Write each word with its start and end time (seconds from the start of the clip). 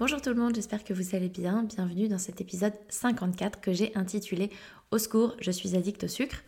Bonjour 0.00 0.22
tout 0.22 0.30
le 0.30 0.36
monde, 0.36 0.54
j'espère 0.54 0.82
que 0.82 0.94
vous 0.94 1.14
allez 1.14 1.28
bien. 1.28 1.62
Bienvenue 1.62 2.08
dans 2.08 2.16
cet 2.16 2.40
épisode 2.40 2.72
54 2.88 3.60
que 3.60 3.74
j'ai 3.74 3.94
intitulé 3.94 4.48
Au 4.92 4.96
secours, 4.96 5.36
je 5.42 5.50
suis 5.50 5.76
addict 5.76 6.04
au 6.04 6.08
sucre. 6.08 6.38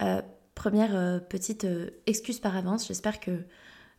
Euh, 0.00 0.22
première 0.54 0.96
euh, 0.96 1.18
petite 1.18 1.66
euh, 1.66 1.90
excuse 2.06 2.40
par 2.40 2.56
avance, 2.56 2.88
j'espère 2.88 3.20
que 3.20 3.42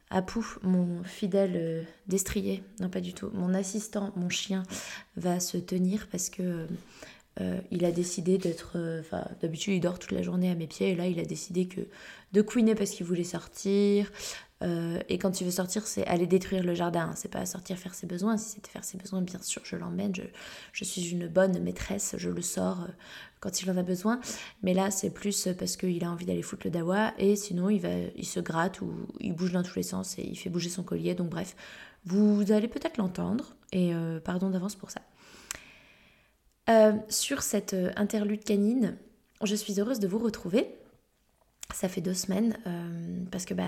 Apu, 0.10 0.40
mon 0.64 1.04
fidèle 1.04 1.86
destrier, 2.08 2.64
non 2.80 2.90
pas 2.90 3.00
du 3.00 3.14
tout, 3.14 3.30
mon 3.36 3.54
assistant, 3.54 4.14
mon 4.16 4.30
chien, 4.30 4.64
va 5.16 5.40
se 5.40 5.58
tenir 5.58 6.08
parce 6.08 6.32
que 6.32 6.66
il 7.70 7.86
a 7.86 7.92
décidé 7.92 8.40
d'être. 8.40 8.80
D'habitude, 9.42 9.76
il 9.76 9.80
dort 9.80 10.00
toute 10.00 10.12
la 10.12 10.24
journée 10.24 10.50
à 10.50 10.56
mes 10.56 10.66
pieds 10.66 10.90
et 10.90 10.96
là, 10.96 11.06
il 11.06 11.20
a 11.20 11.26
décidé 11.26 11.68
que 11.68 11.82
de 12.32 12.42
couiner 12.42 12.74
parce 12.74 12.90
qu'il 12.90 13.06
voulait 13.06 13.24
sortir, 13.24 14.12
euh, 14.64 15.00
et 15.08 15.18
quand 15.18 15.32
tu 15.32 15.44
veux 15.44 15.52
sortir, 15.52 15.86
c'est 15.86 16.06
aller 16.08 16.26
détruire 16.26 16.64
le 16.64 16.74
jardin. 16.74 17.12
C'est 17.16 17.30
pas 17.30 17.46
sortir 17.46 17.78
faire 17.78 17.94
ses 17.94 18.08
besoins. 18.08 18.38
Si 18.38 18.52
c'était 18.52 18.70
faire 18.72 18.84
ses 18.84 18.98
besoins, 18.98 19.22
bien 19.22 19.42
sûr, 19.42 19.62
je 19.66 19.76
l'emmène. 19.76 20.14
Je, 20.74 20.84
suis 20.84 21.10
une 21.10 21.28
bonne 21.28 21.60
maîtresse. 21.62 22.16
Je 22.18 22.30
le 22.30 22.42
sors 22.42 22.82
euh, 22.82 22.88
quand 23.40 23.62
il 23.62 23.70
en 23.70 23.78
a 23.78 23.84
besoin. 23.84 24.20
Mais 24.64 24.74
là, 24.74 24.90
c'est 24.90 25.12
plus 25.12 25.48
parce 25.58 25.78
qu'il 25.78 26.04
a 26.04 26.12
envie 26.12 26.26
d'aller 26.26 26.42
foutre 26.42 26.66
le 26.66 26.72
dawa. 26.72 27.14
Et 27.18 27.36
sinon, 27.36 27.70
il, 27.70 27.82
va, 27.82 27.90
il 28.16 28.26
se 28.26 28.40
gratte 28.40 28.82
ou 28.82 28.92
il 29.20 29.34
bouge 29.34 29.52
dans 29.52 29.64
tous 29.64 29.76
les 29.76 29.84
sens 29.84 30.18
et 30.18 30.24
il 30.24 30.36
fait 30.36 30.50
bouger 30.50 30.70
son 30.70 30.84
collier. 30.84 31.14
Donc, 31.14 31.30
bref, 31.30 31.56
vous 32.06 32.52
allez 32.52 32.68
peut-être 32.68 32.98
l'entendre. 32.98 33.56
Et 33.72 33.94
euh, 33.94 34.20
pardon 34.20 34.50
d'avance 34.50 34.76
pour 34.76 34.90
ça. 34.90 35.02
sur 37.10 37.44
cette 37.44 37.76
interlude 37.96 38.44
canine, 38.44 38.98
je 39.44 39.56
suis 39.56 39.80
heureuse 39.80 40.00
de 40.00 40.08
vous 40.08 40.20
retrouver. 40.20 40.68
Ça 41.76 41.90
fait 41.90 42.02
deux 42.02 42.14
semaines 42.14 42.58
parce 43.30 43.46
que 43.46 43.54
bah 43.54 43.68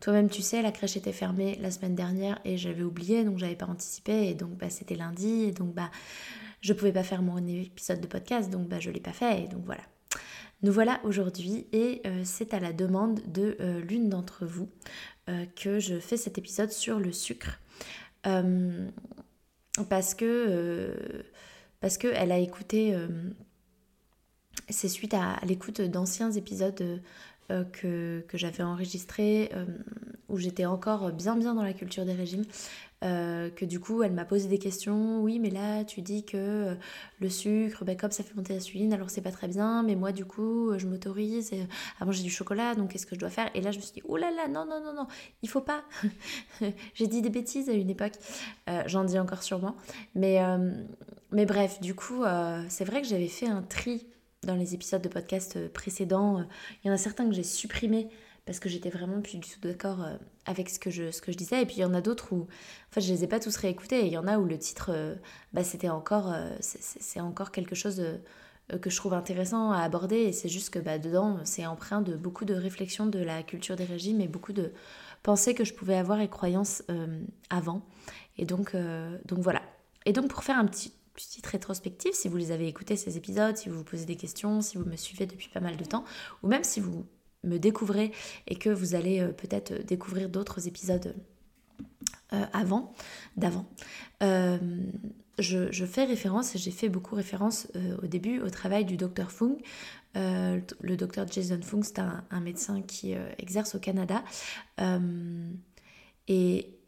toi-même, 0.00 0.30
tu 0.30 0.42
sais, 0.42 0.62
la 0.62 0.72
crèche 0.72 0.96
était 0.96 1.12
fermée 1.12 1.58
la 1.60 1.70
semaine 1.70 1.94
dernière 1.94 2.40
et 2.44 2.56
j'avais 2.56 2.82
oublié, 2.82 3.24
donc 3.24 3.38
j'avais 3.38 3.54
pas 3.56 3.66
anticipé. 3.66 4.28
Et 4.28 4.34
donc, 4.34 4.56
bah, 4.56 4.70
c'était 4.70 4.96
lundi. 4.96 5.44
Et 5.44 5.52
donc, 5.52 5.74
bah, 5.74 5.90
je 6.60 6.72
pouvais 6.72 6.92
pas 6.92 7.02
faire 7.02 7.22
mon 7.22 7.38
épisode 7.46 8.00
de 8.00 8.06
podcast. 8.06 8.50
Donc, 8.50 8.68
bah, 8.68 8.80
je 8.80 8.90
l'ai 8.90 9.00
pas 9.00 9.12
fait. 9.12 9.44
Et 9.44 9.48
donc, 9.48 9.64
voilà. 9.64 9.82
Nous 10.62 10.72
voilà 10.72 11.00
aujourd'hui 11.04 11.66
et 11.72 12.02
euh, 12.06 12.20
c'est 12.24 12.52
à 12.52 12.60
la 12.60 12.74
demande 12.74 13.20
de 13.26 13.56
euh, 13.60 13.80
l'une 13.80 14.10
d'entre 14.10 14.44
vous 14.44 14.68
euh, 15.28 15.46
que 15.56 15.78
je 15.78 15.98
fais 15.98 16.18
cet 16.18 16.36
épisode 16.36 16.70
sur 16.70 16.98
le 16.98 17.12
sucre. 17.12 17.58
parce 19.88 20.14
que 20.14 20.94
parce 21.80 21.96
qu'elle 21.96 22.30
a 22.30 22.38
écouté, 22.38 22.94
c'est 24.68 24.88
suite 24.88 25.14
à 25.14 25.38
l'écoute 25.46 25.80
d'anciens 25.80 26.30
épisodes 26.32 27.00
euh, 27.50 27.64
que, 27.64 28.24
que 28.28 28.38
j'avais 28.38 28.62
enregistré 28.62 29.50
euh, 29.54 29.64
où 30.28 30.38
j'étais 30.38 30.66
encore 30.66 31.10
bien 31.10 31.36
bien 31.36 31.54
dans 31.54 31.62
la 31.64 31.72
culture 31.72 32.04
des 32.04 32.12
régimes. 32.12 32.44
Euh, 33.02 33.48
que 33.48 33.64
du 33.64 33.80
coup 33.80 34.02
elle 34.02 34.12
m'a 34.12 34.26
posé 34.26 34.46
des 34.46 34.58
questions. 34.58 35.20
Oui 35.22 35.38
mais 35.38 35.50
là 35.50 35.84
tu 35.84 36.02
dis 36.02 36.24
que 36.24 36.76
le 37.18 37.28
sucre 37.30 37.84
ben, 37.84 37.96
comme 37.96 38.10
ça 38.10 38.22
fait 38.22 38.34
monter 38.34 38.52
l'insuline 38.52 38.92
alors 38.92 39.08
c'est 39.08 39.22
pas 39.22 39.32
très 39.32 39.48
bien 39.48 39.82
mais 39.82 39.96
moi 39.96 40.12
du 40.12 40.26
coup 40.26 40.78
je 40.78 40.86
m'autorise 40.86 41.50
à 41.98 42.04
manger 42.04 42.22
du 42.22 42.30
chocolat 42.30 42.74
donc 42.74 42.90
qu'est-ce 42.90 43.06
que 43.06 43.14
je 43.14 43.20
dois 43.20 43.30
faire? 43.30 43.50
Et 43.54 43.62
là 43.62 43.70
je 43.70 43.78
me 43.78 43.82
suis 43.82 43.94
dit 43.94 44.02
oh 44.06 44.18
là 44.18 44.30
là 44.30 44.48
non 44.48 44.66
non 44.66 44.80
non 44.84 44.92
non 44.92 45.06
il 45.42 45.48
faut 45.48 45.62
pas. 45.62 45.82
J'ai 46.94 47.06
dit 47.06 47.22
des 47.22 47.30
bêtises 47.30 47.68
à 47.70 47.72
une 47.72 47.90
époque. 47.90 48.12
J'en 48.86 49.04
dis 49.04 49.18
encore 49.18 49.42
sûrement. 49.42 49.74
Mais 50.14 50.38
mais 51.32 51.46
bref 51.46 51.80
du 51.80 51.94
coup 51.94 52.22
c'est 52.68 52.84
vrai 52.84 53.00
que 53.02 53.08
j'avais 53.08 53.28
fait 53.28 53.46
un 53.46 53.62
tri 53.62 54.06
dans 54.42 54.54
les 54.54 54.74
épisodes 54.74 55.02
de 55.02 55.08
podcast 55.08 55.56
euh, 55.56 55.68
précédents. 55.68 56.38
Euh, 56.38 56.44
il 56.82 56.88
y 56.88 56.90
en 56.90 56.94
a 56.94 56.98
certains 56.98 57.28
que 57.28 57.34
j'ai 57.34 57.42
supprimés 57.42 58.08
parce 58.46 58.58
que 58.58 58.68
j'étais 58.68 58.90
vraiment 58.90 59.20
plus 59.20 59.38
du 59.38 59.48
tout 59.48 59.60
d'accord 59.62 60.02
euh, 60.02 60.16
avec 60.46 60.70
ce 60.70 60.78
que, 60.78 60.90
je, 60.90 61.30
disais. 61.32 61.62
Et 61.62 61.66
puis 61.66 61.76
il 61.76 61.80
y 61.80 61.84
en 61.84 61.94
a 61.94 62.00
d'autres 62.00 62.32
où, 62.32 62.42
en 62.42 62.92
fait, 62.92 63.00
je 63.00 63.12
les 63.12 63.24
ai 63.24 63.26
pas 63.26 63.40
tous 63.40 63.54
réécoutés. 63.56 64.00
Et 64.00 64.06
il 64.06 64.12
y 64.12 64.18
en 64.18 64.26
a 64.26 64.38
où 64.38 64.44
le 64.44 64.58
titre, 64.58 65.18
bah, 65.52 65.62
c'était 65.62 65.90
encore, 65.90 66.34
c'est 66.60 67.20
encore 67.20 67.52
quelque 67.52 67.74
chose 67.74 68.02
que 68.80 68.90
je 68.90 68.96
trouve 68.96 69.14
intéressant 69.14 69.70
à 69.70 69.80
aborder. 69.80 70.16
Et 70.16 70.32
c'est 70.32 70.48
juste 70.48 70.70
que 70.70 70.78
bah, 70.78 70.98
dedans, 70.98 71.38
c'est 71.44 71.66
empreint 71.66 72.00
de 72.00 72.16
beaucoup 72.16 72.44
de 72.44 72.54
réflexions 72.54 73.06
de 73.06 73.18
la 73.18 73.42
culture 73.42 73.76
des 73.76 73.84
régimes 73.84 74.20
et 74.20 74.26
beaucoup 74.26 74.54
de 74.54 74.72
pensées 75.22 75.54
que 75.54 75.64
je 75.64 75.74
pouvais 75.74 75.96
avoir 75.96 76.20
et 76.20 76.28
croyances 76.28 76.82
avant. 77.50 77.82
Et 78.38 78.46
donc, 78.46 78.74
donc 79.26 79.38
voilà. 79.38 79.62
Et 80.06 80.12
donc 80.12 80.28
pour 80.28 80.42
faire 80.42 80.58
un 80.58 80.66
petit 80.66 80.92
petite 81.14 81.46
rétrospective, 81.46 82.12
si 82.12 82.28
vous 82.28 82.36
les 82.36 82.52
avez 82.52 82.68
écoutés 82.68 82.96
ces 82.96 83.16
épisodes, 83.16 83.56
si 83.56 83.68
vous 83.68 83.78
vous 83.78 83.84
posez 83.84 84.04
des 84.04 84.16
questions, 84.16 84.60
si 84.60 84.76
vous 84.78 84.84
me 84.84 84.96
suivez 84.96 85.26
depuis 85.26 85.48
pas 85.48 85.60
mal 85.60 85.76
de 85.76 85.84
temps, 85.84 86.04
ou 86.42 86.48
même 86.48 86.64
si 86.64 86.80
vous 86.80 87.06
me 87.44 87.58
découvrez 87.58 88.12
et 88.46 88.56
que 88.56 88.70
vous 88.70 88.94
allez 88.94 89.20
euh, 89.20 89.32
peut-être 89.32 89.84
découvrir 89.84 90.28
d'autres 90.28 90.68
épisodes 90.68 91.14
euh, 92.32 92.44
avant, 92.52 92.92
d'avant. 93.36 93.66
Euh, 94.22 94.58
je, 95.38 95.86
fais 95.86 96.04
référence, 96.04 96.54
et 96.54 96.58
j'ai 96.58 96.70
fait 96.70 96.90
beaucoup 96.90 97.14
référence 97.14 97.66
au 98.02 98.06
début 98.06 98.40
au 98.40 98.50
travail 98.50 98.84
du 98.84 98.98
docteur 98.98 99.32
Fung. 99.32 99.56
le 100.14 100.96
docteur 100.96 101.26
Jason 101.26 101.60
Fung, 101.62 101.82
c'est 101.82 101.98
un, 101.98 102.40
médecin 102.42 102.82
qui 102.82 103.14
exerce 103.38 103.74
au 103.74 103.78
Canada. 103.78 104.22
et 106.28 106.78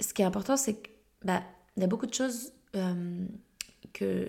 ce 0.00 0.12
qui 0.12 0.22
est 0.22 0.24
important, 0.24 0.56
c'est 0.56 0.74
qu'il 0.74 0.92
bah, 1.22 1.44
y 1.76 1.84
a 1.84 1.86
beaucoup 1.86 2.06
de 2.06 2.14
choses 2.14 2.52
que, 3.94 4.26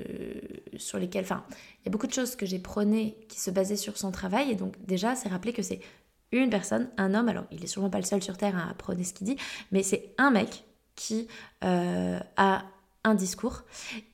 sur 0.78 0.98
lesquelles, 0.98 1.26
enfin, 1.26 1.44
il 1.82 1.88
y 1.88 1.90
a 1.90 1.92
beaucoup 1.92 2.08
de 2.08 2.14
choses 2.14 2.38
que 2.38 2.46
j'ai 2.46 2.60
prônées 2.60 3.18
qui 3.28 3.40
se 3.42 3.52
basaient 3.52 3.76
sur 3.76 3.98
son 3.98 4.12
travail. 4.12 4.52
Et 4.52 4.56
donc, 4.56 4.74
déjà, 4.86 5.16
c'est 5.16 5.28
rappeler 5.28 5.52
que 5.52 5.62
c'est 5.62 5.82
une 6.32 6.50
personne, 6.50 6.90
un 6.98 7.14
homme, 7.14 7.28
alors 7.28 7.46
il 7.52 7.64
est 7.64 7.68
sûrement 7.68 7.90
pas 7.90 7.98
le 7.98 8.04
seul 8.04 8.24
sur 8.24 8.38
Terre 8.38 8.58
à 8.58 8.74
prôner 8.74 9.04
ce 9.04 9.14
qu'il 9.14 9.28
dit, 9.28 9.38
mais 9.72 9.84
c'est 9.84 10.14
un 10.18 10.32
mec 10.32 10.64
qui 10.96 11.28
euh, 11.64 12.20
a 12.38 12.66
un 13.04 13.16
discours. 13.16 13.64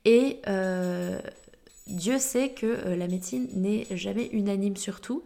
Et 0.06 0.40
euh, 0.48 1.20
Dieu 1.88 2.20
sait 2.20 2.50
que 2.50 2.66
euh, 2.66 2.96
la 2.96 3.08
médecine 3.08 3.48
n'est 3.54 3.86
jamais 3.92 4.28
unanime 4.28 4.78
sur 4.78 5.02
tout, 5.02 5.24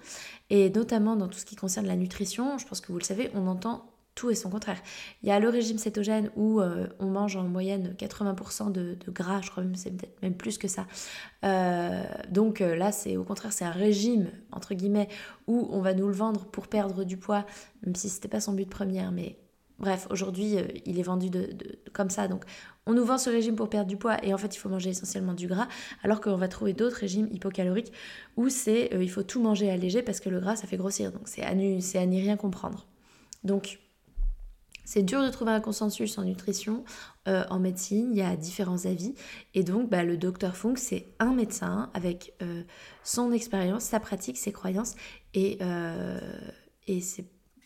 et 0.49 0.69
notamment 0.69 1.15
dans 1.15 1.27
tout 1.27 1.39
ce 1.39 1.45
qui 1.45 1.55
concerne 1.55 1.87
la 1.87 1.95
nutrition. 1.95 2.57
Je 2.57 2.67
pense 2.67 2.81
que 2.81 2.91
vous 2.91 2.99
le 2.99 3.03
savez, 3.03 3.29
on 3.33 3.47
entend 3.47 3.94
tout 4.15 4.29
et 4.29 4.35
son 4.35 4.49
contraire. 4.49 4.81
Il 5.21 5.29
y 5.29 5.31
a 5.31 5.39
le 5.39 5.49
régime 5.49 5.77
cétogène 5.77 6.31
où 6.35 6.61
euh, 6.61 6.87
on 6.99 7.07
mange 7.07 7.35
en 7.35 7.43
moyenne 7.43 7.93
80% 7.99 8.71
de, 8.71 8.97
gras, 9.09 9.41
je 9.41 9.51
crois 9.51 9.63
même 9.63 9.75
c'est 9.75 9.91
peut-être 9.91 10.21
même 10.21 10.35
plus 10.35 10.57
que 10.57 10.69
ça. 10.69 10.87
Euh, 11.43 12.03
donc 12.29 12.61
euh, 12.61 12.75
là, 12.75 12.91
c'est 12.91 13.17
au 13.17 13.23
contraire, 13.23 13.51
c'est 13.53 13.65
un 13.65 13.71
régime, 13.71 14.29
entre 14.51 14.73
guillemets, 14.73 15.09
où 15.47 15.67
on 15.71 15.81
va 15.81 15.93
nous 15.93 16.07
le 16.07 16.13
vendre 16.13 16.45
pour 16.45 16.67
perdre 16.67 17.03
du 17.03 17.17
poids, 17.17 17.45
même 17.85 17.95
si 17.95 18.09
c'était 18.09 18.29
pas 18.29 18.39
son 18.39 18.53
but 18.53 18.69
premier, 18.69 19.05
mais 19.11 19.37
bref, 19.79 20.07
aujourd'hui, 20.09 20.55
il 20.85 20.97
est 20.97 21.03
vendu 21.03 21.29
comme 21.91 22.09
ça. 22.09 22.29
Donc 22.29 22.45
on 22.85 22.93
nous 22.93 23.03
vend 23.03 23.17
ce 23.17 23.29
régime 23.29 23.55
pour 23.55 23.69
perdre 23.69 23.89
du 23.89 23.97
poids 23.97 24.23
et 24.23 24.33
en 24.33 24.37
fait, 24.37 24.55
il 24.55 24.59
faut 24.59 24.69
manger 24.69 24.91
essentiellement 24.91 25.33
du 25.33 25.47
gras, 25.47 25.67
alors 26.03 26.21
qu'on 26.21 26.37
va 26.37 26.47
trouver 26.47 26.71
d'autres 26.71 26.97
régimes 26.97 27.27
hypocaloriques 27.31 27.91
où 28.37 28.47
c'est 28.47 28.91
il 28.93 29.11
faut 29.11 29.23
tout 29.23 29.41
manger 29.41 29.69
allégé 29.69 30.01
parce 30.01 30.21
que 30.21 30.29
le 30.29 30.39
gras, 30.39 30.55
ça 30.55 30.67
fait 30.67 30.77
grossir. 30.77 31.11
Donc 31.11 31.27
c'est 31.27 31.43
à, 31.43 31.49
à 31.49 32.05
n'y 32.05 32.21
rien 32.21 32.37
comprendre. 32.37 32.87
Donc 33.43 33.79
c'est 34.85 35.03
dur 35.03 35.23
de 35.23 35.29
trouver 35.29 35.51
un 35.51 35.59
consensus 35.59 36.17
en 36.17 36.23
nutrition, 36.23 36.83
euh, 37.27 37.43
en 37.49 37.59
médecine, 37.59 38.09
il 38.11 38.17
y 38.17 38.21
a 38.21 38.35
différents 38.35 38.85
avis. 38.85 39.15
Et 39.55 39.63
donc, 39.63 39.89
bah, 39.89 40.03
le 40.03 40.15
docteur 40.15 40.55
Funk, 40.55 40.75
c'est 40.77 41.07
un 41.19 41.33
médecin 41.33 41.89
avec 41.93 42.33
euh, 42.41 42.61
son 43.03 43.31
expérience, 43.31 43.83
sa 43.83 43.99
pratique, 43.99 44.37
ses 44.37 44.51
croyances, 44.51 44.95
et, 45.33 45.57
euh, 45.61 46.19
et, 46.87 47.01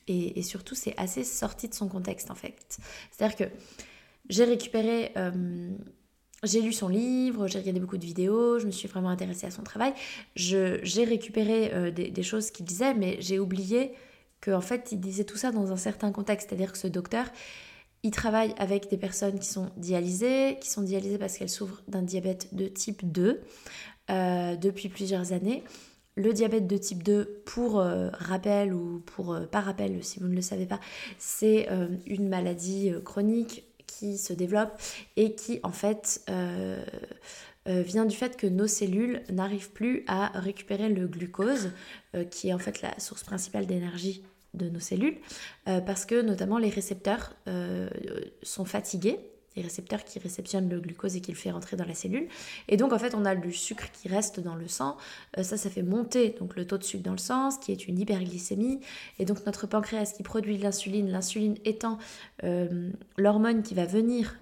et, 0.07 0.41
surtout, 0.41 0.75
c'est 0.75 0.95
assez 0.97 1.25
sorti 1.25 1.67
de 1.67 1.73
son 1.73 1.89
contexte, 1.89 2.31
en 2.31 2.35
fait. 2.35 2.79
C'est-à-dire 3.11 3.35
que 3.35 3.53
j'ai 4.29 4.45
récupéré, 4.45 5.13
j'ai 6.43 6.61
lu 6.61 6.71
son 6.71 6.87
livre, 6.87 7.47
j'ai 7.47 7.59
regardé 7.59 7.79
beaucoup 7.79 7.97
de 7.97 8.05
vidéos, 8.05 8.59
je 8.59 8.65
me 8.65 8.71
suis 8.71 8.87
vraiment 8.87 9.09
intéressée 9.09 9.45
à 9.45 9.51
son 9.51 9.61
travail. 9.61 9.93
J'ai 10.35 11.03
récupéré 11.03 11.91
des, 11.91 12.23
choses 12.23 12.49
qu'il 12.49 12.65
disait, 12.65 12.93
mais 12.95 13.17
j'ai 13.19 13.37
oublié 13.39 13.93
qu'en 14.41 14.61
fait, 14.61 14.91
il 14.91 14.99
disait 14.99 15.23
tout 15.23 15.37
ça 15.37 15.51
dans 15.51 15.71
un 15.71 15.77
certain 15.77 16.11
contexte. 16.11 16.49
C'est-à-dire 16.49 16.71
que 16.71 16.77
ce 16.77 16.87
docteur, 16.87 17.25
il 18.03 18.11
travaille 18.11 18.53
avec 18.57 18.89
des 18.89 18.97
personnes 18.97 19.39
qui 19.39 19.47
sont 19.47 19.71
dialysées, 19.77 20.57
qui 20.61 20.69
sont 20.69 20.81
dialysées 20.81 21.17
parce 21.17 21.37
qu'elles 21.37 21.49
souffrent 21.49 21.83
d'un 21.87 22.01
diabète 22.01 22.53
de 22.53 22.67
type 22.67 23.11
2 23.11 23.41
euh, 24.09 24.55
depuis 24.55 24.89
plusieurs 24.89 25.33
années. 25.33 25.63
Le 26.15 26.33
diabète 26.33 26.67
de 26.67 26.77
type 26.77 27.03
2, 27.03 27.41
pour 27.45 27.79
euh, 27.79 28.09
rappel 28.13 28.73
ou 28.73 29.01
pour 29.05 29.33
euh, 29.33 29.45
pas 29.45 29.61
rappel 29.61 30.03
si 30.03 30.19
vous 30.19 30.27
ne 30.27 30.35
le 30.35 30.41
savez 30.41 30.65
pas, 30.65 30.79
c'est 31.17 31.67
une 32.05 32.27
maladie 32.29 32.91
chronique 33.03 33.65
qui 33.87 34.17
se 34.17 34.33
développe 34.33 34.71
et 35.17 35.35
qui 35.35 35.59
en 35.63 35.71
fait 35.71 36.23
vient 37.65 38.05
du 38.05 38.15
fait 38.15 38.35
que 38.35 38.47
nos 38.47 38.67
cellules 38.67 39.21
n'arrivent 39.29 39.71
plus 39.71 40.03
à 40.07 40.39
récupérer 40.39 40.89
le 40.89 41.07
glucose, 41.07 41.71
qui 42.31 42.49
est 42.49 42.53
en 42.53 42.59
fait 42.59 42.81
la 42.81 42.97
source 42.99 43.23
principale 43.23 43.67
d'énergie 43.67 44.23
de 44.53 44.69
nos 44.69 44.79
cellules, 44.79 45.17
euh, 45.67 45.81
parce 45.81 46.05
que 46.05 46.21
notamment 46.21 46.57
les 46.57 46.69
récepteurs 46.69 47.35
euh, 47.47 47.89
sont 48.41 48.65
fatigués, 48.65 49.19
les 49.55 49.63
récepteurs 49.63 50.03
qui 50.05 50.19
réceptionnent 50.19 50.69
le 50.69 50.79
glucose 50.79 51.15
et 51.15 51.21
qui 51.21 51.31
le 51.31 51.37
fait 51.37 51.51
rentrer 51.51 51.75
dans 51.75 51.85
la 51.85 51.93
cellule. 51.93 52.27
Et 52.67 52.77
donc 52.77 52.93
en 52.93 52.99
fait 52.99 53.13
on 53.13 53.25
a 53.25 53.35
du 53.35 53.51
sucre 53.51 53.91
qui 53.91 54.07
reste 54.07 54.39
dans 54.39 54.55
le 54.55 54.67
sang, 54.67 54.97
euh, 55.37 55.43
ça 55.43 55.57
ça 55.57 55.69
fait 55.69 55.83
monter 55.83 56.35
donc 56.39 56.55
le 56.55 56.65
taux 56.65 56.77
de 56.77 56.83
sucre 56.83 57.03
dans 57.03 57.11
le 57.11 57.19
sang, 57.19 57.51
ce 57.51 57.59
qui 57.59 57.71
est 57.71 57.87
une 57.87 57.99
hyperglycémie. 57.99 58.79
Et 59.19 59.25
donc 59.25 59.45
notre 59.45 59.67
pancréas 59.67 60.13
qui 60.15 60.23
produit 60.23 60.57
l'insuline, 60.57 61.09
l'insuline 61.11 61.57
étant 61.65 61.97
l'hormone 63.17 63.63
qui 63.63 63.75
va 63.75 63.85
venir 63.85 64.37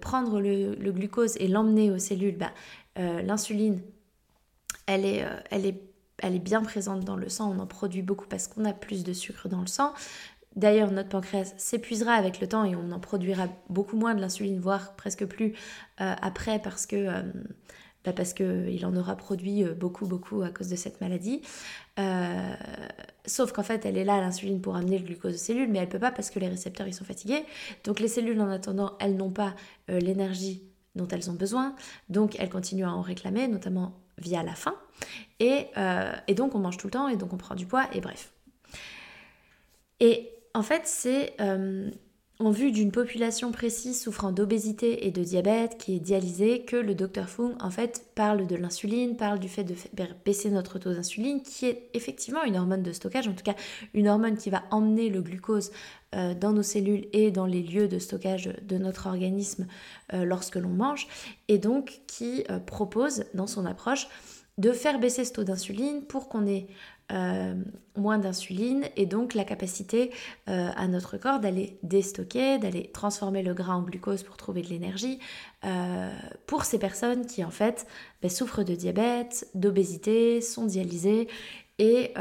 prendre 0.00 0.40
le, 0.40 0.74
glucose 0.92 1.36
et 1.38 1.48
l'emmener 1.48 1.90
aux 1.90 1.98
cellules, 1.98 2.36
bah, 2.36 2.52
l'insuline 2.96 3.80
elle 4.86 5.04
est, 5.04 5.24
elle 5.50 5.66
est 5.66 5.90
elle 6.22 6.34
est 6.34 6.40
bien 6.40 6.62
présente 6.62 7.04
dans 7.04 7.16
le 7.16 7.28
sang, 7.28 7.54
on 7.54 7.58
en 7.58 7.66
produit 7.66 8.02
beaucoup 8.02 8.26
parce 8.26 8.48
qu'on 8.48 8.64
a 8.64 8.72
plus 8.72 9.04
de 9.04 9.12
sucre 9.12 9.48
dans 9.48 9.60
le 9.60 9.66
sang. 9.66 9.92
D'ailleurs, 10.56 10.90
notre 10.90 11.08
pancréas 11.08 11.54
s'épuisera 11.58 12.12
avec 12.12 12.40
le 12.40 12.48
temps 12.48 12.64
et 12.64 12.74
on 12.74 12.90
en 12.90 12.98
produira 12.98 13.46
beaucoup 13.68 13.96
moins 13.96 14.14
de 14.14 14.20
l'insuline, 14.20 14.58
voire 14.58 14.96
presque 14.96 15.24
plus 15.24 15.54
euh, 16.00 16.14
après 16.20 16.58
parce 16.58 16.86
que 16.86 16.96
euh, 16.96 17.22
bah 18.04 18.12
parce 18.12 18.32
qu'il 18.32 18.86
en 18.86 18.96
aura 18.96 19.16
produit 19.16 19.64
euh, 19.64 19.74
beaucoup, 19.74 20.06
beaucoup 20.06 20.42
à 20.42 20.50
cause 20.50 20.68
de 20.68 20.76
cette 20.76 21.00
maladie. 21.00 21.42
sauf 23.26 23.52
qu'en 23.52 23.62
fait, 23.62 23.84
elle 23.84 23.98
est 23.98 24.04
là, 24.04 24.20
l'insuline, 24.20 24.60
pour 24.60 24.76
amener 24.76 24.98
le 24.98 25.04
glucose 25.04 25.34
aux 25.34 25.38
cellules, 25.38 25.68
mais 25.68 25.78
elle 25.78 25.88
peut 25.88 25.98
pas 25.98 26.10
parce 26.10 26.30
que 26.30 26.38
les 26.38 26.48
récepteurs, 26.48 26.88
ils 26.88 26.94
sont 26.94 27.04
fatigués. 27.04 27.44
Donc 27.84 28.00
les 28.00 28.08
cellules, 28.08 28.40
en 28.40 28.50
attendant, 28.50 28.96
elles 29.00 29.16
n'ont 29.16 29.30
pas 29.30 29.54
l'énergie 29.88 30.62
dont 30.94 31.06
elles 31.08 31.30
ont 31.30 31.34
besoin. 31.34 31.74
Donc 32.08 32.36
elles 32.38 32.48
continuent 32.48 32.86
à 32.86 32.92
en 32.92 33.02
réclamer, 33.02 33.48
notamment 33.48 34.00
via 34.18 34.42
la 34.42 34.54
faim. 34.54 34.74
Euh, 35.42 36.12
et, 36.26 36.34
donc 36.34 36.54
on 36.54 36.58
mange 36.58 36.76
tout 36.76 36.86
le 36.86 36.92
temps 36.92 37.08
et 37.08 37.16
donc 37.16 37.32
on 37.32 37.36
prend 37.36 37.54
du 37.54 37.66
poids 37.66 37.86
et 37.92 38.00
bref. 38.00 38.32
Et 39.98 40.30
en 40.54 40.62
fait 40.62 40.82
c'est 40.84 41.34
euh, 41.40 41.90
en 42.40 42.50
vue 42.50 42.72
d'une 42.72 42.90
population 42.90 43.52
précise 43.52 44.00
souffrant 44.00 44.32
d'obésité 44.32 45.06
et 45.06 45.10
de 45.10 45.22
diabète 45.22 45.78
qui 45.78 45.94
est 45.94 46.00
dialysée 46.00 46.62
que 46.62 46.76
le 46.76 46.94
docteur 46.94 47.28
Fung 47.28 47.54
en 47.60 47.70
fait 47.70 48.06
parle 48.14 48.46
de 48.46 48.56
l'insuline, 48.56 49.16
parle 49.16 49.38
du 49.38 49.48
fait 49.48 49.64
de 49.64 49.74
baisser 50.24 50.50
notre 50.50 50.78
taux 50.78 50.92
d'insuline 50.92 51.42
qui 51.42 51.66
est 51.66 51.90
effectivement 51.94 52.42
une 52.42 52.56
hormone 52.56 52.82
de 52.82 52.92
stockage, 52.92 53.28
en 53.28 53.34
tout 53.34 53.44
cas 53.44 53.54
une 53.94 54.08
hormone 54.08 54.36
qui 54.36 54.50
va 54.50 54.64
emmener 54.70 55.10
le 55.10 55.20
glucose 55.20 55.70
euh, 56.14 56.34
dans 56.34 56.52
nos 56.52 56.62
cellules 56.62 57.06
et 57.12 57.30
dans 57.30 57.46
les 57.46 57.62
lieux 57.62 57.88
de 57.88 57.98
stockage 57.98 58.50
de 58.62 58.78
notre 58.78 59.06
organisme 59.06 59.66
lorsque 60.12 60.56
l'on 60.56 60.70
mange 60.70 61.06
et 61.46 61.58
donc 61.58 62.00
qui 62.08 62.44
propose 62.66 63.24
dans 63.34 63.46
son 63.46 63.64
approche 63.64 64.08
de 64.58 64.72
faire 64.72 64.98
baisser 64.98 65.24
ce 65.24 65.32
taux 65.32 65.44
d'insuline 65.44 66.02
pour 66.02 66.28
qu'on 66.28 66.46
ait 66.46 66.66
euh, 67.10 67.54
moins 67.96 68.18
d'insuline 68.18 68.84
et 68.96 69.04
donc 69.04 69.34
la 69.34 69.44
capacité 69.44 70.12
euh, 70.48 70.70
à 70.76 70.86
notre 70.86 71.18
corps 71.18 71.40
d'aller 71.40 71.78
déstocker, 71.82 72.58
d'aller 72.58 72.90
transformer 72.92 73.42
le 73.42 73.52
gras 73.52 73.74
en 73.74 73.82
glucose 73.82 74.22
pour 74.22 74.36
trouver 74.36 74.62
de 74.62 74.68
l'énergie 74.68 75.18
euh, 75.64 76.10
pour 76.46 76.64
ces 76.64 76.78
personnes 76.78 77.26
qui 77.26 77.44
en 77.44 77.50
fait 77.50 77.86
ben, 78.22 78.30
souffrent 78.30 78.62
de 78.62 78.74
diabète, 78.74 79.48
d'obésité, 79.54 80.40
sont 80.40 80.66
dialysées 80.66 81.28
et, 81.78 82.14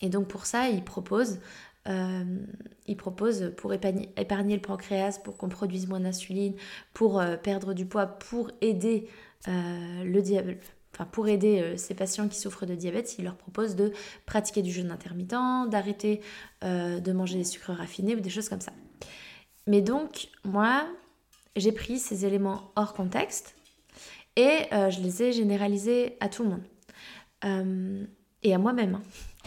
et 0.00 0.08
donc 0.08 0.28
pour 0.28 0.46
ça 0.46 0.68
il 0.68 0.84
propose 0.84 1.40
il 1.86 2.96
propose 2.96 3.52
pour 3.56 3.74
épargner, 3.74 4.10
épargner, 4.16 4.54
le 4.54 4.62
pancréas, 4.62 5.18
pour 5.22 5.36
qu'on 5.36 5.48
produise 5.48 5.86
moins 5.86 6.00
d'insuline, 6.00 6.54
pour 6.94 7.22
perdre 7.42 7.74
du 7.74 7.84
poids, 7.84 8.06
pour 8.06 8.50
aider 8.62 9.08
le 9.46 10.20
diabète, 10.20 10.74
enfin 10.94 11.06
pour 11.10 11.28
aider 11.28 11.60
euh, 11.60 11.76
ces 11.76 11.94
patients 11.94 12.28
qui 12.28 12.38
souffrent 12.38 12.66
de 12.66 12.74
diabète, 12.74 13.16
il 13.18 13.24
leur 13.24 13.36
propose 13.36 13.74
de 13.74 13.92
pratiquer 14.26 14.62
du 14.62 14.70
jeûne 14.70 14.90
intermittent, 14.90 15.34
d'arrêter 15.68 16.20
euh, 16.62 17.00
de 17.00 17.12
manger 17.12 17.36
des 17.36 17.44
sucres 17.44 17.72
raffinés 17.72 18.14
ou 18.14 18.20
des 18.20 18.30
choses 18.30 18.48
comme 18.48 18.60
ça. 18.60 18.72
Mais 19.66 19.82
donc, 19.82 20.28
moi, 20.44 20.86
j'ai 21.56 21.72
pris 21.72 21.98
ces 21.98 22.24
éléments 22.26 22.72
hors 22.76 22.94
contexte 22.94 23.56
et 24.36 24.60
euh, 24.72 24.90
je 24.90 25.00
les 25.00 25.22
ai 25.22 25.32
généralisés 25.32 26.16
à 26.20 26.28
tout 26.28 26.44
le 26.44 26.50
monde. 26.50 28.06
et 28.42 28.54
à 28.54 28.58
moi-même. 28.58 28.96
Hein. 28.96 29.02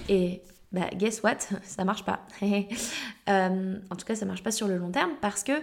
Et 0.10 0.42
bah, 0.72 0.90
guess 0.94 1.24
what? 1.24 1.40
Ça 1.64 1.86
marche 1.86 2.04
pas. 2.04 2.26
en 3.28 3.96
tout 3.98 4.06
cas, 4.06 4.16
ça 4.16 4.26
marche 4.26 4.44
pas 4.44 4.52
sur 4.52 4.68
le 4.68 4.78
long 4.78 4.92
terme 4.92 5.12
parce 5.22 5.44
que 5.44 5.54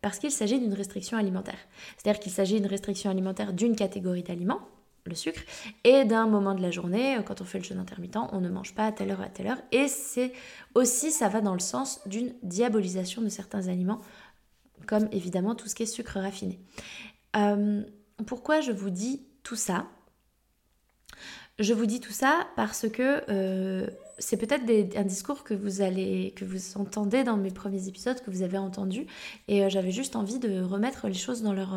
parce 0.00 0.18
qu'il 0.18 0.30
s'agit 0.30 0.60
d'une 0.60 0.74
restriction 0.74 1.16
alimentaire. 1.16 1.56
C'est-à-dire 1.96 2.20
qu'il 2.20 2.30
s'agit 2.30 2.56
d'une 2.56 2.66
restriction 2.66 3.10
alimentaire 3.10 3.54
d'une 3.54 3.74
catégorie 3.74 4.22
d'aliments, 4.22 4.60
le 5.06 5.14
sucre, 5.14 5.42
et 5.84 6.04
d'un 6.04 6.26
moment 6.26 6.54
de 6.54 6.62
la 6.62 6.70
journée, 6.70 7.16
euh, 7.16 7.22
quand 7.22 7.40
on 7.40 7.44
fait 7.44 7.58
le 7.58 7.64
jeûne 7.64 7.78
intermittent, 7.78 8.16
on 8.32 8.40
ne 8.40 8.48
mange 8.48 8.74
pas 8.74 8.86
à 8.86 8.92
telle 8.92 9.10
heure 9.10 9.20
à 9.20 9.28
telle 9.28 9.48
heure. 9.48 9.60
Et 9.70 9.88
c'est 9.88 10.32
aussi, 10.74 11.10
ça 11.10 11.28
va 11.28 11.40
dans 11.40 11.52
le 11.52 11.60
sens 11.60 12.00
d'une 12.06 12.32
diabolisation 12.42 13.22
de 13.22 13.28
certains 13.28 13.68
aliments, 13.68 14.00
comme 14.86 15.08
évidemment 15.12 15.54
tout 15.54 15.68
ce 15.68 15.74
qui 15.74 15.82
est 15.82 15.86
sucre 15.86 16.18
raffiné. 16.18 16.58
Euh, 17.36 17.82
pourquoi 18.26 18.60
je 18.60 18.72
vous 18.72 18.90
dis 18.90 19.26
tout 19.42 19.56
ça? 19.56 19.86
Je 21.58 21.72
vous 21.72 21.86
dis 21.86 22.00
tout 22.00 22.12
ça 22.12 22.48
parce 22.56 22.88
que 22.88 23.22
euh, 23.28 23.86
c'est 24.18 24.36
peut-être 24.36 24.64
un 24.96 25.04
discours 25.04 25.44
que 25.44 25.54
vous 25.54 25.82
allez, 25.82 26.32
que 26.34 26.44
vous 26.44 26.76
entendez 26.78 27.22
dans 27.24 27.36
mes 27.36 27.52
premiers 27.52 27.86
épisodes, 27.88 28.20
que 28.20 28.30
vous 28.30 28.42
avez 28.42 28.58
entendu, 28.58 29.06
et 29.46 29.68
j'avais 29.70 29.92
juste 29.92 30.16
envie 30.16 30.40
de 30.40 30.62
remettre 30.62 31.06
les 31.06 31.14
choses 31.14 31.42
dans 31.42 31.52
leur 31.52 31.76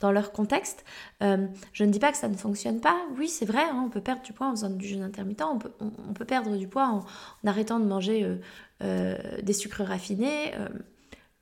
dans 0.00 0.12
leur 0.12 0.32
contexte. 0.32 0.84
Euh, 1.22 1.46
je 1.72 1.84
ne 1.84 1.90
dis 1.90 1.98
pas 1.98 2.12
que 2.12 2.18
ça 2.18 2.28
ne 2.28 2.36
fonctionne 2.36 2.80
pas. 2.80 2.96
Oui, 3.16 3.28
c'est 3.28 3.46
vrai, 3.46 3.62
hein, 3.62 3.82
on 3.86 3.88
peut 3.88 4.00
perdre 4.00 4.22
du 4.22 4.32
poids 4.32 4.48
en 4.48 4.50
faisant 4.50 4.70
du 4.70 4.86
jeûne 4.86 5.02
intermittent, 5.02 5.42
on 5.42 5.58
peut, 5.58 5.72
on, 5.80 6.12
peut 6.12 6.24
perdre 6.24 6.56
du 6.56 6.68
poids 6.68 6.88
en, 6.88 7.48
arrêtant 7.48 7.80
de 7.80 7.86
manger 7.86 8.24
euh, 8.24 8.36
euh, 8.82 9.16
des 9.42 9.52
sucres 9.52 9.82
raffinés 9.82 10.52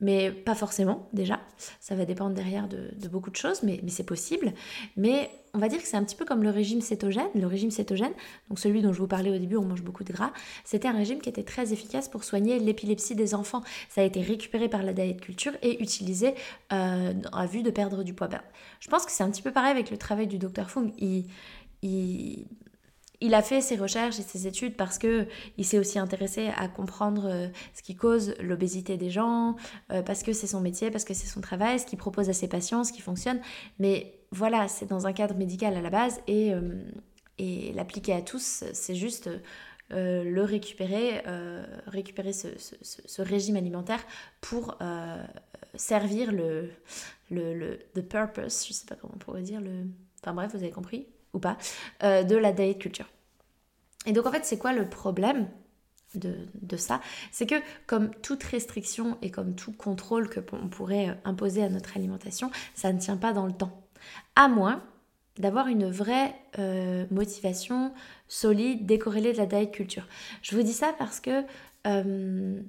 mais 0.00 0.30
pas 0.30 0.54
forcément 0.54 1.08
déjà. 1.12 1.40
Ça 1.80 1.94
va 1.94 2.04
dépendre 2.04 2.34
derrière 2.34 2.68
de, 2.68 2.90
beaucoup 3.08 3.30
de 3.30 3.36
choses, 3.36 3.62
mais, 3.62 3.80
c'est 3.88 4.04
possible. 4.04 4.52
Mais 4.96 5.30
on 5.54 5.58
va 5.58 5.68
dire 5.68 5.80
que 5.80 5.86
c'est 5.86 5.96
un 5.96 6.04
petit 6.04 6.16
peu 6.16 6.24
comme 6.24 6.42
le 6.42 6.50
régime 6.50 6.80
cétogène. 6.80 7.28
Le 7.34 7.46
régime 7.46 7.70
cétogène, 7.70 8.12
donc 8.48 8.58
celui 8.58 8.82
dont 8.82 8.92
je 8.92 8.98
vous 8.98 9.06
parlais 9.06 9.30
au 9.30 9.38
début, 9.38 9.56
on 9.56 9.64
mange 9.64 9.82
beaucoup 9.82 10.04
de 10.04 10.12
gras, 10.12 10.32
c'était 10.64 10.88
un 10.88 10.96
régime 10.96 11.20
qui 11.20 11.28
était 11.28 11.44
très 11.44 11.72
efficace 11.72 12.08
pour 12.08 12.24
soigner 12.24 12.58
l'épilepsie 12.58 13.14
des 13.14 13.34
enfants. 13.34 13.62
Ça 13.88 14.00
a 14.00 14.04
été 14.04 14.20
récupéré 14.20 14.68
par 14.68 14.82
la 14.82 14.92
diet 14.92 15.20
culture 15.20 15.52
et 15.62 15.82
utilisé 15.82 16.34
euh, 16.72 17.12
à 17.32 17.46
vue 17.46 17.62
de 17.62 17.70
perdre 17.70 18.02
du 18.02 18.14
poids. 18.14 18.28
Ben, 18.28 18.42
je 18.80 18.88
pense 18.88 19.06
que 19.06 19.12
c'est 19.12 19.22
un 19.22 19.30
petit 19.30 19.42
peu 19.42 19.52
pareil 19.52 19.70
avec 19.70 19.90
le 19.90 19.96
travail 19.96 20.26
du 20.26 20.38
docteur 20.38 20.70
Fung. 20.70 20.92
il, 20.98 21.26
il 21.82 22.46
a 23.34 23.42
fait 23.42 23.60
ses 23.60 23.76
recherches 23.76 24.18
et 24.18 24.22
ses 24.22 24.46
études 24.46 24.76
parce 24.76 24.98
que 24.98 25.26
il 25.56 25.64
s'est 25.64 25.78
aussi 25.78 25.98
intéressé 25.98 26.50
à 26.56 26.68
comprendre 26.68 27.26
euh, 27.26 27.48
ce 27.74 27.82
qui 27.82 27.94
cause 27.94 28.34
l'obésité 28.40 28.96
des 28.96 29.10
gens, 29.10 29.56
euh, 29.92 30.02
parce 30.02 30.22
que 30.22 30.32
c'est 30.32 30.46
son 30.46 30.60
métier, 30.60 30.90
parce 30.90 31.04
que 31.04 31.14
c'est 31.14 31.26
son 31.26 31.40
travail, 31.40 31.78
ce 31.78 31.86
qu'il 31.86 31.98
propose 31.98 32.28
à 32.28 32.32
ses 32.32 32.48
patients, 32.48 32.84
ce 32.84 32.92
qui 32.92 33.00
fonctionne. 33.00 33.40
Mais 33.78 34.18
voilà, 34.30 34.68
c'est 34.68 34.86
dans 34.86 35.06
un 35.06 35.12
cadre 35.12 35.36
médical 35.36 35.76
à 35.76 35.80
la 35.80 35.90
base 35.90 36.20
et, 36.26 36.52
euh, 36.52 36.82
et 37.38 37.72
l'appliquer 37.72 38.14
à 38.14 38.22
tous, 38.22 38.64
c'est 38.72 38.94
juste 38.94 39.30
le 39.90 40.42
récupérer, 40.42 41.22
récupérer 41.86 42.32
ce, 42.32 42.48
ce, 42.58 43.22
régime 43.22 43.54
alimentaire 43.54 44.04
pour 44.40 44.76
servir 45.76 46.32
le, 46.32 46.70
le, 47.30 47.54
le 47.54 47.78
the 47.94 48.00
purpose, 48.00 48.66
je 48.66 48.72
sais 48.72 48.86
pas 48.86 48.96
comment 48.96 49.12
on 49.14 49.18
pourrait 49.18 49.42
dire, 49.42 49.60
le... 49.60 49.84
Enfin 50.20 50.32
bref, 50.34 50.50
vous 50.52 50.62
avez 50.62 50.70
compris 50.70 51.06
ou 51.34 51.38
pas, 51.38 51.58
de 52.02 52.36
la 52.36 52.52
diet 52.52 52.78
culture. 52.78 53.06
Et 54.06 54.12
donc 54.12 54.26
en 54.26 54.30
fait, 54.30 54.44
c'est 54.44 54.58
quoi 54.58 54.72
le 54.72 54.88
problème 54.88 55.48
de, 56.14 56.76
ça? 56.76 57.00
C'est 57.32 57.46
que 57.46 57.56
comme 57.86 58.10
toute 58.22 58.42
restriction 58.44 59.18
et 59.22 59.30
comme 59.30 59.54
tout 59.54 59.72
contrôle 59.72 60.28
que 60.28 60.40
on 60.52 60.68
pourrait 60.68 61.10
euh, 61.10 61.14
imposer 61.24 61.62
à 61.62 61.68
notre 61.68 61.96
alimentation, 61.96 62.50
ça 62.74 62.92
ne 62.92 62.98
tient 62.98 63.16
pas 63.16 63.32
dans 63.32 63.46
le 63.46 63.52
temps. 63.52 63.82
À 64.36 64.48
moins 64.48 64.82
d'avoir 65.38 65.66
une 65.66 65.90
vraie 65.90 66.34
euh, 66.58 67.06
motivation 67.10 67.92
solide, 68.28 68.86
décorrélée 68.86 69.32
de 69.32 69.38
la 69.38 69.46
diet 69.46 69.70
culture. 69.70 70.06
Je 70.42 70.54
vous 70.54 70.62
dis 70.62 70.72
ça 70.72 70.94
parce 70.96 71.18
que 71.18 71.42
euh, 71.86 72.60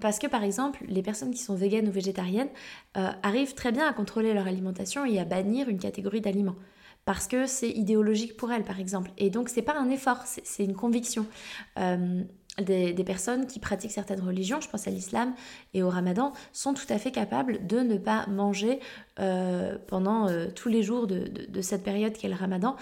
parce 0.00 0.18
que 0.18 0.26
par 0.26 0.44
exemple, 0.44 0.84
les 0.86 1.02
personnes 1.02 1.32
qui 1.32 1.40
sont 1.40 1.56
véganes 1.56 1.88
ou 1.88 1.92
végétariennes 1.92 2.50
euh, 2.96 3.10
arrivent 3.22 3.54
très 3.54 3.72
bien 3.72 3.88
à 3.88 3.92
contrôler 3.92 4.34
leur 4.34 4.46
alimentation 4.46 5.04
et 5.04 5.18
à 5.18 5.24
bannir 5.24 5.68
une 5.68 5.78
catégorie 5.78 6.20
d'aliments. 6.20 6.56
Parce 7.04 7.26
que 7.26 7.46
c'est 7.46 7.70
idéologique 7.70 8.36
pour 8.36 8.52
elles, 8.52 8.64
par 8.64 8.78
exemple. 8.78 9.10
Et 9.18 9.30
donc, 9.30 9.48
c'est 9.48 9.62
pas 9.62 9.76
un 9.76 9.90
effort, 9.90 10.22
c'est 10.24 10.64
une 10.64 10.74
conviction. 10.74 11.26
Euh, 11.78 12.22
des, 12.60 13.04
personnes 13.04 13.46
qui 13.46 13.58
pratiquent 13.58 13.92
certaines 13.92 14.20
religions, 14.20 14.60
je 14.60 14.68
pense 14.68 14.86
à 14.86 14.90
l'islam 14.90 15.34
et 15.72 15.82
au 15.82 15.88
ramadan, 15.88 16.32
sont 16.52 16.74
tout 16.74 16.86
à 16.90 16.98
fait 16.98 17.10
capables 17.10 17.66
de 17.66 17.80
ne 17.80 17.96
pas 17.96 18.26
manger 18.26 18.80
euh, 19.18 19.78
pendant 19.86 20.28
tous 20.54 20.68
les 20.68 20.82
jours 20.82 21.06
de, 21.06 21.60
cette 21.62 21.82
période 21.82 22.12
qu'est 22.12 22.28
le 22.28 22.34
ramadan, 22.34 22.76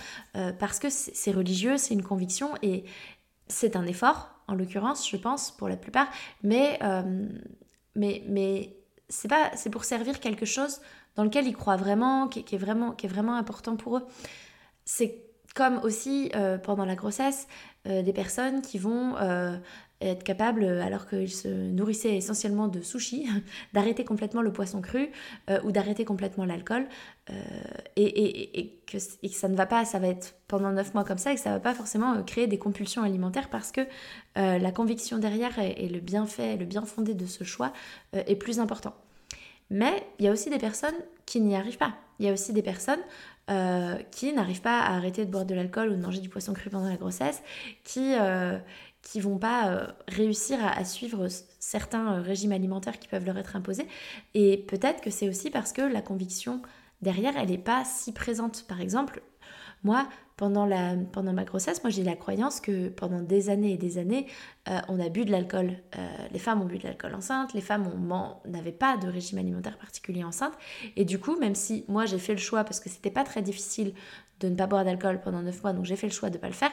parce 0.58 0.80
que 0.80 0.88
c'est 0.90 1.30
religieux, 1.30 1.76
c'est 1.76 1.94
une 1.94 2.02
conviction 2.02 2.54
et 2.62 2.84
c'est 3.48 3.76
un 3.76 3.86
effort, 3.86 4.30
en 4.46 4.54
l'occurrence, 4.54 5.08
je 5.08 5.16
pense, 5.16 5.50
pour 5.50 5.68
la 5.68 5.76
plupart, 5.76 6.08
mais, 6.42 6.78
euh, 6.82 7.26
mais, 7.94 8.22
mais 8.28 8.76
c'est 9.08 9.70
pour 9.70 9.84
servir 9.84 10.20
quelque 10.20 10.46
chose 10.46 10.80
dans 11.18 11.24
lequel 11.24 11.48
ils 11.48 11.56
croient 11.56 11.76
vraiment, 11.76 12.28
qui, 12.28 12.38
est, 12.38 12.58
vraiment, 12.58 12.92
qui 12.92 13.06
est 13.06 13.08
vraiment 13.08 13.34
important 13.34 13.74
pour 13.74 13.96
eux. 13.96 14.06
C'est 14.84 15.24
comme 15.56 15.80
aussi 15.82 16.30
euh, 16.36 16.58
pendant 16.58 16.84
la 16.84 16.94
grossesse, 16.94 17.48
euh, 17.88 18.02
des 18.02 18.12
personnes 18.12 18.62
qui 18.62 18.78
vont 18.78 19.16
être 20.00 20.22
capables, 20.22 20.64
alors 20.64 21.08
qu'ils 21.08 21.32
se 21.32 21.48
nourrissaient 21.48 22.16
essentiellement 22.16 22.68
de 22.68 22.82
sushi, 22.82 23.28
d'arrêter 23.72 24.04
complètement 24.04 24.42
le 24.42 24.52
poisson 24.52 24.80
cru 24.80 25.10
ou 25.64 25.72
d'arrêter 25.72 26.04
complètement 26.04 26.44
l'alcool. 26.44 26.86
Et, 27.96 28.80
que, 28.86 29.00
ça 29.00 29.48
ne 29.48 29.56
va 29.56 29.66
pas, 29.66 29.84
ça 29.84 29.98
va 29.98 30.06
être 30.06 30.36
pendant 30.46 30.70
9 30.70 30.94
mois 30.94 31.02
comme 31.02 31.18
ça 31.18 31.32
et 31.32 31.34
que 31.34 31.40
ça 31.40 31.50
ne 31.50 31.54
va 31.56 31.60
pas 31.60 31.74
forcément 31.74 32.22
créer 32.22 32.46
des 32.46 32.58
compulsions 32.58 33.02
alimentaires 33.02 33.50
parce 33.50 33.72
que 33.72 33.80
la 34.36 34.70
conviction 34.70 35.18
derrière 35.18 35.58
et, 35.58 35.88
le 35.88 35.98
bienfait, 35.98 36.56
le 36.56 36.64
bien 36.64 36.84
fondé 36.84 37.14
de 37.14 37.26
ce 37.26 37.42
choix 37.42 37.72
est 38.12 38.36
plus 38.36 38.60
important. 38.60 38.94
Mais 39.70 40.06
il 40.18 40.24
y 40.24 40.28
a 40.28 40.32
aussi 40.32 40.50
des 40.50 40.58
personnes 40.58 40.94
qui 41.26 41.40
n'y 41.40 41.56
arrivent 41.56 41.78
pas. 41.78 41.94
Il 42.18 42.26
y 42.26 42.28
a 42.28 42.32
aussi 42.32 42.52
des 42.52 42.62
personnes 42.62 43.00
qui 44.10 44.32
n'arrivent 44.34 44.60
pas 44.60 44.80
à 44.80 44.94
arrêter 44.94 45.24
de 45.24 45.30
boire 45.30 45.46
de 45.46 45.54
l'alcool 45.54 45.88
ou 45.88 45.96
de 45.96 46.02
manger 46.02 46.20
du 46.20 46.28
poisson 46.28 46.52
cru 46.52 46.68
pendant 46.68 46.88
la 46.90 46.96
grossesse, 46.96 47.42
qui, 47.82 48.14
qui 49.02 49.20
vont 49.20 49.38
pas 49.38 49.68
euh, 49.68 49.86
réussir 50.08 50.58
à, 50.62 50.84
suivre 50.84 51.28
certains 51.58 52.14
euh, 52.14 52.20
régimes 52.20 52.52
alimentaires 52.52 52.98
qui 52.98 53.08
peuvent 53.08 53.24
leur 53.24 53.38
être 53.38 53.56
imposés. 53.56 53.86
Et 54.34 54.58
peut-être 54.68 55.00
que 55.00 55.10
c'est 55.10 55.28
aussi 55.28 55.50
parce 55.50 55.72
que 55.72 55.82
la 55.82 56.02
conviction 56.02 56.60
derrière, 57.00 57.36
elle 57.36 57.48
n'est 57.48 57.58
pas 57.58 57.84
si 57.84 58.12
présente. 58.12 58.66
Par 58.66 58.80
exemple, 58.80 59.22
moi, 59.82 60.08
pendant, 60.38 60.64
la, 60.64 60.94
pendant 61.12 61.34
ma 61.34 61.44
grossesse, 61.44 61.82
moi 61.84 61.90
j'ai 61.90 62.02
la 62.02 62.16
croyance 62.16 62.60
que 62.60 62.88
pendant 62.88 63.20
des 63.20 63.50
années 63.50 63.72
et 63.72 63.76
des 63.76 63.98
années, 63.98 64.26
euh, 64.70 64.78
on 64.88 64.98
a 64.98 65.10
bu 65.10 65.26
de 65.26 65.30
l'alcool. 65.30 65.72
les 66.32 66.38
femmes 66.38 66.62
ont 66.62 66.64
bu 66.64 66.78
de 66.78 66.84
l'alcool 66.84 67.14
enceinte, 67.14 67.52
les 67.52 67.60
femmes 67.60 67.90
n'avaient 68.46 68.72
pas 68.72 68.96
de 68.96 69.08
régime 69.08 69.38
alimentaire 69.38 69.76
particulier 69.76 70.24
enceinte. 70.24 70.54
Et 70.96 71.04
du 71.04 71.18
coup, 71.18 71.38
même 71.38 71.54
si 71.54 71.84
moi 71.88 72.06
j'ai 72.06 72.18
fait 72.18 72.32
le 72.32 72.40
choix, 72.40 72.64
parce 72.64 72.80
que 72.80 72.88
c'était 72.88 73.10
pas 73.10 73.24
très 73.24 73.42
difficile 73.42 73.92
de 74.40 74.48
ne 74.48 74.54
pas 74.54 74.66
boire 74.66 74.84
d'alcool 74.84 75.20
pendant 75.20 75.42
9 75.42 75.62
mois, 75.62 75.72
donc 75.74 75.84
j'ai 75.84 75.96
fait 75.96 76.06
le 76.06 76.12
choix 76.12 76.30
de 76.30 76.36
ne 76.36 76.40
pas 76.40 76.46
le 76.46 76.54
faire, 76.54 76.70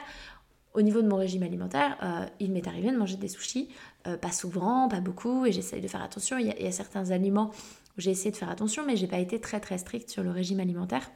au 0.76 0.82
niveau 0.82 1.00
de 1.00 1.08
mon 1.08 1.16
régime 1.16 1.42
alimentaire, 1.42 1.96
euh, 2.02 2.26
il 2.38 2.52
m'est 2.52 2.68
arrivé 2.68 2.90
de 2.90 2.96
manger 2.96 3.16
des 3.16 3.28
sushis, 3.28 3.70
euh, 4.06 4.18
pas 4.18 4.30
souvent, 4.30 4.88
pas 4.88 5.00
beaucoup, 5.00 5.46
et 5.46 5.52
j'essaye 5.52 5.80
de 5.80 5.88
faire 5.88 6.02
attention. 6.02 6.36
Il 6.36 6.46
y, 6.46 6.66
a, 6.66 6.70
certains 6.72 7.10
aliments 7.12 7.50
où 7.96 8.00
j'ai 8.00 8.10
essayé 8.10 8.30
de 8.30 8.36
faire 8.36 8.50
attention, 8.50 8.84
mais 8.86 8.94
j'ai 8.94 9.06
pas 9.06 9.18
été 9.18 9.40
très 9.40 9.58
très 9.58 9.78
stricte 9.78 10.10
sur 10.10 10.22
le 10.22 10.30
régime 10.30 10.60
alimentaire 10.60 11.10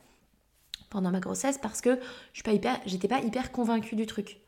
pendant 0.90 1.11
ma 1.11 1.20
grossesse 1.20 1.59
parce 1.59 1.80
que 1.80 1.99
je 2.32 2.42
n'étais 2.47 2.59
pas, 2.59 2.80
hyper, 2.85 3.09
pas 3.09 3.20
hyper 3.20 3.52
convaincue 3.52 3.97
du 3.97 4.06
truc. 4.06 4.40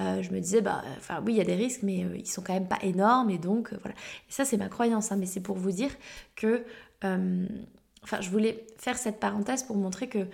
Euh, 0.00 0.22
je 0.22 0.30
me 0.32 0.40
disais, 0.40 0.60
bah, 0.60 0.82
enfin 0.96 1.22
oui, 1.24 1.34
il 1.34 1.36
y 1.36 1.40
a 1.40 1.44
des 1.44 1.54
risques, 1.54 1.82
mais 1.82 2.04
ils 2.16 2.26
sont 2.26 2.42
quand 2.42 2.52
même 2.52 2.68
pas 2.68 2.80
énormes, 2.82 3.30
et 3.30 3.38
donc 3.38 3.72
voilà. 3.80 3.96
Et 4.28 4.32
ça, 4.32 4.44
c'est 4.44 4.56
ma 4.56 4.68
croyance, 4.68 5.12
hein, 5.12 5.16
mais 5.16 5.26
c'est 5.26 5.40
pour 5.40 5.56
vous 5.56 5.70
dire 5.70 5.90
que, 6.34 6.64
enfin, 7.00 8.20
je 8.20 8.28
voulais 8.28 8.66
faire 8.76 8.98
cette 8.98 9.20
parenthèse 9.20 9.62
pour 9.62 9.76
montrer 9.76 10.08
que 10.08 10.26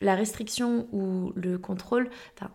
la 0.00 0.14
restriction 0.14 0.88
ou 0.92 1.32
le 1.36 1.58
contrôle, 1.58 2.10
enfin, 2.36 2.50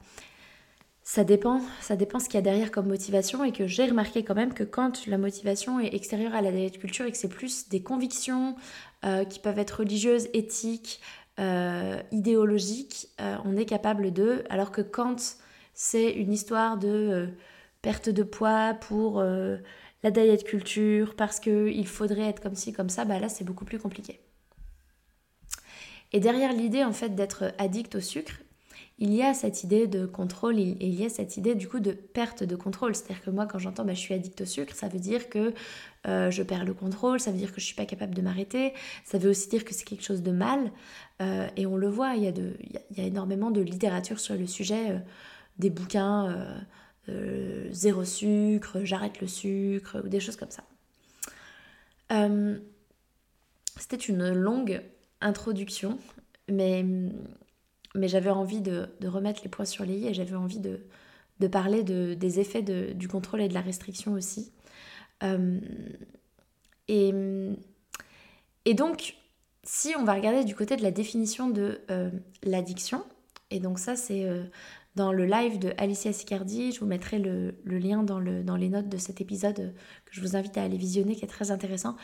ça 1.10 1.24
dépend, 1.24 1.62
ça 1.82 1.96
dépend 1.96 2.20
ce 2.20 2.26
qu'il 2.26 2.36
y 2.36 2.38
a 2.38 2.42
derrière 2.42 2.70
comme 2.70 2.88
motivation 2.88 3.44
et 3.44 3.52
que 3.52 3.66
j'ai 3.66 3.88
remarqué 3.88 4.24
quand 4.24 4.36
même 4.36 4.54
que 4.54 4.64
quand 4.64 5.08
la 5.08 5.18
motivation 5.18 5.80
est 5.80 5.96
extérieure 5.96 6.36
à 6.36 6.42
la 6.42 6.70
culture 6.70 7.08
et 7.08 7.12
que 7.12 7.18
c'est 7.18 7.30
plus 7.30 7.68
des 7.70 7.82
convictions 7.82 8.56
euh, 9.04 9.26
qui 9.26 9.40
peuvent 9.40 9.58
être 9.58 9.80
religieuses, 9.80 10.28
éthiques, 10.34 11.02
euh, 11.40 12.02
idéologiques, 12.12 13.08
euh, 13.22 13.38
on 13.46 13.56
est 13.58 13.66
capable 13.66 14.12
de, 14.12 14.44
alors 14.50 14.72
que 14.72 14.82
quand 14.82 15.38
c'est 15.74 16.12
une 16.12 16.34
histoire 16.34 16.78
de 16.78 17.30
perte 17.82 18.10
de 18.10 18.24
poids 18.24 18.74
pour 18.74 19.24
la 19.24 20.12
diet 20.12 20.44
culture, 20.44 21.16
parce 21.16 21.40
qu'il 21.40 21.88
faudrait 21.88 22.30
être 22.30 22.42
comme 22.42 22.56
ci, 22.56 22.74
comme 22.74 22.90
ça, 22.90 23.06
bah 23.06 23.20
là 23.20 23.30
c'est 23.30 23.46
beaucoup 23.46 23.66
plus 23.66 23.80
compliqué. 23.80 24.20
Et 26.12 26.20
derrière 26.20 26.52
l'idée 26.52 26.84
en 26.84 26.92
fait 26.92 27.16
d'être 27.16 27.54
addict 27.58 27.96
au 27.96 28.02
sucre, 28.02 28.34
il 29.02 29.14
y 29.14 29.24
a 29.24 29.34
cette 29.34 29.64
idée 29.64 29.88
de 29.88 30.06
contrôle 30.06 30.60
et 30.60 30.76
il 30.82 30.94
y 30.94 31.06
a 31.06 31.10
cette 31.10 31.38
idée 31.38 31.56
du 31.56 31.70
coup 31.70 31.80
de 31.80 31.92
perte 31.92 32.44
de 32.44 32.56
contrôle. 32.58 32.94
C'est-à-dire 32.94 33.24
que 33.24 33.30
moi 33.30 33.46
quand 33.46 33.58
j'entends 33.58 33.86
bah, 33.86 33.94
je 33.94 34.00
suis 34.00 34.14
addict 34.14 34.42
au 34.42 34.46
sucre, 34.46 34.76
ça 34.76 34.90
veut 34.90 35.00
dire 35.00 35.30
que 35.30 35.54
euh, 36.06 36.30
je 36.30 36.44
perds 36.44 36.66
le 36.66 36.74
contrôle, 36.74 37.20
ça 37.20 37.32
veut 37.32 37.38
dire 37.38 37.54
que 37.54 37.62
je 37.62 37.66
suis 37.66 37.76
pas 37.76 37.86
capable 37.86 38.14
de 38.14 38.22
m'arrêter, 38.22 38.74
ça 39.06 39.18
veut 39.18 39.30
aussi 39.30 39.48
dire 39.48 39.64
que 39.64 39.74
c'est 39.74 39.86
quelque 39.86 40.04
chose 40.04 40.22
de 40.22 40.32
mal. 40.32 40.72
Euh, 41.22 41.48
et 41.56 41.66
on 41.66 41.78
le 41.78 41.88
voit, 41.88 42.16
il 42.16 42.24
y, 42.24 43.02
a 43.02 43.04
énormément 43.04 43.52
de 43.52 43.62
littérature 43.62 44.20
sur 44.20 44.36
le 44.36 44.48
sujet, 44.48 44.92
euh, 44.92 45.00
des 45.58 45.70
bouquins 45.70 46.64
zéro 47.72 48.06
sucre, 48.06 48.82
j'arrête 48.84 49.20
le 49.20 49.26
sucre, 49.26 50.00
ou 50.06 50.10
des 50.10 50.20
choses 50.20 50.36
comme 50.36 50.52
ça. 50.52 50.64
C'était 53.78 53.96
une 53.96 54.32
longue 54.32 54.84
introduction, 55.20 55.98
mais 56.48 56.86
mais 57.96 58.08
j'avais 58.08 58.30
envie 58.30 58.62
de, 58.62 58.90
remettre 59.06 59.42
les 59.44 59.50
points 59.50 59.66
sur 59.66 59.86
les 59.86 59.98
i 59.98 60.08
et 60.08 60.14
j'avais 60.14 60.36
envie 60.36 60.60
de, 60.60 61.48
parler 61.48 61.84
de, 61.84 62.14
des 62.14 62.40
effets 62.40 62.62
du 62.62 63.08
contrôle 63.08 63.42
et 63.42 63.48
de 63.48 63.54
la 63.54 63.62
restriction 63.62 64.14
aussi. 64.14 64.52
Euh, 65.24 65.60
et, 66.88 67.14
et, 68.66 68.74
donc, 68.74 69.16
si 69.64 69.94
on 69.98 70.04
va 70.04 70.14
regarder 70.14 70.44
du 70.44 70.56
côté 70.56 70.76
de 70.76 70.84
la 70.84 70.92
définition 70.92 71.50
de 71.50 71.82
euh, 71.92 72.10
l'addiction, 72.44 73.04
et 73.52 73.60
donc 73.60 73.80
ça 73.80 73.96
c'est 73.96 74.26
euh, 74.26 74.44
dans 74.96 75.12
le 75.12 75.26
live 75.26 75.60
de 75.60 75.74
Alicia 75.78 76.12
Sicardi. 76.14 76.72
Je 76.72 76.80
vous 76.80 76.86
mettrai 76.86 77.20
le, 77.20 77.54
lien 77.66 78.04
dans, 78.04 78.20
le, 78.20 78.44
dans, 78.44 78.56
les 78.56 78.70
notes 78.70 78.90
de 78.90 78.98
cet 78.98 79.22
épisode 79.22 79.74
que 80.06 80.12
je 80.12 80.22
vous 80.22 80.36
invite 80.36 80.58
à 80.58 80.64
aller 80.64 80.78
visionner, 80.78 81.16
qui 81.16 81.24
est 81.24 81.30
très 81.30 81.52
intéressant. 81.52 81.96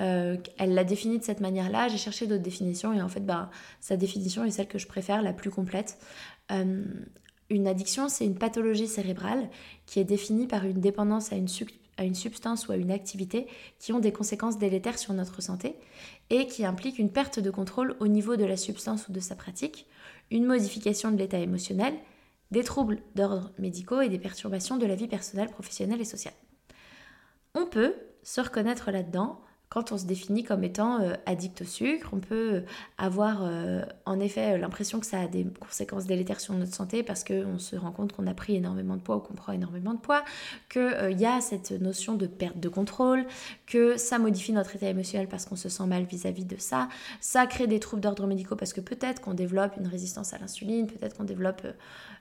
Euh, 0.00 0.36
elle 0.58 0.74
l'a 0.74 0.84
défini 0.84 1.18
de 1.18 1.24
cette 1.24 1.40
manière-là. 1.40 1.88
J'ai 1.88 1.98
cherché 1.98 2.26
d'autres 2.26 2.42
définitions 2.42 2.92
et 2.92 3.02
en 3.02 3.08
fait, 3.08 3.24
bah, 3.24 3.50
sa 3.80 3.96
définition 3.96 4.44
est 4.44 4.50
celle 4.50 4.68
que 4.68 4.78
je 4.78 4.86
préfère, 4.86 5.22
la 5.22 5.32
plus 5.32 5.50
complète. 5.50 5.98
Euh, 6.52 6.84
une 7.50 7.66
addiction, 7.66 8.08
c'est 8.08 8.24
une 8.24 8.38
pathologie 8.38 8.88
cérébrale 8.88 9.48
qui 9.86 10.00
est 10.00 10.04
définie 10.04 10.46
par 10.46 10.64
une 10.64 10.80
dépendance 10.80 11.32
à 11.32 11.36
une, 11.36 11.48
à 11.96 12.04
une 12.04 12.14
substance 12.14 12.68
ou 12.68 12.72
à 12.72 12.76
une 12.76 12.90
activité 12.90 13.46
qui 13.78 13.92
ont 13.92 14.00
des 14.00 14.12
conséquences 14.12 14.58
délétères 14.58 14.98
sur 14.98 15.12
notre 15.12 15.42
santé 15.42 15.76
et 16.30 16.46
qui 16.46 16.64
implique 16.64 16.98
une 16.98 17.10
perte 17.10 17.40
de 17.40 17.50
contrôle 17.50 17.96
au 18.00 18.08
niveau 18.08 18.36
de 18.36 18.44
la 18.44 18.56
substance 18.56 19.08
ou 19.08 19.12
de 19.12 19.20
sa 19.20 19.34
pratique, 19.34 19.86
une 20.30 20.46
modification 20.46 21.10
de 21.10 21.16
l'état 21.16 21.38
émotionnel 21.38 21.94
des 22.54 22.64
troubles 22.64 23.00
d'ordre 23.14 23.50
médicaux 23.58 24.00
et 24.00 24.08
des 24.08 24.18
perturbations 24.18 24.78
de 24.78 24.86
la 24.86 24.94
vie 24.94 25.08
personnelle, 25.08 25.50
professionnelle 25.50 26.00
et 26.00 26.06
sociale. 26.06 26.34
On 27.54 27.66
peut 27.66 27.94
se 28.22 28.40
reconnaître 28.40 28.90
là-dedans 28.90 29.40
quand 29.74 29.90
on 29.90 29.98
se 29.98 30.06
définit 30.06 30.44
comme 30.44 30.62
étant 30.62 31.00
euh, 31.00 31.14
addict 31.26 31.62
au 31.62 31.64
sucre, 31.64 32.10
on 32.12 32.20
peut 32.20 32.54
euh, 32.54 32.60
avoir 32.96 33.40
euh, 33.42 33.82
en 34.06 34.20
effet 34.20 34.56
l'impression 34.56 35.00
que 35.00 35.06
ça 35.06 35.20
a 35.20 35.26
des 35.26 35.44
conséquences 35.58 36.06
délétères 36.06 36.38
sur 36.38 36.54
notre 36.54 36.72
santé 36.72 37.02
parce 37.02 37.24
qu'on 37.24 37.58
se 37.58 37.74
rend 37.74 37.90
compte 37.90 38.12
qu'on 38.12 38.28
a 38.28 38.34
pris 38.34 38.54
énormément 38.54 38.94
de 38.94 39.00
poids 39.00 39.16
ou 39.16 39.18
qu'on 39.18 39.34
prend 39.34 39.52
énormément 39.52 39.92
de 39.92 39.98
poids, 39.98 40.24
qu'il 40.68 41.18
y 41.18 41.26
a 41.26 41.40
cette 41.40 41.72
notion 41.72 42.14
de 42.14 42.28
perte 42.28 42.60
de 42.60 42.68
contrôle, 42.68 43.26
que 43.66 43.96
ça 43.96 44.20
modifie 44.20 44.52
notre 44.52 44.76
état 44.76 44.88
émotionnel 44.88 45.26
parce 45.26 45.44
qu'on 45.44 45.56
se 45.56 45.68
sent 45.68 45.86
mal 45.86 46.04
vis-à-vis 46.04 46.44
de 46.44 46.56
ça, 46.56 46.88
ça 47.20 47.44
crée 47.48 47.66
des 47.66 47.80
troubles 47.80 48.02
d'ordre 48.02 48.28
médicaux 48.28 48.54
parce 48.54 48.72
que 48.72 48.80
peut-être 48.80 49.20
qu'on 49.20 49.34
développe 49.34 49.76
une 49.76 49.88
résistance 49.88 50.34
à 50.34 50.38
l'insuline, 50.38 50.86
peut-être 50.86 51.16
qu'on 51.16 51.24
développe 51.24 51.66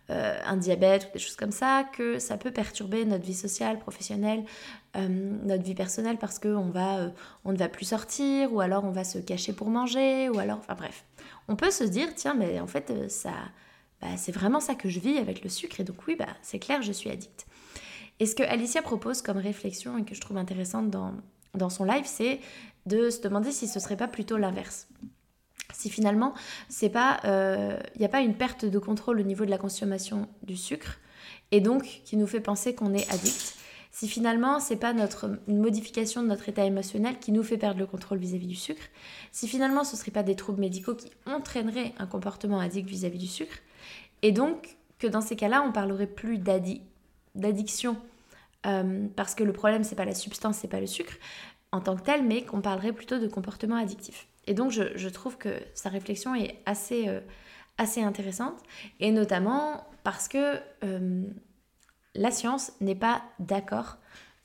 un 0.09 0.57
diabète 0.57 1.07
ou 1.09 1.13
des 1.13 1.19
choses 1.19 1.35
comme 1.35 1.51
ça, 1.51 1.85
que 1.95 2.19
ça 2.19 2.37
peut 2.37 2.51
perturber 2.51 3.05
notre 3.05 3.23
vie 3.23 3.33
sociale, 3.33 3.79
professionnelle, 3.79 4.43
euh, 4.95 5.07
notre 5.07 5.63
vie 5.63 5.73
personnelle 5.73 6.17
parce 6.17 6.37
qu'on 6.37 6.69
va, 6.69 6.97
euh, 6.97 7.09
on 7.45 7.51
ne 7.51 7.57
va 7.57 7.67
plus 7.67 7.85
sortir, 7.85 8.53
ou 8.53 8.61
alors 8.61 8.83
on 8.83 8.91
va 8.91 9.03
se 9.03 9.17
cacher 9.17 9.51
pour 9.51 9.69
manger, 9.69 10.29
ou 10.29 10.37
alors, 10.37 10.59
enfin 10.59 10.75
bref. 10.75 11.03
On 11.47 11.55
peut 11.55 11.71
se 11.71 11.83
dire, 11.83 12.13
tiens, 12.13 12.35
mais 12.35 12.59
en 12.59 12.67
fait, 12.67 12.91
euh, 12.91 13.09
ça, 13.09 13.33
bah, 14.01 14.15
c'est 14.17 14.31
vraiment 14.31 14.59
ça 14.59 14.75
que 14.75 14.89
je 14.89 14.99
vis 14.99 15.17
avec 15.17 15.43
le 15.43 15.49
sucre, 15.49 15.79
et 15.79 15.83
donc 15.83 16.05
oui, 16.07 16.15
bah, 16.15 16.27
c'est 16.43 16.59
clair, 16.59 16.83
je 16.83 16.91
suis 16.91 17.09
addict. 17.09 17.47
Et 18.19 18.27
ce 18.27 18.35
que 18.35 18.43
Alicia 18.43 18.83
propose 18.83 19.23
comme 19.23 19.37
réflexion 19.37 19.97
et 19.97 20.05
que 20.05 20.13
je 20.13 20.21
trouve 20.21 20.37
intéressante 20.37 20.91
dans, 20.91 21.15
dans 21.55 21.71
son 21.71 21.85
live, 21.85 22.05
c'est 22.05 22.39
de 22.85 23.09
se 23.09 23.21
demander 23.21 23.51
si 23.51 23.67
ce 23.67 23.79
serait 23.79 23.97
pas 23.97 24.07
plutôt 24.07 24.37
l'inverse. 24.37 24.87
Si 25.83 25.89
finalement, 25.89 26.33
il 26.81 26.89
n'y 27.99 28.05
a 28.05 28.09
pas 28.09 28.21
une 28.21 28.35
perte 28.35 28.63
de 28.63 28.79
contrôle 28.79 29.19
au 29.19 29.23
niveau 29.23 29.43
de 29.43 29.49
la 29.49 29.57
consommation 29.57 30.29
du 30.41 30.55
sucre, 30.55 30.97
et 31.51 31.59
donc 31.59 31.83
qui 32.05 32.15
nous 32.15 32.25
fait 32.25 32.39
penser 32.39 32.73
qu'on 32.73 32.93
est 32.93 33.11
addict, 33.11 33.57
si 33.91 34.07
finalement 34.07 34.61
c'est 34.61 34.77
pas 34.77 34.93
notre 34.93 35.41
une 35.49 35.59
modification 35.59 36.23
de 36.23 36.29
notre 36.29 36.47
état 36.47 36.63
émotionnel 36.63 37.19
qui 37.19 37.33
nous 37.33 37.43
fait 37.43 37.57
perdre 37.57 37.81
le 37.81 37.85
contrôle 37.85 38.17
vis-à-vis 38.17 38.47
du 38.47 38.55
sucre, 38.55 38.81
si 39.33 39.45
finalement 39.45 39.83
ce 39.83 39.97
ne 39.97 39.99
serait 39.99 40.11
pas 40.11 40.23
des 40.23 40.37
troubles 40.37 40.61
médicaux 40.61 40.95
qui 40.95 41.11
entraîneraient 41.25 41.91
un 41.97 42.07
comportement 42.07 42.61
addict 42.61 42.87
vis-à-vis 42.87 43.19
du 43.19 43.27
sucre, 43.27 43.57
et 44.21 44.31
donc 44.31 44.77
que 44.99 45.07
dans 45.07 45.19
ces 45.19 45.35
cas-là 45.35 45.65
on 45.67 45.73
parlerait 45.73 46.07
plus 46.07 46.37
d'addiction 46.37 47.97
euh, 48.65 49.07
parce 49.17 49.35
que 49.35 49.43
le 49.43 49.51
problème 49.51 49.83
c'est 49.83 49.95
pas 49.95 50.05
la 50.05 50.15
substance, 50.15 50.59
c'est 50.59 50.69
pas 50.69 50.79
le 50.79 50.87
sucre 50.87 51.15
en 51.73 51.81
tant 51.81 51.97
que 51.97 52.03
tel, 52.03 52.23
mais 52.23 52.45
qu'on 52.45 52.61
parlerait 52.61 52.93
plutôt 52.93 53.19
de 53.19 53.27
comportement 53.27 53.75
addictif. 53.75 54.27
Et 54.47 54.53
donc 54.53 54.71
je, 54.71 55.09
trouve 55.09 55.37
que 55.37 55.59
sa 55.73 55.89
réflexion 55.89 56.35
est 56.35 56.59
assez, 56.65 57.07
euh, 57.07 57.21
assez 57.77 58.01
intéressante, 58.01 58.57
et 58.99 59.11
notamment 59.11 59.85
parce 60.03 60.27
que 60.27 60.57
euh, 60.83 61.23
la 62.15 62.31
science 62.31 62.73
n'est 62.81 62.95
pas 62.95 63.23
d'accord 63.39 63.97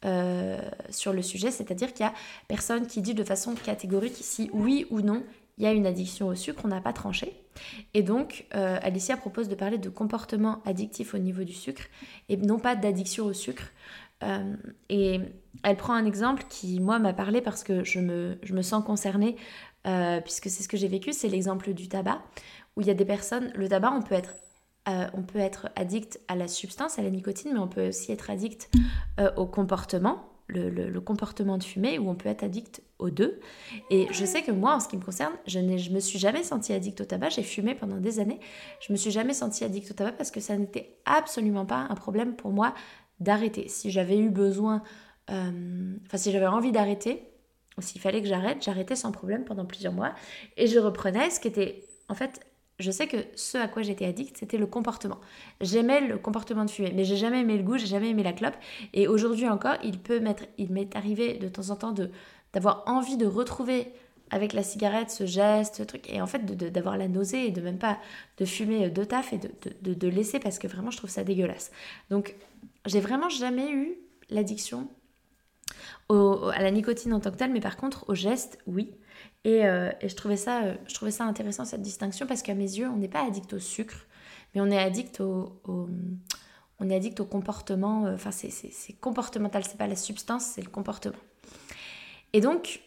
euh, 0.04 0.58
sur 0.90 1.12
le 1.12 1.22
sujet, 1.22 1.50
c'est-à-dire 1.50 1.92
qu'il 1.92 2.06
y 2.06 2.08
a 2.08 2.14
personne 2.46 2.86
qui 2.86 3.02
dit 3.02 3.14
de 3.14 3.24
façon 3.24 3.54
catégorique 3.54 4.16
si 4.20 4.50
oui 4.52 4.86
ou 4.90 5.00
non 5.00 5.24
il 5.56 5.64
y 5.64 5.66
a 5.66 5.72
une 5.72 5.86
addiction 5.86 6.28
au 6.28 6.36
sucre, 6.36 6.60
on 6.64 6.68
n'a 6.68 6.80
pas 6.80 6.92
tranché. 6.92 7.34
Et 7.92 8.04
donc, 8.04 8.46
Alicia 8.52 9.16
propose 9.16 9.48
de 9.48 9.56
parler 9.56 9.76
de 9.76 9.88
comportement 9.88 10.62
addictif 10.64 11.14
au 11.14 11.18
niveau 11.18 11.42
du 11.42 11.52
sucre 11.52 11.82
et 12.28 12.36
non 12.36 12.60
pas 12.60 12.76
d'addiction 12.76 13.24
au 13.24 13.32
sucre. 13.32 13.64
Et 14.88 15.20
elle 15.62 15.76
prend 15.76 15.94
un 15.94 16.04
exemple 16.04 16.44
qui, 16.48 16.80
moi, 16.80 16.98
m'a 16.98 17.12
parlé 17.12 17.40
parce 17.40 17.64
que 17.64 17.84
je 17.84 18.00
me, 18.00 18.38
je 18.42 18.54
me 18.54 18.62
sens 18.62 18.84
concernée, 18.84 19.36
puisque 19.84 20.50
c'est 20.50 20.62
ce 20.62 20.68
que 20.68 20.76
j'ai 20.76 20.88
vécu, 20.88 21.12
c'est 21.12 21.28
l'exemple 21.28 21.72
du 21.72 21.88
tabac, 21.88 22.22
où 22.76 22.82
il 22.82 22.86
y 22.86 22.90
a 22.90 22.94
des 22.94 23.04
personnes, 23.04 23.52
le 23.54 23.68
tabac, 23.68 23.92
on 23.92 24.02
peut 24.02 24.14
être 24.14 24.34
euh, 24.88 25.06
on 25.12 25.22
peut 25.22 25.38
être 25.38 25.68
addict 25.76 26.18
à 26.28 26.36
la 26.36 26.48
substance, 26.48 26.98
à 26.98 27.02
la 27.02 27.10
nicotine, 27.10 27.50
mais 27.52 27.58
on 27.58 27.68
peut 27.68 27.88
aussi 27.88 28.10
être 28.10 28.30
addict 28.30 28.70
euh, 29.20 29.30
au 29.36 29.46
comportement, 29.46 30.30
le, 30.46 30.98
comportement 31.00 31.58
de 31.58 31.64
fumer, 31.64 31.98
ou 31.98 32.08
on 32.08 32.14
peut 32.14 32.30
être 32.30 32.42
addict 32.42 32.82
aux 32.98 33.10
deux. 33.10 33.38
Et 33.90 34.06
je 34.10 34.24
sais 34.24 34.42
que 34.42 34.50
moi, 34.50 34.74
en 34.74 34.80
ce 34.80 34.88
qui 34.88 34.96
me 34.96 35.02
concerne, 35.02 35.34
je 35.46 35.58
ne 35.58 35.76
me 35.90 36.00
suis 36.00 36.18
jamais 36.18 36.42
sentie 36.42 36.72
addict 36.72 37.02
au 37.02 37.04
tabac. 37.04 37.28
J'ai 37.30 37.42
fumé 37.42 37.74
pendant 37.74 37.98
des 37.98 38.18
années. 38.18 38.40
Je 38.80 38.92
me 38.92 38.96
suis 38.96 39.10
jamais 39.10 39.34
sentie 39.34 39.62
addict 39.62 39.90
au 39.90 39.94
tabac 39.94 40.12
parce 40.12 40.30
que 40.30 40.40
ça 40.40 40.56
n'était 40.56 40.96
absolument 41.04 41.66
pas 41.66 41.86
un 41.90 41.94
problème 41.94 42.34
pour 42.34 42.52
moi 42.52 42.72
d'arrêter. 43.20 43.68
Si 43.68 43.90
j'avais 43.90 44.16
eu 44.16 44.30
besoin, 44.30 44.82
euh, 45.28 45.96
enfin 46.06 46.16
si 46.16 46.32
j'avais 46.32 46.46
envie 46.46 46.72
d'arrêter, 46.72 47.28
s'il 47.82 48.00
fallait 48.00 48.22
que 48.22 48.28
j'arrête, 48.28 48.62
j'arrêtais 48.62 48.96
sans 48.96 49.12
problème 49.12 49.44
pendant 49.44 49.64
plusieurs 49.64 49.92
mois 49.92 50.14
et 50.56 50.66
je 50.66 50.78
reprenais, 50.78 51.30
ce 51.30 51.40
qui 51.40 51.48
était 51.48 51.84
en 52.08 52.14
fait 52.14 52.40
je 52.78 52.90
sais 52.92 53.08
que 53.08 53.16
ce 53.34 53.58
à 53.58 53.66
quoi 53.66 53.82
j'étais 53.82 54.04
addict, 54.04 54.36
c'était 54.38 54.56
le 54.56 54.66
comportement. 54.66 55.18
J'aimais 55.60 56.00
le 56.00 56.16
comportement 56.16 56.64
de 56.64 56.70
fumer, 56.70 56.92
mais 56.94 57.04
j'ai 57.04 57.16
jamais 57.16 57.40
aimé 57.40 57.56
le 57.56 57.64
goût, 57.64 57.76
j'ai 57.76 57.86
jamais 57.86 58.10
aimé 58.10 58.22
la 58.22 58.32
clope. 58.32 58.54
Et 58.94 59.08
aujourd'hui 59.08 59.48
encore, 59.48 59.74
il 59.82 59.98
peut 59.98 60.20
m'être, 60.20 60.44
m'est 60.70 60.94
arrivé 60.94 61.34
de 61.34 61.48
temps 61.48 61.70
en 61.70 61.76
temps 61.76 61.92
d'avoir 62.52 62.84
envie 62.86 63.16
de 63.16 63.26
retrouver 63.26 63.92
avec 64.30 64.52
la 64.52 64.62
cigarette 64.62 65.10
ce 65.10 65.26
geste, 65.26 65.76
ce 65.76 65.82
truc, 65.82 66.08
et 66.08 66.20
en 66.20 66.26
fait 66.26 66.44
d'avoir 66.44 66.96
la 66.98 67.08
nausée 67.08 67.46
et 67.46 67.50
de 67.50 67.60
même 67.60 67.78
pas 67.78 67.98
de 68.36 68.44
fumer 68.44 68.90
de 68.90 69.04
taf 69.04 69.32
et 69.32 69.38
de, 69.38 69.50
de, 69.82 69.94
de 69.94 70.08
laisser 70.08 70.38
parce 70.38 70.58
que 70.58 70.68
vraiment 70.68 70.90
je 70.90 70.98
trouve 70.98 71.10
ça 71.10 71.24
dégueulasse. 71.24 71.72
Donc 72.10 72.36
j'ai 72.86 73.00
vraiment 73.00 73.30
jamais 73.30 73.72
eu 73.72 73.96
l'addiction 74.30 74.88
à 76.10 76.62
la 76.62 76.70
nicotine 76.70 77.12
en 77.12 77.20
tant 77.20 77.30
que 77.30 77.36
telle, 77.36 77.52
mais 77.52 77.60
par 77.60 77.76
contre 77.76 78.08
au 78.08 78.14
geste, 78.14 78.58
oui. 78.66 78.92
Euh, 79.46 79.92
et, 80.00 80.08
je, 80.08 80.16
trouvais 80.16 80.36
ça, 80.36 80.64
euh, 80.64 80.74
je 80.86 80.94
trouvais 80.94 81.10
ça 81.10 81.24
intéressant 81.24 81.64
cette 81.64 81.82
distinction 81.82 82.26
parce 82.26 82.42
qu'à 82.42 82.54
mes 82.54 82.78
yeux, 82.78 82.88
on 82.88 82.96
n'est 82.96 83.08
pas 83.08 83.24
addict 83.24 83.52
au 83.52 83.58
sucre, 83.58 84.06
mais 84.54 84.60
on 84.60 84.66
est 84.66 84.78
addict 84.78 85.20
au, 85.20 85.60
on 86.80 86.90
est 86.90 86.94
addict 86.94 87.20
au 87.20 87.24
comportement. 87.24 88.06
Euh, 88.06 88.14
enfin, 88.14 88.30
c'est 88.30 88.92
comportemental, 89.00 89.64
c'est 89.64 89.78
pas 89.78 89.86
la 89.86 89.96
substance, 89.96 90.44
c'est 90.44 90.62
le 90.62 90.70
comportement. 90.70 91.16
Et 92.32 92.40
donc, 92.40 92.80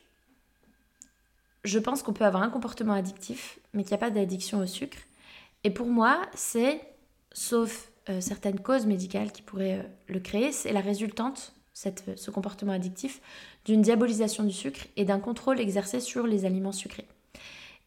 je 1.63 1.79
pense 1.79 2.03
qu'on 2.03 2.13
peut 2.13 2.25
avoir 2.25 2.43
un 2.43 2.49
comportement 2.49 2.93
addictif, 2.93 3.59
mais 3.73 3.83
qu'il 3.83 3.91
n'y 3.91 3.95
a 3.95 3.99
pas 3.99 4.11
d'addiction 4.11 4.59
au 4.59 4.67
sucre. 4.67 4.97
Et 5.63 5.71
pour 5.71 5.87
moi, 5.87 6.21
c'est, 6.33 6.81
sauf 7.33 7.91
certaines 8.19 8.59
causes 8.59 8.87
médicales 8.87 9.31
qui 9.31 9.41
pourraient 9.41 9.89
le 10.07 10.19
créer, 10.19 10.51
c'est 10.51 10.73
la 10.73 10.81
résultante 10.81 11.53
ce 11.73 12.31
comportement 12.31 12.73
addictif, 12.73 13.21
d'une 13.65 13.81
diabolisation 13.81 14.43
du 14.43 14.51
sucre 14.51 14.87
et 14.97 15.05
d'un 15.05 15.19
contrôle 15.19 15.59
exercé 15.59 15.99
sur 15.99 16.27
les 16.27 16.45
aliments 16.45 16.71
sucrés. 16.71 17.07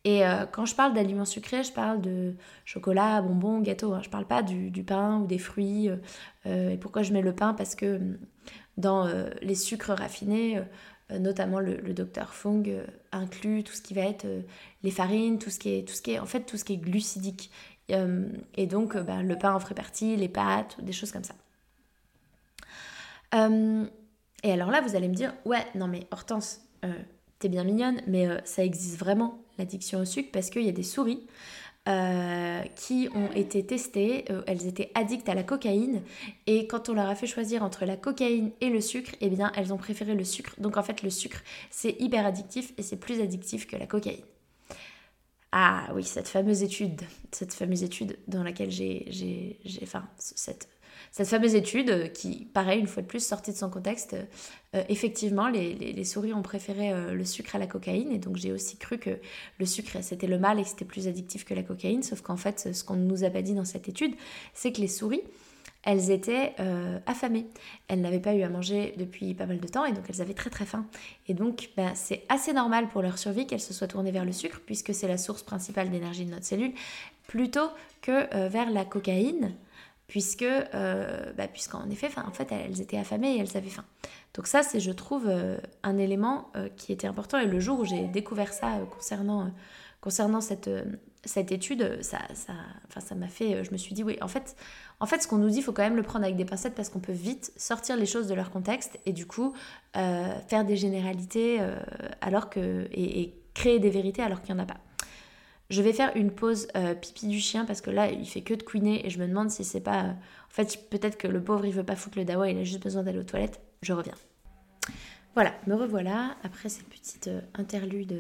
Et 0.04 0.24
euh, 0.26 0.44
quand 0.46 0.66
je 0.66 0.74
parle 0.74 0.92
d'aliments 0.92 1.24
sucrés, 1.24 1.64
je 1.64 1.72
parle 1.72 2.02
de 2.02 2.34
chocolat, 2.66 3.22
bonbons, 3.22 3.60
gâteaux. 3.60 3.94
Hein. 3.94 4.00
Je 4.02 4.08
ne 4.08 4.12
parle 4.12 4.26
pas 4.26 4.42
du, 4.42 4.70
pain 4.84 5.20
ou 5.20 5.26
des 5.26 5.38
fruits. 5.38 5.88
Euh, 5.88 5.96
euh, 6.46 6.70
et 6.70 6.76
pourquoi 6.76 7.02
je 7.02 7.12
mets 7.12 7.22
le 7.22 7.34
pain? 7.34 7.54
Parce 7.54 7.74
que 7.74 7.96
hum, 7.96 8.18
dans 8.76 9.08
les 9.40 9.54
sucres 9.54 9.92
raffinés, 9.92 10.60
notamment 11.08 11.60
le, 11.60 11.76
le 11.76 11.94
Dr 11.94 12.34
Fung 12.34 12.64
inclut 13.12 13.62
tout 13.62 13.72
ce 13.72 13.80
qui 13.80 13.94
va 13.94 14.00
être 14.00 14.26
les 14.82 14.90
farines, 14.90 15.38
tout 15.38 15.50
ce 15.50 15.60
qui 15.60 15.78
est, 15.78 15.86
tout 15.86 15.94
ce 15.94 16.02
qui 16.02 16.10
est, 16.10 16.18
en 16.18 16.26
fait, 16.26 16.40
tout 16.40 16.56
ce 16.56 16.64
qui 16.64 16.72
est 16.72 16.78
glucidique. 16.78 17.52
et 17.88 18.66
donc, 18.66 18.96
bah, 18.96 19.22
le 19.22 19.38
pain 19.38 19.54
en 19.54 19.60
ferait 19.60 19.76
partie, 19.76 20.16
les 20.16 20.28
pâtes, 20.28 20.76
des 20.82 20.92
choses 20.92 21.12
comme 21.12 21.22
ça. 21.22 21.36
Euh, 23.34 23.84
et 24.42 24.52
alors 24.52 24.70
là, 24.70 24.80
vous 24.80 24.96
allez 24.96 25.08
me 25.08 25.14
dire, 25.14 25.34
ouais, 25.44 25.64
non 25.74 25.88
mais 25.88 26.06
Hortense, 26.10 26.60
euh, 26.84 26.92
t'es 27.38 27.48
bien 27.48 27.64
mignonne, 27.64 28.02
mais 28.06 28.26
euh, 28.26 28.38
ça 28.44 28.64
existe 28.64 28.98
vraiment, 28.98 29.38
l'addiction 29.58 30.00
au 30.00 30.04
sucre, 30.04 30.30
parce 30.32 30.50
qu'il 30.50 30.62
y 30.62 30.68
a 30.68 30.72
des 30.72 30.82
souris 30.82 31.26
qui 32.76 33.10
ont 33.14 33.30
été 33.34 33.66
testées, 33.66 34.24
elles 34.46 34.66
étaient 34.66 34.90
addictes 34.94 35.28
à 35.28 35.34
la 35.34 35.42
cocaïne, 35.42 36.00
et 36.46 36.66
quand 36.66 36.88
on 36.88 36.94
leur 36.94 37.10
a 37.10 37.14
fait 37.14 37.26
choisir 37.26 37.62
entre 37.62 37.84
la 37.84 37.98
cocaïne 37.98 38.52
et 38.62 38.70
le 38.70 38.80
sucre, 38.80 39.12
eh 39.20 39.28
bien, 39.28 39.52
elles 39.54 39.70
ont 39.70 39.76
préféré 39.76 40.14
le 40.14 40.24
sucre. 40.24 40.54
Donc 40.56 40.78
en 40.78 40.82
fait, 40.82 41.02
le 41.02 41.10
sucre, 41.10 41.42
c'est 41.70 41.94
hyper 42.00 42.24
addictif, 42.24 42.72
et 42.78 42.82
c'est 42.82 42.96
plus 42.96 43.20
addictif 43.20 43.66
que 43.66 43.76
la 43.76 43.86
cocaïne. 43.86 44.24
Ah 45.52 45.90
oui, 45.94 46.04
cette 46.04 46.26
fameuse 46.26 46.62
étude, 46.62 47.02
cette 47.32 47.52
fameuse 47.52 47.82
étude 47.82 48.18
dans 48.28 48.42
laquelle 48.42 48.70
j'ai, 48.70 49.58
enfin, 49.82 50.08
cette 50.16 50.70
cette 51.14 51.28
fameuse 51.28 51.54
étude 51.54 51.90
euh, 51.90 52.08
qui, 52.08 52.44
pareil, 52.52 52.80
une 52.80 52.88
fois 52.88 53.00
de 53.00 53.06
plus, 53.06 53.24
sortie 53.24 53.52
de 53.52 53.56
son 53.56 53.70
contexte, 53.70 54.16
euh, 54.74 54.82
effectivement, 54.88 55.48
les, 55.48 56.02
souris 56.02 56.34
ont 56.34 56.42
préféré 56.42 56.90
euh, 56.92 57.14
le 57.14 57.24
sucre 57.24 57.54
à 57.54 57.58
la 57.60 57.68
cocaïne. 57.68 58.10
Et 58.10 58.18
donc, 58.18 58.36
j'ai 58.36 58.50
aussi 58.50 58.76
cru 58.78 58.98
que 58.98 59.18
le 59.60 59.64
sucre, 59.64 59.98
c'était 60.02 60.26
le 60.26 60.40
mal 60.40 60.58
et 60.58 60.64
que 60.64 60.68
c'était 60.68 60.84
plus 60.84 61.06
addictif 61.06 61.44
que 61.44 61.54
la 61.54 61.62
cocaïne. 61.62 62.02
Sauf 62.02 62.20
qu'en 62.20 62.36
fait, 62.36 62.74
ce 62.74 62.82
qu'on 62.82 62.96
ne 62.96 63.04
nous 63.04 63.22
a 63.22 63.30
pas 63.30 63.42
dit 63.42 63.54
dans 63.54 63.64
cette 63.64 63.88
étude, 63.88 64.14
c'est 64.54 64.72
que 64.72 64.80
les 64.80 64.88
souris, 64.88 65.22
elles 65.84 66.10
étaient 66.10 66.54
affamées. 67.06 67.46
Elles 67.88 68.00
n'avaient 68.00 68.18
pas 68.18 68.34
eu 68.34 68.42
à 68.42 68.48
manger 68.48 68.94
depuis 68.96 69.34
pas 69.34 69.44
mal 69.44 69.60
de 69.60 69.68
temps 69.68 69.84
et 69.84 69.92
donc 69.92 70.04
elles 70.08 70.22
avaient 70.22 70.32
très 70.32 70.48
très 70.48 70.64
faim. 70.64 70.86
Et 71.28 71.34
donc 71.34 71.68
ben, 71.76 71.92
c'est 71.94 72.22
assez 72.30 72.54
normal 72.54 72.88
pour 72.88 73.02
leur 73.02 73.18
survie 73.18 73.46
qu'elles 73.46 73.60
se 73.60 73.74
soient 73.74 73.86
tournées 73.86 74.10
vers 74.10 74.24
le 74.24 74.32
sucre 74.32 74.62
puisque 74.64 74.94
c'est 74.94 75.08
la 75.08 75.18
source 75.18 75.42
principale 75.42 75.90
d'énergie 75.90 76.24
de 76.24 76.30
notre 76.30 76.46
cellule, 76.46 76.72
plutôt 77.26 77.68
que 78.00 78.48
vers 78.48 78.70
la 78.70 78.86
cocaïne 78.86 79.54
puisque, 80.06 80.42
euh, 80.42 81.32
bah, 81.36 81.48
puisqu'en 81.48 81.88
effet, 81.90 82.08
en 82.16 82.30
fait, 82.30 82.52
elles 82.52 82.80
étaient 82.80 82.98
affamées 82.98 83.36
et 83.36 83.38
elles 83.40 83.56
avaient 83.56 83.70
faim. 83.70 83.84
Donc 84.34 84.46
ça, 84.46 84.62
c'est, 84.62 84.80
je 84.80 84.92
trouve, 84.92 85.26
euh, 85.28 85.56
un 85.82 85.96
élément 85.96 86.50
euh, 86.56 86.68
qui 86.76 86.92
était 86.92 87.06
important. 87.06 87.38
Et 87.38 87.46
le 87.46 87.60
jour 87.60 87.80
où 87.80 87.84
j'ai 87.84 88.06
découvert 88.08 88.52
ça 88.52 88.78
concernant, 88.90 89.50
concernant 90.00 90.40
cette, 90.40 90.70
cette 91.24 91.52
étude, 91.52 92.02
ça, 92.02 92.18
enfin, 92.88 93.00
ça 93.00 93.14
m'a 93.14 93.28
fait, 93.28 93.64
je 93.64 93.70
me 93.72 93.76
suis 93.76 93.94
dit, 93.94 94.02
oui, 94.02 94.18
en 94.20 94.28
fait, 94.28 94.56
en 95.00 95.06
fait, 95.06 95.22
ce 95.22 95.28
qu'on 95.28 95.38
nous 95.38 95.50
dit, 95.50 95.58
il 95.58 95.62
faut 95.62 95.72
quand 95.72 95.82
même 95.82 95.96
le 95.96 96.02
prendre 96.02 96.24
avec 96.24 96.36
des 96.36 96.44
pincettes 96.44 96.74
parce 96.74 96.90
qu'on 96.90 97.00
peut 97.00 97.12
vite 97.12 97.52
sortir 97.56 97.96
les 97.96 98.06
choses 98.06 98.26
de 98.26 98.34
leur 98.34 98.50
contexte 98.50 98.98
et 99.06 99.12
du 99.12 99.26
coup 99.26 99.54
faire 99.94 100.64
des 100.64 100.76
généralités 100.76 101.60
alors 102.20 102.50
que, 102.50 102.86
et, 102.92 103.20
et 103.20 103.34
créer 103.54 103.78
des 103.78 103.90
vérités 103.90 104.22
alors 104.22 104.42
qu'il 104.42 104.54
n'y 104.54 104.60
en 104.60 104.64
a 104.64 104.66
pas. 104.66 104.78
Je 105.70 105.80
vais 105.80 105.92
faire 105.92 106.14
une 106.14 106.30
pause 106.30 106.68
euh, 106.76 106.94
pipi 106.94 107.26
du 107.26 107.40
chien 107.40 107.64
parce 107.64 107.80
que 107.80 107.90
là, 107.90 108.10
il 108.10 108.26
fait 108.28 108.42
que 108.42 108.54
de 108.54 108.62
couiner 108.62 109.06
et 109.06 109.10
je 109.10 109.18
me 109.18 109.26
demande 109.26 109.50
si 109.50 109.64
c'est 109.64 109.80
pas. 109.80 110.02
en 110.02 110.50
fait, 110.50 110.88
peut-être 110.90 111.16
que 111.16 111.26
le 111.26 111.42
pauvre, 111.42 111.64
il 111.64 111.72
veut 111.72 111.84
pas 111.84 111.96
foutre 111.96 112.18
le 112.18 112.24
dawa, 112.24 112.50
il 112.50 112.58
a 112.58 112.64
juste 112.64 112.82
besoin 112.82 113.02
d'aller 113.02 113.18
aux 113.18 113.24
toilettes. 113.24 113.60
Je 113.82 113.92
reviens. 113.92 114.14
Voilà, 115.34 115.54
me 115.66 115.74
revoilà 115.74 116.36
après 116.44 116.68
cette 116.68 116.88
petite 116.88 117.28
euh, 117.28 117.40
interlude, 117.54 118.14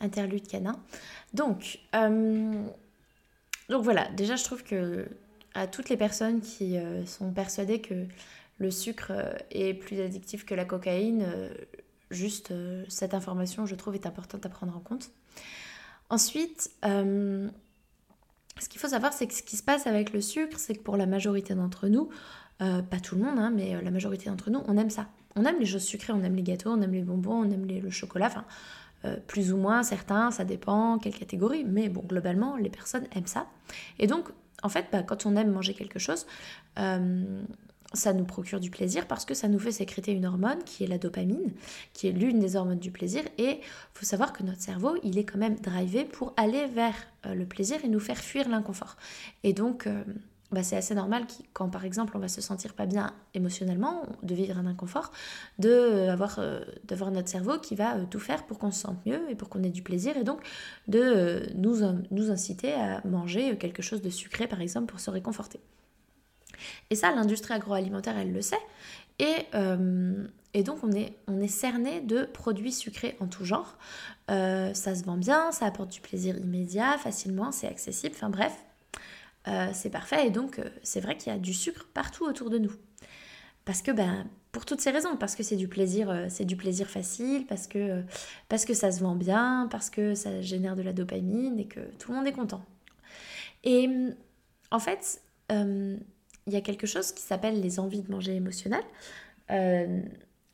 interlude 0.00 0.48
canin. 0.48 0.80
Donc, 1.34 1.80
euh, 1.94 2.64
donc 3.68 3.84
voilà, 3.84 4.08
déjà, 4.10 4.36
je 4.36 4.44
trouve 4.44 4.64
que 4.64 5.06
à 5.54 5.66
toutes 5.66 5.90
les 5.90 5.96
personnes 5.96 6.40
qui 6.40 6.76
sont 7.06 7.32
persuadées 7.32 7.80
que 7.80 8.06
le 8.58 8.70
sucre 8.70 9.12
est 9.50 9.74
plus 9.74 10.00
addictif 10.00 10.44
que 10.44 10.54
la 10.54 10.64
cocaïne, 10.64 11.26
juste 12.10 12.52
cette 12.88 13.12
information, 13.12 13.66
je 13.66 13.74
trouve, 13.74 13.94
est 13.94 14.06
importante 14.06 14.46
à 14.46 14.50
prendre 14.50 14.76
en 14.76 14.80
compte. 14.80 15.10
Ensuite, 16.10 16.70
euh, 16.84 17.48
ce 18.58 18.68
qu'il 18.68 18.80
faut 18.80 18.88
savoir, 18.88 19.12
c'est 19.12 19.26
que 19.26 19.34
ce 19.34 19.42
qui 19.42 19.56
se 19.56 19.62
passe 19.62 19.86
avec 19.86 20.12
le 20.12 20.20
sucre, 20.20 20.58
c'est 20.58 20.74
que 20.74 20.82
pour 20.82 20.96
la 20.96 21.06
majorité 21.06 21.54
d'entre 21.54 21.88
nous, 21.88 22.08
euh, 22.62 22.82
pas 22.82 22.98
tout 22.98 23.14
le 23.14 23.22
monde, 23.22 23.38
hein, 23.38 23.52
mais 23.54 23.74
euh, 23.74 23.82
la 23.82 23.90
majorité 23.90 24.30
d'entre 24.30 24.50
nous, 24.50 24.62
on 24.66 24.76
aime 24.76 24.90
ça. 24.90 25.06
On 25.36 25.44
aime 25.44 25.58
les 25.60 25.66
choses 25.66 25.84
sucrées, 25.84 26.12
on 26.12 26.22
aime 26.22 26.34
les 26.34 26.42
gâteaux, 26.42 26.70
on 26.70 26.80
aime 26.80 26.92
les 26.92 27.02
bonbons, 27.02 27.44
on 27.44 27.50
aime 27.50 27.66
le 27.66 27.90
chocolat, 27.90 28.26
enfin, 28.26 28.44
plus 29.28 29.52
ou 29.52 29.56
moins, 29.56 29.84
certains, 29.84 30.32
ça 30.32 30.44
dépend 30.44 30.98
quelle 30.98 31.14
catégorie, 31.14 31.64
mais 31.64 31.88
bon, 31.88 32.02
globalement, 32.02 32.56
les 32.56 32.70
personnes 32.70 33.06
aiment 33.14 33.28
ça. 33.28 33.46
Et 34.00 34.08
donc, 34.08 34.30
en 34.64 34.68
fait, 34.68 34.86
bah, 34.90 35.04
quand 35.04 35.26
on 35.26 35.36
aime 35.36 35.52
manger 35.52 35.74
quelque 35.74 36.00
chose, 36.00 36.26
ça 37.94 38.12
nous 38.12 38.24
procure 38.24 38.60
du 38.60 38.70
plaisir 38.70 39.06
parce 39.06 39.24
que 39.24 39.34
ça 39.34 39.48
nous 39.48 39.58
fait 39.58 39.72
sécréter 39.72 40.12
une 40.12 40.26
hormone 40.26 40.62
qui 40.64 40.84
est 40.84 40.86
la 40.86 40.98
dopamine, 40.98 41.52
qui 41.94 42.08
est 42.08 42.12
l'une 42.12 42.38
des 42.38 42.56
hormones 42.56 42.78
du 42.78 42.90
plaisir. 42.90 43.22
Et 43.38 43.60
il 43.60 43.94
faut 43.94 44.04
savoir 44.04 44.32
que 44.32 44.42
notre 44.42 44.60
cerveau, 44.60 44.96
il 45.02 45.18
est 45.18 45.24
quand 45.24 45.38
même 45.38 45.56
drivé 45.56 46.04
pour 46.04 46.34
aller 46.36 46.66
vers 46.66 46.94
euh, 47.26 47.34
le 47.34 47.46
plaisir 47.46 47.78
et 47.84 47.88
nous 47.88 48.00
faire 48.00 48.18
fuir 48.18 48.48
l'inconfort. 48.48 48.96
Et 49.42 49.54
donc, 49.54 49.86
euh, 49.86 50.04
bah, 50.52 50.62
c'est 50.62 50.76
assez 50.76 50.94
normal 50.94 51.26
quand 51.52 51.68
par 51.68 51.84
exemple 51.84 52.16
on 52.16 52.20
va 52.20 52.28
se 52.28 52.40
sentir 52.40 52.74
pas 52.74 52.84
bien 52.84 53.14
émotionnellement, 53.32 54.02
de 54.22 54.34
vivre 54.34 54.58
un 54.58 54.66
inconfort, 54.66 55.10
de 55.58 55.70
euh, 55.70 56.12
avoir, 56.12 56.40
d'avoir 56.84 57.10
notre 57.10 57.28
cerveau 57.28 57.58
qui 57.58 57.74
va 57.74 57.98
tout 58.10 58.20
faire 58.20 58.44
pour 58.44 58.58
qu'on 58.58 58.70
se 58.70 58.80
sente 58.80 59.04
mieux 59.06 59.30
et 59.30 59.34
pour 59.34 59.48
qu'on 59.48 59.62
ait 59.62 59.70
du 59.70 59.82
plaisir 59.82 60.16
et 60.18 60.24
donc 60.24 60.40
de 60.88 61.46
nous, 61.54 61.78
nous 62.10 62.30
inciter 62.30 62.74
à 62.74 63.00
manger 63.06 63.56
quelque 63.56 63.82
chose 63.82 64.02
de 64.02 64.10
sucré 64.10 64.46
par 64.46 64.60
exemple 64.60 64.86
pour 64.86 65.00
se 65.00 65.10
réconforter. 65.10 65.60
Et 66.90 66.94
ça, 66.94 67.14
l'industrie 67.14 67.54
agroalimentaire, 67.54 68.16
elle 68.16 68.32
le 68.32 68.42
sait. 68.42 68.58
Et, 69.18 69.46
euh, 69.54 70.26
et 70.54 70.62
donc, 70.62 70.78
on 70.82 70.92
est, 70.92 71.16
on 71.26 71.40
est 71.40 71.48
cerné 71.48 72.00
de 72.00 72.24
produits 72.24 72.72
sucrés 72.72 73.16
en 73.20 73.26
tout 73.26 73.44
genre. 73.44 73.76
Euh, 74.30 74.72
ça 74.74 74.94
se 74.94 75.04
vend 75.04 75.16
bien, 75.16 75.52
ça 75.52 75.66
apporte 75.66 75.90
du 75.90 76.00
plaisir 76.00 76.36
immédiat, 76.36 76.98
facilement, 76.98 77.50
c'est 77.52 77.66
accessible. 77.66 78.14
Enfin 78.16 78.30
bref, 78.30 78.54
euh, 79.48 79.68
c'est 79.72 79.90
parfait. 79.90 80.26
Et 80.26 80.30
donc, 80.30 80.60
c'est 80.82 81.00
vrai 81.00 81.16
qu'il 81.16 81.32
y 81.32 81.36
a 81.36 81.38
du 81.38 81.54
sucre 81.54 81.86
partout 81.92 82.24
autour 82.24 82.50
de 82.50 82.58
nous. 82.58 82.72
Parce 83.64 83.82
que, 83.82 83.90
ben, 83.90 84.26
pour 84.52 84.64
toutes 84.64 84.80
ces 84.80 84.90
raisons, 84.90 85.16
parce 85.16 85.34
que 85.34 85.42
c'est 85.42 85.56
du 85.56 85.68
plaisir, 85.68 86.26
c'est 86.28 86.46
du 86.46 86.56
plaisir 86.56 86.86
facile, 86.88 87.44
parce 87.46 87.66
que, 87.66 88.02
parce 88.48 88.64
que 88.64 88.72
ça 88.72 88.92
se 88.92 89.00
vend 89.00 89.14
bien, 89.14 89.68
parce 89.70 89.90
que 89.90 90.14
ça 90.14 90.40
génère 90.40 90.74
de 90.74 90.82
la 90.82 90.92
dopamine 90.92 91.58
et 91.58 91.66
que 91.66 91.80
tout 91.98 92.12
le 92.12 92.18
monde 92.18 92.26
est 92.26 92.32
content. 92.32 92.64
Et 93.64 93.90
en 94.70 94.78
fait, 94.78 95.20
il 96.48 96.54
y 96.54 96.56
a 96.56 96.60
quelque 96.60 96.86
chose 96.86 97.12
qui 97.12 97.22
s'appelle 97.22 97.60
les 97.60 97.78
envies 97.78 98.02
de 98.02 98.10
manger 98.10 98.34
émotionnelles. 98.34 98.84
Euh, 99.50 100.00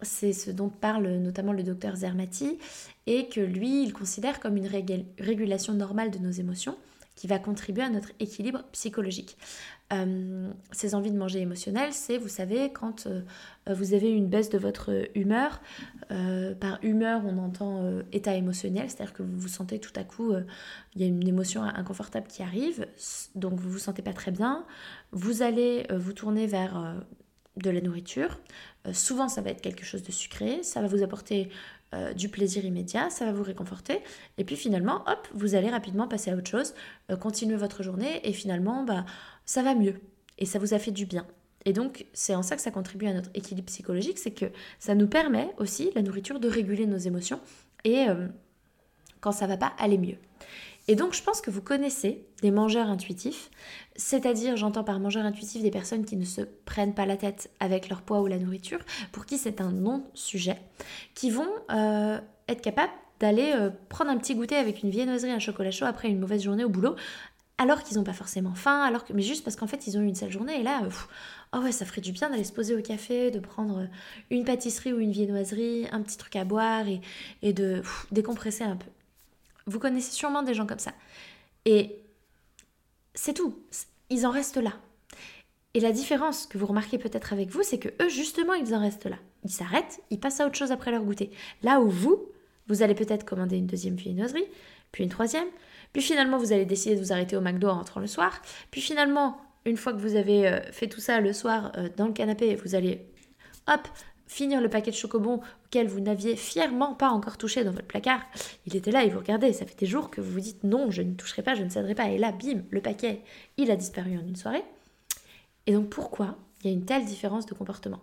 c'est 0.03 0.33
ce 0.33 0.51
dont 0.51 0.69
parle 0.69 1.09
notamment 1.19 1.53
le 1.53 1.63
docteur 1.63 1.97
Zermati, 1.97 2.59
et 3.07 3.29
que 3.29 3.41
lui, 3.41 3.85
il 3.85 3.93
considère 3.93 4.41
comme 4.41 4.57
une 4.57 4.69
régulation 5.19 5.73
normale 5.73 6.11
de 6.11 6.19
nos 6.19 6.31
émotions 6.31 6.77
qui 7.15 7.27
va 7.27 7.39
contribuer 7.39 7.85
à 7.85 7.91
notre 7.91 8.11
équilibre 8.19 8.65
psychologique. 8.73 9.37
Euh, 9.95 10.51
ces 10.73 10.95
envies 10.95 11.11
de 11.11 11.17
manger 11.17 11.41
émotionnelles, 11.41 11.93
c'est, 11.93 12.19
vous 12.19 12.29
savez, 12.29 12.73
quand 12.73 13.07
euh, 13.07 13.23
vous 13.67 13.95
avez 13.95 14.11
une 14.11 14.29
baisse 14.29 14.51
de 14.51 14.59
votre 14.59 15.09
humeur, 15.15 15.61
euh, 16.11 16.55
par 16.55 16.79
humeur 16.83 17.23
on 17.25 17.39
entend 17.39 17.83
état 18.13 18.35
émotionnel, 18.35 18.91
c'est-à-dire 18.91 19.15
que 19.15 19.23
vous 19.23 19.39
vous 19.39 19.49
sentez 19.49 19.79
tout 19.79 19.93
à 19.97 20.05
coup, 20.05 20.35
il 20.95 21.01
y 21.01 21.05
a 21.05 21.07
une 21.07 21.27
émotion 21.27 21.63
inconfortable 21.63 22.27
qui 22.27 22.43
arrive, 22.43 22.87
donc 23.35 23.55
vous 23.55 23.71
vous 23.71 23.79
sentez 23.79 24.03
pas 24.03 24.13
très 24.13 24.31
bien, 24.31 24.65
vous 25.13 25.43
allez 25.43 25.87
vous 25.95 26.13
tourner 26.13 26.47
vers 26.47 26.97
de 27.57 27.71
la 27.71 27.81
nourriture, 27.81 28.41
souvent 28.93 29.29
ça 29.29 29.41
va 29.41 29.51
être 29.51 29.61
quelque 29.61 29.85
chose 29.85 30.03
de 30.03 30.13
sucré, 30.13 30.63
ça 30.63 30.81
va 30.81 30.89
vous 30.89 31.03
apporter 31.03 31.51
euh, 31.95 32.13
du 32.13 32.29
plaisir 32.29 32.65
immédiat, 32.65 33.09
ça 33.11 33.25
va 33.25 33.33
vous 33.33 33.43
réconforter. 33.43 34.01
Et 34.39 34.45
puis 34.45 34.57
finalement, 34.57 35.03
hop, 35.07 35.29
vous 35.33 35.55
allez 35.55 35.71
rapidement 35.71 36.09
passer 36.09 36.31
à 36.31 36.37
autre 36.37 36.51
chose, 36.51 36.75
euh, 37.11 37.17
continuer 37.17 37.57
votre 37.57 37.83
journée 37.83 38.27
et 38.27 38.33
finalement, 38.33 38.85
bah, 38.85 39.05
ça 39.45 39.63
va 39.63 39.75
mieux. 39.75 40.01
Et 40.39 40.47
ça 40.47 40.59
vous 40.59 40.75
a 40.75 40.79
fait 40.79 40.91
du 40.91 41.07
bien. 41.07 41.27
Et 41.65 41.73
donc, 41.73 42.07
c'est 42.13 42.35
en 42.35 42.43
ça 42.43 42.57
que 42.57 42.63
ça 42.63 42.71
contribue 42.71 43.07
à 43.07 43.15
notre 43.15 43.31
équilibre 43.35 43.67
psychologique, 43.67 44.19
c'est 44.19 44.33
que 44.33 44.47
ça 44.79 44.95
nous 44.95 45.07
permet 45.07 45.49
aussi, 45.59 45.91
la 45.95 46.03
nourriture, 46.03 46.41
de 46.41 46.49
réguler 46.49 46.87
nos 46.87 46.99
émotions 46.99 47.41
et 47.85 48.09
euh, 48.09 48.27
quand 49.21 49.33
ça 49.33 49.47
va 49.47 49.57
pas, 49.57 49.73
aller 49.79 49.99
mieux. 49.99 50.19
Et 50.87 50.97
donc, 50.97 51.15
je 51.15 51.23
pense 51.23 51.41
que 51.41 51.51
vous 51.51 51.63
connaissez 51.63 52.27
des 52.43 52.51
mangeurs 52.51 52.89
intuitifs, 52.89 53.51
c'est-à-dire, 53.97 54.57
j'entends 54.59 54.85
par 54.85 55.01
mangeurs 55.01 55.25
intuitifs 55.25 55.63
des 55.63 55.71
personnes 55.71 56.05
qui 56.05 56.17
ne 56.17 56.27
se 56.27 56.43
prennent 56.43 56.95
pas 56.95 57.07
la 57.07 57.17
tête 57.17 57.51
avec 57.59 57.89
leur 57.89 58.03
poids 58.03 58.21
ou 58.21 58.27
la 58.27 58.39
nourriture, 58.39 58.81
pour 59.11 59.25
qui 59.25 59.39
c'est 59.39 59.63
un 59.63 59.73
non-sujet, 59.73 60.59
qui 61.15 61.31
vont 61.31 61.49
euh, 61.71 62.19
être 62.49 62.61
capables 62.61 62.93
d'aller 63.19 63.53
euh, 63.55 63.71
prendre 63.89 64.11
un 64.11 64.19
petit 64.19 64.35
goûter 64.35 64.57
avec 64.57 64.83
une 64.83 64.91
viennoiserie, 64.91 65.31
un 65.31 65.39
chocolat 65.39 65.71
chaud 65.71 65.87
après 65.87 66.09
une 66.09 66.19
mauvaise 66.19 66.43
journée 66.43 66.65
au 66.65 66.69
boulot, 66.69 66.97
alors 67.59 67.83
qu'ils 67.83 67.97
n'ont 67.97 68.05
pas 68.05 68.13
forcément 68.13 68.55
faim, 68.55 68.83
alors 68.83 69.05
que, 69.05 69.13
mais 69.13 69.23
juste 69.23 69.45
parce 69.45 69.57
qu'en 69.57 69.67
fait 69.67 69.87
ils 69.87 69.97
ont 69.97 70.01
eu 70.01 70.07
une 70.07 70.15
sale 70.15 70.33
journée 70.33 70.61
et 70.61 70.63
là, 70.63 70.83
euh, 70.85 70.91
oh 71.55 71.59
ouais, 71.59 71.73
ça 71.73 71.85
ferait 71.85 72.01
du 72.01 72.13
bien 72.13 72.31
d'aller 72.31 72.45
se 72.45 72.53
poser 72.53 72.75
au 72.75 72.83
café, 72.83 73.31
de 73.31 73.39
prendre 73.39 73.87
une 74.31 74.45
pâtisserie 74.45 74.93
ou 74.93 74.99
une 74.99 75.13
viennoiserie, 75.13 75.87
un 75.93 76.03
petit 76.03 76.17
truc 76.17 76.37
à 76.37 76.45
boire 76.45 76.89
et, 76.89 77.01
et 77.43 77.53
de 77.53 77.83
décompresser 78.11 78.65
un 78.65 78.77
peu. 78.77 78.91
Vous 79.67 79.79
connaissez 79.79 80.13
sûrement 80.13 80.43
des 80.43 80.55
gens 80.55 80.67
comme 80.67 80.79
ça. 80.79 80.93
Et 81.65 82.03
c'est 83.15 83.35
tout. 83.35 83.59
Ils 84.11 84.27
en 84.27 84.31
restent 84.31 84.59
là. 84.59 84.73
Et 85.73 85.81
la 85.81 85.93
différence 85.93 86.47
que 86.47 86.59
vous 86.59 86.67
remarquez 86.67 86.99
peut-être 86.99 87.33
avec 87.33 87.51
vous, 87.51 87.63
c'est 87.63 87.79
que 87.79 87.89
eux, 88.01 88.09
justement, 88.09 88.55
ils 88.55 88.75
en 88.75 88.81
restent 88.81 89.07
là. 89.07 89.17
Ils 89.45 89.51
s'arrêtent, 89.51 90.01
ils 90.11 90.21
passent 90.21 90.41
à 90.41 90.47
autre 90.47 90.57
chose 90.57 90.71
après 90.71 90.91
leur 90.91 91.03
goûter. 91.03 91.31
Là 91.63 91.81
où 91.81 91.89
vous, 91.89 92.29
vous 92.69 92.83
allez 92.83 92.95
peut-être 92.95 93.25
commander 93.25 93.57
une 93.57 93.67
deuxième 93.67 93.97
viennoiserie, 93.97 94.47
puis 94.93 95.03
une 95.03 95.11
troisième, 95.11 95.49
puis 95.95 96.03
finalement, 96.03 96.37
vous 96.37 96.53
allez 96.53 96.67
décider 96.67 96.97
de 96.97 97.01
vous 97.01 97.13
arrêter 97.13 97.37
au 97.37 97.41
McDo 97.41 97.69
en 97.69 97.77
rentrant 97.77 98.01
le 98.01 98.07
soir, 98.07 98.43
puis 98.71 98.83
finalement, 98.83 99.39
une 99.65 99.79
fois 99.79 99.95
que 99.95 99.99
vous 99.99 100.17
avez 100.17 100.47
euh, 100.47 100.61
fait 100.73 100.89
tout 100.89 101.01
ça 101.01 101.21
le 101.21 101.33
soir 101.33 101.73
euh, 101.79 101.89
dans 101.97 102.07
le 102.07 102.13
canapé, 102.13 102.55
vous 102.57 102.75
allez, 102.75 103.07
hop, 103.67 103.81
finir 104.27 104.61
le 104.61 104.69
paquet 104.69 104.91
de 104.91 104.97
chocobons 104.97 105.41
auquel 105.67 105.87
vous 105.87 106.01
n'aviez 106.01 106.37
fièrement 106.37 106.95
pas 106.95 107.11
encore 107.11 107.39
touché 107.39 107.63
dans 107.63 107.71
votre 107.71 107.87
placard. 107.87 108.21
Il 108.67 108.75
était 108.75 108.91
là 108.91 109.05
et 109.05 109.09
vous 109.09 109.21
regardez, 109.21 109.53
ça 109.53 109.65
fait 109.65 109.79
des 109.79 109.87
jours 109.87 110.11
que 110.11 110.21
vous 110.21 110.33
vous 110.33 110.41
dites 110.41 110.65
non, 110.65 110.91
je 110.91 111.03
ne 111.03 111.15
toucherai 111.15 111.43
pas, 111.43 111.55
je 111.55 111.63
ne 111.63 111.71
céderai 111.71 111.95
pas. 111.95 112.09
Et 112.09 112.19
là, 112.19 112.33
bim, 112.33 112.63
le 112.71 112.81
paquet, 112.81 113.23
il 113.57 113.71
a 113.71 113.77
disparu 113.77 114.19
en 114.19 114.27
une 114.27 114.37
soirée. 114.37 114.65
Et 115.67 115.73
donc 115.73 115.89
pourquoi 115.89 116.37
il 116.63 116.71
y 116.71 116.75
a 116.75 116.77
une 116.77 116.85
telle 116.85 117.05
différence 117.05 117.47
de 117.47 117.55
comportement? 117.55 118.01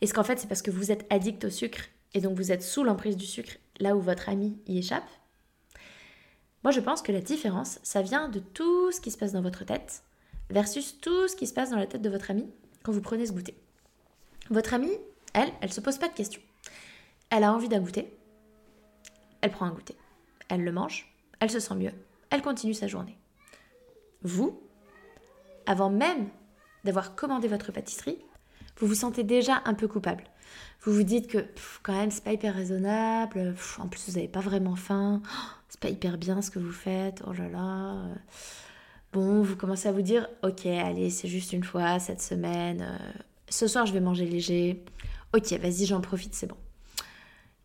Est-ce 0.00 0.14
qu'en 0.14 0.24
fait 0.24 0.38
c'est 0.38 0.46
parce 0.46 0.62
que 0.62 0.70
vous 0.70 0.92
êtes 0.92 1.06
addict 1.10 1.44
au 1.44 1.50
sucre 1.50 1.80
et 2.14 2.20
donc 2.20 2.36
vous 2.36 2.52
êtes 2.52 2.62
sous 2.62 2.84
l'emprise 2.84 3.16
du 3.16 3.26
sucre 3.26 3.56
là 3.80 3.96
où 3.96 4.00
votre 4.00 4.28
ami 4.28 4.58
y 4.66 4.78
échappe? 4.78 5.08
Moi 6.64 6.72
je 6.72 6.80
pense 6.80 7.02
que 7.02 7.12
la 7.12 7.20
différence, 7.20 7.78
ça 7.82 8.02
vient 8.02 8.28
de 8.28 8.40
tout 8.40 8.92
ce 8.92 9.00
qui 9.00 9.10
se 9.10 9.18
passe 9.18 9.32
dans 9.32 9.42
votre 9.42 9.64
tête 9.64 10.02
versus 10.50 11.00
tout 11.00 11.28
ce 11.28 11.36
qui 11.36 11.46
se 11.46 11.54
passe 11.54 11.70
dans 11.70 11.76
la 11.76 11.86
tête 11.86 12.02
de 12.02 12.10
votre 12.10 12.30
ami 12.30 12.48
quand 12.82 12.92
vous 12.92 13.00
prenez 13.00 13.26
ce 13.26 13.32
goûter. 13.32 13.56
Votre 14.50 14.74
ami, 14.74 14.90
elle, 15.34 15.52
elle 15.60 15.72
se 15.72 15.80
pose 15.80 15.98
pas 15.98 16.08
de 16.08 16.14
questions. 16.14 16.42
Elle 17.30 17.44
a 17.44 17.52
envie 17.52 17.68
d'un 17.68 17.80
goûter. 17.80 18.16
Elle 19.40 19.50
prend 19.50 19.66
un 19.66 19.72
goûter. 19.72 19.96
Elle 20.48 20.64
le 20.64 20.72
mange. 20.72 21.12
Elle 21.40 21.50
se 21.50 21.60
sent 21.60 21.74
mieux. 21.74 21.92
Elle 22.30 22.42
continue 22.42 22.74
sa 22.74 22.86
journée. 22.86 23.18
Vous, 24.22 24.60
avant 25.66 25.90
même 25.90 26.28
d'avoir 26.84 27.14
commandé 27.14 27.46
votre 27.46 27.72
pâtisserie, 27.72 28.18
vous 28.78 28.86
vous 28.86 28.94
sentez 28.94 29.22
déjà 29.22 29.62
un 29.64 29.74
peu 29.74 29.86
coupable. 29.86 30.24
Vous 30.82 30.92
vous 30.92 31.02
dites 31.02 31.28
que 31.28 31.44
quand 31.82 31.92
même 31.92 32.10
c'est 32.10 32.24
pas 32.24 32.32
hyper 32.32 32.54
raisonnable, 32.54 33.54
en 33.78 33.88
plus 33.88 34.08
vous 34.08 34.14
n'avez 34.14 34.28
pas 34.28 34.40
vraiment 34.40 34.76
faim, 34.76 35.20
c'est 35.68 35.80
pas 35.80 35.90
hyper 35.90 36.18
bien 36.18 36.42
ce 36.42 36.50
que 36.50 36.58
vous 36.58 36.72
faites, 36.72 37.22
oh 37.26 37.32
là 37.32 37.48
là. 37.48 38.04
Bon, 39.12 39.42
vous 39.42 39.56
commencez 39.56 39.88
à 39.88 39.92
vous 39.92 40.02
dire 40.02 40.28
ok, 40.42 40.66
allez, 40.66 41.10
c'est 41.10 41.28
juste 41.28 41.52
une 41.52 41.64
fois 41.64 41.98
cette 41.98 42.20
semaine, 42.20 42.82
euh, 42.82 43.20
ce 43.48 43.66
soir 43.66 43.86
je 43.86 43.92
vais 43.92 44.00
manger 44.00 44.26
léger, 44.26 44.84
Ok, 45.34 45.52
vas-y, 45.60 45.84
j'en 45.84 46.00
profite, 46.00 46.34
c'est 46.34 46.46
bon. 46.46 46.56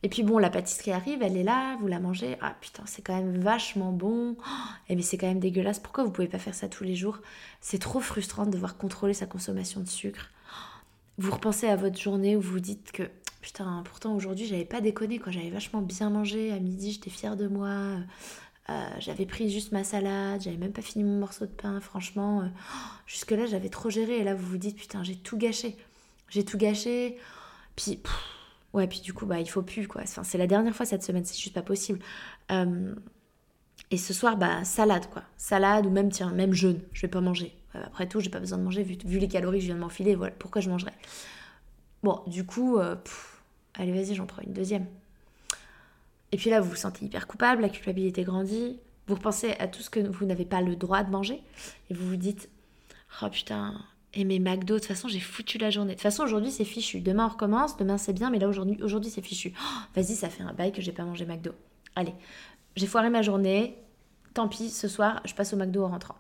Et 0.06 0.10
puis 0.10 0.22
bon, 0.24 0.38
la 0.38 0.50
pâtisserie 0.50 0.92
arrive, 0.92 1.24
elle 1.24 1.38
est 1.38 1.44
là, 1.44 1.78
vous 1.80 1.88
la 1.88 2.02
mangez. 2.02 2.38
Ah 2.42 2.54
putain, 2.60 2.84
c'est 2.86 3.02
quand 3.02 3.16
même 3.16 3.40
vachement 3.40 3.94
bon. 3.94 4.36
Oh, 4.38 4.44
eh 4.90 4.98
mais 4.98 5.02
c'est 5.02 5.18
quand 5.18 5.28
même 5.28 5.40
dégueulasse. 5.40 5.80
Pourquoi 5.80 6.04
vous 6.04 6.12
pouvez 6.12 6.28
pas 6.28 6.40
faire 6.40 6.56
ça 6.56 6.68
tous 6.68 6.84
les 6.84 6.96
jours? 6.96 7.20
C'est 7.62 7.80
trop 7.80 8.02
frustrant 8.02 8.46
de 8.46 8.52
devoir 8.52 8.76
contrôler 8.76 9.14
sa 9.14 9.28
consommation 9.28 9.80
de 9.80 9.88
sucre. 9.88 10.30
Vous 11.18 11.32
repensez 11.32 11.68
à 11.70 11.78
votre 11.78 11.98
journée 11.98 12.36
où 12.36 12.42
vous 12.42 12.60
dites 12.60 12.92
que 12.92 13.04
putain, 13.44 13.84
pourtant 13.86 14.16
aujourd'hui 14.16 14.48
j'avais 14.48 14.66
pas 14.66 14.82
déconné 14.82 15.20
quoi. 15.20 15.32
J'avais 15.32 15.52
vachement 15.52 15.82
bien 15.82 16.10
mangé. 16.10 16.52
À 16.52 16.60
midi, 16.60 16.94
j'étais 16.94 17.12
fière 17.12 17.36
de 17.38 17.48
moi. 17.48 18.00
Euh, 18.70 18.90
j'avais 19.00 19.26
pris 19.26 19.50
juste 19.52 19.72
ma 19.74 19.84
salade, 19.84 20.42
j'avais 20.42 20.58
même 20.58 20.72
pas 20.72 20.82
fini 20.82 21.04
mon 21.04 21.20
morceau 21.20 21.46
de 21.46 21.52
pain. 21.52 21.80
Franchement, 21.82 22.42
euh, 22.42 22.48
jusque-là 23.06 23.46
j'avais 23.46 23.70
trop 23.70 23.90
géré. 23.92 24.18
Et 24.20 24.24
là 24.24 24.34
vous 24.34 24.48
vous 24.48 24.58
dites 24.58 24.78
putain, 24.78 25.04
j'ai 25.04 25.16
tout 25.16 25.38
gâché. 25.38 25.78
J'ai 26.30 26.44
tout 26.44 26.58
gâché. 26.58 27.18
Puis, 27.76 28.02
ouais, 28.74 28.88
puis 28.88 29.02
du 29.02 29.14
coup, 29.14 29.26
bah, 29.26 29.40
il 29.40 29.50
faut 29.50 29.62
plus, 29.62 29.88
quoi. 29.88 30.04
C'est 30.06 30.38
la 30.38 30.48
dernière 30.48 30.76
fois 30.76 30.86
cette 30.86 31.04
semaine, 31.04 31.26
c'est 31.26 31.38
juste 31.38 31.54
pas 31.54 31.62
possible. 31.62 32.00
Euh, 32.52 32.94
et 33.92 33.98
ce 33.98 34.14
soir, 34.14 34.38
bah, 34.38 34.64
salade, 34.64 35.08
quoi. 35.12 35.24
Salade 35.38 35.86
ou 35.86 35.90
même, 35.90 36.12
tiens, 36.12 36.32
même 36.32 36.54
jeûne. 36.54 36.82
Je 36.94 37.02
vais 37.02 37.08
pas 37.08 37.22
manger. 37.22 37.56
Euh, 37.76 37.84
après 37.86 38.08
tout, 38.08 38.20
j'ai 38.20 38.30
pas 38.30 38.40
besoin 38.40 38.58
de 38.58 38.64
manger 38.64 38.84
vu, 38.84 38.98
vu, 39.06 39.20
les 39.20 39.28
calories 39.28 39.60
que 39.60 39.62
je 39.62 39.68
viens 39.68 39.76
de 39.76 39.82
m'enfiler. 39.82 40.16
Voilà, 40.16 40.34
pourquoi 40.38 40.62
je 40.62 40.70
mangerais? 40.70 40.94
Bon, 42.04 42.22
du 42.28 42.46
coup, 42.46 42.78
euh, 42.78 42.96
allez, 43.76 43.92
vas-y, 43.92 44.16
j'en 44.16 44.26
prends 44.26 44.42
une 44.42 44.54
deuxième. 44.54 44.86
Et 46.32 46.38
puis 46.38 46.50
là, 46.50 46.62
vous 46.62 46.70
vous 46.70 46.76
sentez 46.76 47.06
hyper 47.06 47.28
coupable, 47.28 47.62
la 47.62 47.70
culpabilité 47.70 48.24
grandit. 48.24 48.80
Vous 49.08 49.16
repensez 49.16 49.52
à 49.60 49.68
tout 49.68 49.82
ce 49.82 49.90
que 49.90 50.00
vous 50.00 50.26
n'avez 50.26 50.46
pas 50.46 50.62
le 50.62 50.76
droit 50.76 51.04
de 51.04 51.12
manger. 51.12 51.42
Et 51.90 51.94
vous 51.94 52.08
vous 52.08 52.16
dites, 52.16 52.50
oh 53.22 53.30
putain, 53.30 53.76
et 54.16 54.26
mes 54.26 54.40
McDo, 54.40 54.76
de 54.76 54.80
toute 54.80 54.88
façon, 54.88 55.08
j'ai 55.08 55.20
foutu 55.20 55.58
la 55.58 55.72
journée. 55.72 55.94
De 55.94 55.96
toute 55.96 56.04
façon, 56.04 56.24
aujourd'hui, 56.24 56.52
c'est 56.52 56.66
fichu. 56.66 57.02
Demain, 57.02 57.26
on 57.26 57.30
recommence. 57.30 57.78
Demain, 57.78 57.98
c'est 57.98 58.14
bien. 58.14 58.30
Mais 58.30 58.38
là, 58.38 58.48
aujourd'hui, 58.48 59.10
c'est 59.10 59.22
fichu. 59.22 59.54
Oh, 59.60 59.80
vas-y, 59.96 60.16
ça 60.16 60.30
fait 60.30 60.44
un 60.44 60.54
bail 60.54 60.72
que 60.72 60.82
j'ai 60.82 60.92
pas 60.92 61.04
mangé 61.04 61.26
McDo. 61.26 61.52
Allez, 61.96 62.14
j'ai 62.76 62.86
foiré 62.86 63.10
ma 63.10 63.24
journée. 63.24 63.78
Tant 64.36 64.48
pis, 64.48 64.70
ce 64.70 64.88
soir, 64.88 65.22
je 65.26 65.34
passe 65.34 65.54
au 65.54 65.58
McDo 65.58 65.84
en 65.84 65.90
rentrant. 65.90 66.16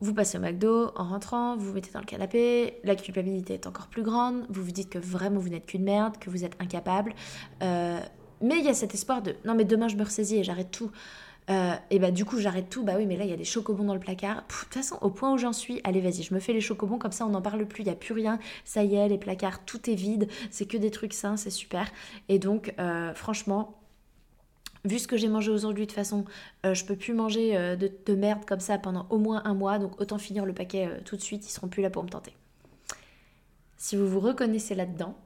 Vous 0.00 0.14
passez 0.14 0.38
au 0.38 0.40
McDo 0.40 0.90
en 0.96 1.04
rentrant, 1.04 1.56
vous 1.56 1.66
vous 1.66 1.72
mettez 1.72 1.90
dans 1.92 2.00
le 2.00 2.06
canapé, 2.06 2.78
la 2.84 2.94
culpabilité 2.94 3.54
est 3.54 3.66
encore 3.66 3.88
plus 3.88 4.02
grande, 4.02 4.44
vous 4.48 4.62
vous 4.62 4.70
dites 4.70 4.90
que 4.90 4.98
vraiment 4.98 5.40
vous 5.40 5.48
n'êtes 5.48 5.66
qu'une 5.66 5.84
merde, 5.84 6.18
que 6.18 6.30
vous 6.30 6.44
êtes 6.44 6.56
incapable. 6.60 7.14
Euh, 7.62 7.98
mais 8.40 8.58
il 8.58 8.64
y 8.64 8.68
a 8.68 8.74
cet 8.74 8.94
espoir 8.94 9.22
de 9.22 9.34
non 9.44 9.54
mais 9.54 9.64
demain 9.64 9.88
je 9.88 9.96
me 9.96 10.04
ressaisis 10.04 10.36
et 10.36 10.44
j'arrête 10.44 10.70
tout. 10.70 10.90
Euh, 11.50 11.74
et 11.90 11.98
bah 11.98 12.10
du 12.10 12.26
coup 12.26 12.38
j'arrête 12.38 12.68
tout, 12.68 12.84
bah 12.84 12.92
oui 12.96 13.06
mais 13.06 13.16
là 13.16 13.24
il 13.24 13.30
y 13.30 13.32
a 13.32 13.36
des 13.36 13.44
chocobons 13.44 13.84
dans 13.84 13.94
le 13.94 14.00
placard. 14.00 14.36
De 14.36 14.42
toute 14.48 14.72
façon 14.72 14.98
au 15.00 15.10
point 15.10 15.32
où 15.32 15.38
j'en 15.38 15.52
suis, 15.52 15.80
allez 15.82 16.00
vas-y 16.00 16.22
je 16.22 16.34
me 16.34 16.40
fais 16.40 16.52
les 16.52 16.60
chocobons 16.60 16.98
comme 16.98 17.12
ça 17.12 17.26
on 17.26 17.30
n'en 17.30 17.42
parle 17.42 17.64
plus, 17.66 17.82
il 17.82 17.86
n'y 17.86 17.92
a 17.92 17.96
plus 17.96 18.12
rien, 18.12 18.38
ça 18.64 18.84
y 18.84 18.94
est 18.94 19.08
les 19.08 19.18
placards 19.18 19.64
tout 19.64 19.90
est 19.90 19.94
vide, 19.94 20.28
c'est 20.50 20.66
que 20.66 20.76
des 20.76 20.90
trucs 20.90 21.14
sains, 21.14 21.36
c'est 21.36 21.50
super. 21.50 21.88
Et 22.28 22.38
donc 22.38 22.74
euh, 22.78 23.14
franchement 23.14 23.78
vu 24.88 24.98
ce 24.98 25.06
que 25.06 25.16
j'ai 25.16 25.28
mangé 25.28 25.50
aujourd'hui, 25.50 25.84
de 25.84 25.90
toute 25.90 25.94
façon, 25.96 26.24
euh, 26.66 26.74
je 26.74 26.84
peux 26.84 26.96
plus 26.96 27.14
manger 27.14 27.56
euh, 27.56 27.76
de, 27.76 28.14
merde 28.14 28.44
comme 28.44 28.60
ça 28.60 28.78
pendant 28.78 29.06
au 29.10 29.18
moins 29.18 29.42
un 29.44 29.54
mois, 29.54 29.78
donc 29.78 30.00
autant 30.00 30.18
finir 30.18 30.44
le 30.44 30.52
paquet 30.52 30.86
euh, 30.86 31.00
tout 31.04 31.16
de 31.16 31.20
suite, 31.20 31.46
ils 31.46 31.52
seront 31.52 31.68
plus 31.68 31.82
là 31.82 31.90
pour 31.90 32.02
me 32.02 32.08
tenter. 32.08 32.34
Si 33.76 33.94
vous 33.94 34.08
vous 34.08 34.20
reconnaissez 34.20 34.74
là-dedans, 34.74 35.16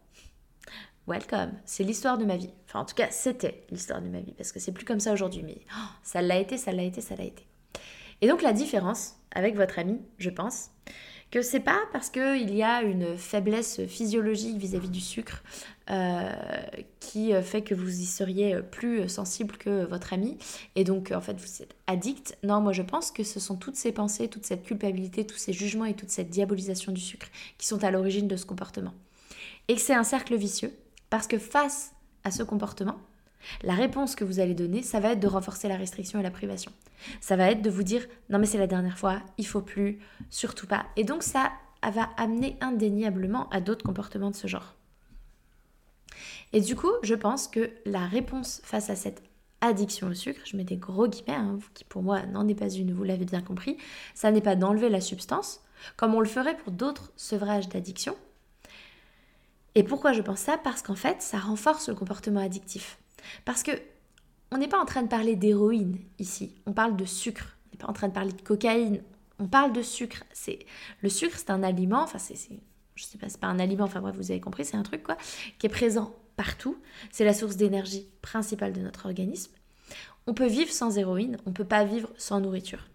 welcome, 1.06 1.52
c'est 1.64 1.84
l'histoire 1.84 2.18
de 2.18 2.24
ma 2.24 2.36
vie. 2.36 2.50
Enfin, 2.66 2.80
en 2.80 2.84
tout 2.84 2.94
cas, 2.94 3.08
c'était 3.10 3.64
l'histoire 3.70 4.02
de 4.02 4.08
ma 4.08 4.20
vie, 4.20 4.32
parce 4.32 4.52
que 4.52 4.60
c'est 4.60 4.72
plus 4.72 4.84
comme 4.84 5.00
ça 5.00 5.12
aujourd'hui, 5.12 5.42
mais 5.42 5.58
oh, 5.70 5.88
ça 6.02 6.20
l'a 6.20 6.36
été, 6.36 6.58
ça 6.58 6.72
l'a 6.72 6.82
été, 6.82 7.00
ça 7.00 7.16
l'a 7.16 7.24
été. 7.24 7.46
Et 8.20 8.28
donc 8.28 8.42
la 8.42 8.52
différence 8.52 9.16
avec 9.32 9.56
votre 9.56 9.78
ami, 9.78 10.00
je 10.18 10.30
pense, 10.30 10.70
que 11.30 11.40
c'est 11.40 11.60
pas 11.60 11.80
parce 11.92 12.10
qu'il 12.10 12.54
y 12.54 12.62
a 12.62 12.82
une 12.82 13.16
faiblesse 13.16 13.84
physiologique 13.86 14.58
vis-à-vis 14.58 14.90
du 14.90 15.00
sucre 15.00 15.42
qui 17.00 17.32
fait 17.42 17.62
que 17.62 17.74
vous 17.74 18.00
y 18.00 18.06
seriez 18.06 18.62
plus 18.62 19.08
sensible 19.08 19.56
que 19.58 19.84
votre 19.84 20.12
ami 20.12 20.38
et 20.74 20.84
donc 20.84 21.12
en 21.14 21.20
fait 21.20 21.38
vous 21.38 21.62
êtes 21.62 21.74
addict. 21.86 22.38
Non, 22.42 22.60
moi 22.60 22.72
je 22.72 22.82
pense 22.82 23.10
que 23.10 23.24
ce 23.24 23.40
sont 23.40 23.56
toutes 23.56 23.76
ces 23.76 23.92
pensées, 23.92 24.28
toute 24.28 24.46
cette 24.46 24.62
culpabilité, 24.62 25.26
tous 25.26 25.36
ces 25.36 25.52
jugements 25.52 25.84
et 25.84 25.94
toute 25.94 26.10
cette 26.10 26.30
diabolisation 26.30 26.92
du 26.92 27.00
sucre 27.00 27.26
qui 27.58 27.66
sont 27.66 27.84
à 27.84 27.90
l'origine 27.90 28.28
de 28.28 28.36
ce 28.36 28.46
comportement. 28.46 28.94
Et 29.68 29.74
que 29.74 29.80
c'est 29.80 29.94
un 29.94 30.04
cercle 30.04 30.34
vicieux 30.36 30.72
parce 31.10 31.26
que 31.26 31.38
face 31.38 31.92
à 32.24 32.30
ce 32.30 32.42
comportement, 32.42 32.96
la 33.62 33.74
réponse 33.74 34.14
que 34.14 34.24
vous 34.24 34.40
allez 34.40 34.54
donner, 34.54 34.82
ça 34.82 35.00
va 35.00 35.12
être 35.12 35.20
de 35.20 35.26
renforcer 35.26 35.68
la 35.68 35.76
restriction 35.76 36.20
et 36.20 36.22
la 36.22 36.30
privation. 36.30 36.72
Ça 37.20 37.36
va 37.36 37.50
être 37.50 37.62
de 37.62 37.70
vous 37.70 37.82
dire 37.82 38.06
non 38.30 38.38
mais 38.38 38.46
c'est 38.46 38.58
la 38.58 38.66
dernière 38.66 38.98
fois, 38.98 39.20
il 39.36 39.46
faut 39.46 39.62
plus, 39.62 39.98
surtout 40.30 40.66
pas. 40.66 40.86
Et 40.96 41.04
donc 41.04 41.22
ça 41.22 41.52
va 41.82 42.08
amener 42.16 42.56
indéniablement 42.60 43.48
à 43.50 43.60
d'autres 43.60 43.84
comportements 43.84 44.30
de 44.30 44.36
ce 44.36 44.46
genre. 44.46 44.74
Et 46.52 46.60
du 46.60 46.76
coup, 46.76 46.92
je 47.02 47.14
pense 47.14 47.48
que 47.48 47.70
la 47.86 48.06
réponse 48.06 48.60
face 48.64 48.90
à 48.90 48.96
cette 48.96 49.22
addiction 49.60 50.08
au 50.08 50.14
sucre, 50.14 50.40
je 50.44 50.56
mets 50.56 50.64
des 50.64 50.76
gros 50.76 51.08
guillemets, 51.08 51.34
hein, 51.34 51.58
qui 51.72 51.84
pour 51.84 52.02
moi 52.02 52.26
n'en 52.26 52.46
est 52.48 52.54
pas 52.54 52.68
une, 52.68 52.92
vous 52.92 53.04
l'avez 53.04 53.24
bien 53.24 53.40
compris, 53.40 53.78
ça 54.14 54.30
n'est 54.30 54.40
pas 54.40 54.56
d'enlever 54.56 54.88
la 54.88 55.00
substance, 55.00 55.62
comme 55.96 56.14
on 56.14 56.20
le 56.20 56.28
ferait 56.28 56.56
pour 56.56 56.72
d'autres 56.72 57.12
sevrages 57.16 57.68
d'addiction. 57.68 58.16
Et 59.74 59.84
pourquoi 59.84 60.12
je 60.12 60.20
pense 60.20 60.40
ça? 60.40 60.58
Parce 60.58 60.82
qu'en 60.82 60.96
fait, 60.96 61.22
ça 61.22 61.38
renforce 61.38 61.88
le 61.88 61.94
comportement 61.94 62.40
addictif. 62.40 62.98
Parce 63.44 63.62
que 63.62 63.72
on 64.50 64.58
n'est 64.58 64.68
pas 64.68 64.80
en 64.80 64.84
train 64.84 65.02
de 65.02 65.08
parler 65.08 65.34
d'héroïne 65.34 65.98
ici, 66.18 66.54
on 66.66 66.72
parle 66.74 66.96
de 66.96 67.06
sucre. 67.06 67.56
On 67.66 67.68
n'est 67.72 67.78
pas 67.78 67.88
en 67.88 67.94
train 67.94 68.08
de 68.08 68.12
parler 68.12 68.32
de 68.32 68.42
cocaïne, 68.42 69.00
on 69.38 69.46
parle 69.46 69.72
de 69.72 69.80
sucre. 69.80 70.24
C'est 70.32 70.58
le 71.00 71.08
sucre, 71.08 71.38
c'est 71.38 71.50
un 71.50 71.62
aliment, 71.62 72.02
enfin 72.02 72.18
c'est 72.18 72.36
je 72.94 73.04
sais 73.04 73.16
pas, 73.16 73.30
c'est 73.30 73.40
pas 73.40 73.46
un 73.46 73.58
aliment, 73.58 73.84
enfin 73.84 74.00
bref, 74.00 74.14
vous 74.16 74.30
avez 74.30 74.40
compris, 74.40 74.66
c'est 74.66 74.76
un 74.76 74.82
truc 74.82 75.02
quoi, 75.02 75.16
qui 75.58 75.66
est 75.66 75.70
présent 75.70 76.14
partout. 76.36 76.78
C'est 77.10 77.24
la 77.24 77.34
source 77.34 77.56
d'énergie 77.56 78.08
principale 78.22 78.72
de 78.72 78.80
notre 78.80 79.06
organisme. 79.06 79.52
On 80.26 80.34
peut 80.34 80.46
vivre 80.46 80.72
sans 80.72 80.98
héroïne, 80.98 81.38
on 81.46 81.52
peut 81.52 81.64
pas 81.64 81.84
vivre 81.84 82.10
sans 82.16 82.40
nourriture. 82.40 82.86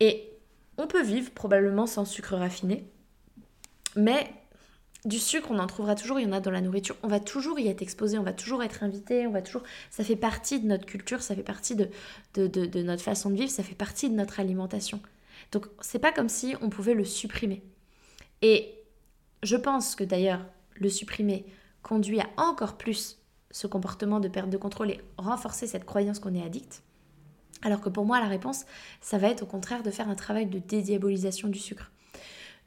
Et 0.00 0.30
on 0.76 0.86
peut 0.86 1.02
vivre 1.02 1.30
probablement 1.30 1.86
sans 1.86 2.04
sucre 2.04 2.36
raffiné, 2.36 2.84
mais 3.96 4.30
du 5.04 5.18
sucre, 5.18 5.50
on 5.50 5.58
en 5.58 5.66
trouvera 5.66 5.94
toujours, 5.94 6.20
il 6.20 6.26
y 6.26 6.28
en 6.28 6.32
a 6.32 6.40
dans 6.40 6.50
la 6.50 6.60
nourriture. 6.60 6.96
On 7.02 7.08
va 7.08 7.20
toujours 7.20 7.58
y 7.58 7.68
être 7.68 7.80
exposé, 7.80 8.18
on 8.18 8.22
va 8.22 8.34
toujours 8.34 8.62
être 8.62 8.82
invité, 8.82 9.26
on 9.26 9.30
va 9.30 9.40
toujours. 9.40 9.62
Ça 9.90 10.04
fait 10.04 10.16
partie 10.16 10.60
de 10.60 10.66
notre 10.66 10.84
culture, 10.84 11.22
ça 11.22 11.34
fait 11.34 11.42
partie 11.42 11.74
de, 11.74 11.88
de, 12.34 12.82
notre 12.82 13.02
façon 13.02 13.30
de 13.30 13.36
vivre, 13.36 13.50
ça 13.50 13.62
fait 13.62 13.74
partie 13.74 14.10
de 14.10 14.14
notre 14.14 14.40
alimentation. 14.40 15.00
Donc 15.52 15.66
c'est 15.80 15.98
pas 15.98 16.12
comme 16.12 16.28
si 16.28 16.54
on 16.60 16.68
pouvait 16.68 16.94
le 16.94 17.04
supprimer. 17.04 17.62
Et 18.42 18.74
je 19.42 19.56
pense 19.56 19.96
que 19.96 20.04
d'ailleurs, 20.04 20.44
le 20.74 20.90
supprimer 20.90 21.46
conduit 21.82 22.20
à 22.20 22.28
encore 22.36 22.76
plus 22.76 23.18
ce 23.50 23.66
comportement 23.66 24.20
de 24.20 24.28
perte 24.28 24.50
de 24.50 24.56
contrôle 24.56 24.90
et 24.90 25.00
renforcer 25.16 25.66
cette 25.66 25.84
croyance 25.84 26.18
qu'on 26.18 26.34
est 26.34 26.42
addict. 26.42 26.82
Alors 27.62 27.80
que 27.80 27.88
pour 27.88 28.04
moi, 28.04 28.20
la 28.20 28.28
réponse, 28.28 28.64
ça 29.00 29.18
va 29.18 29.28
être 29.28 29.42
au 29.42 29.46
contraire 29.46 29.82
de 29.82 29.90
faire 29.90 30.08
un 30.08 30.14
travail 30.14 30.46
de 30.46 30.58
dédiabolisation 30.58 31.48
du 31.48 31.58
sucre 31.58 31.90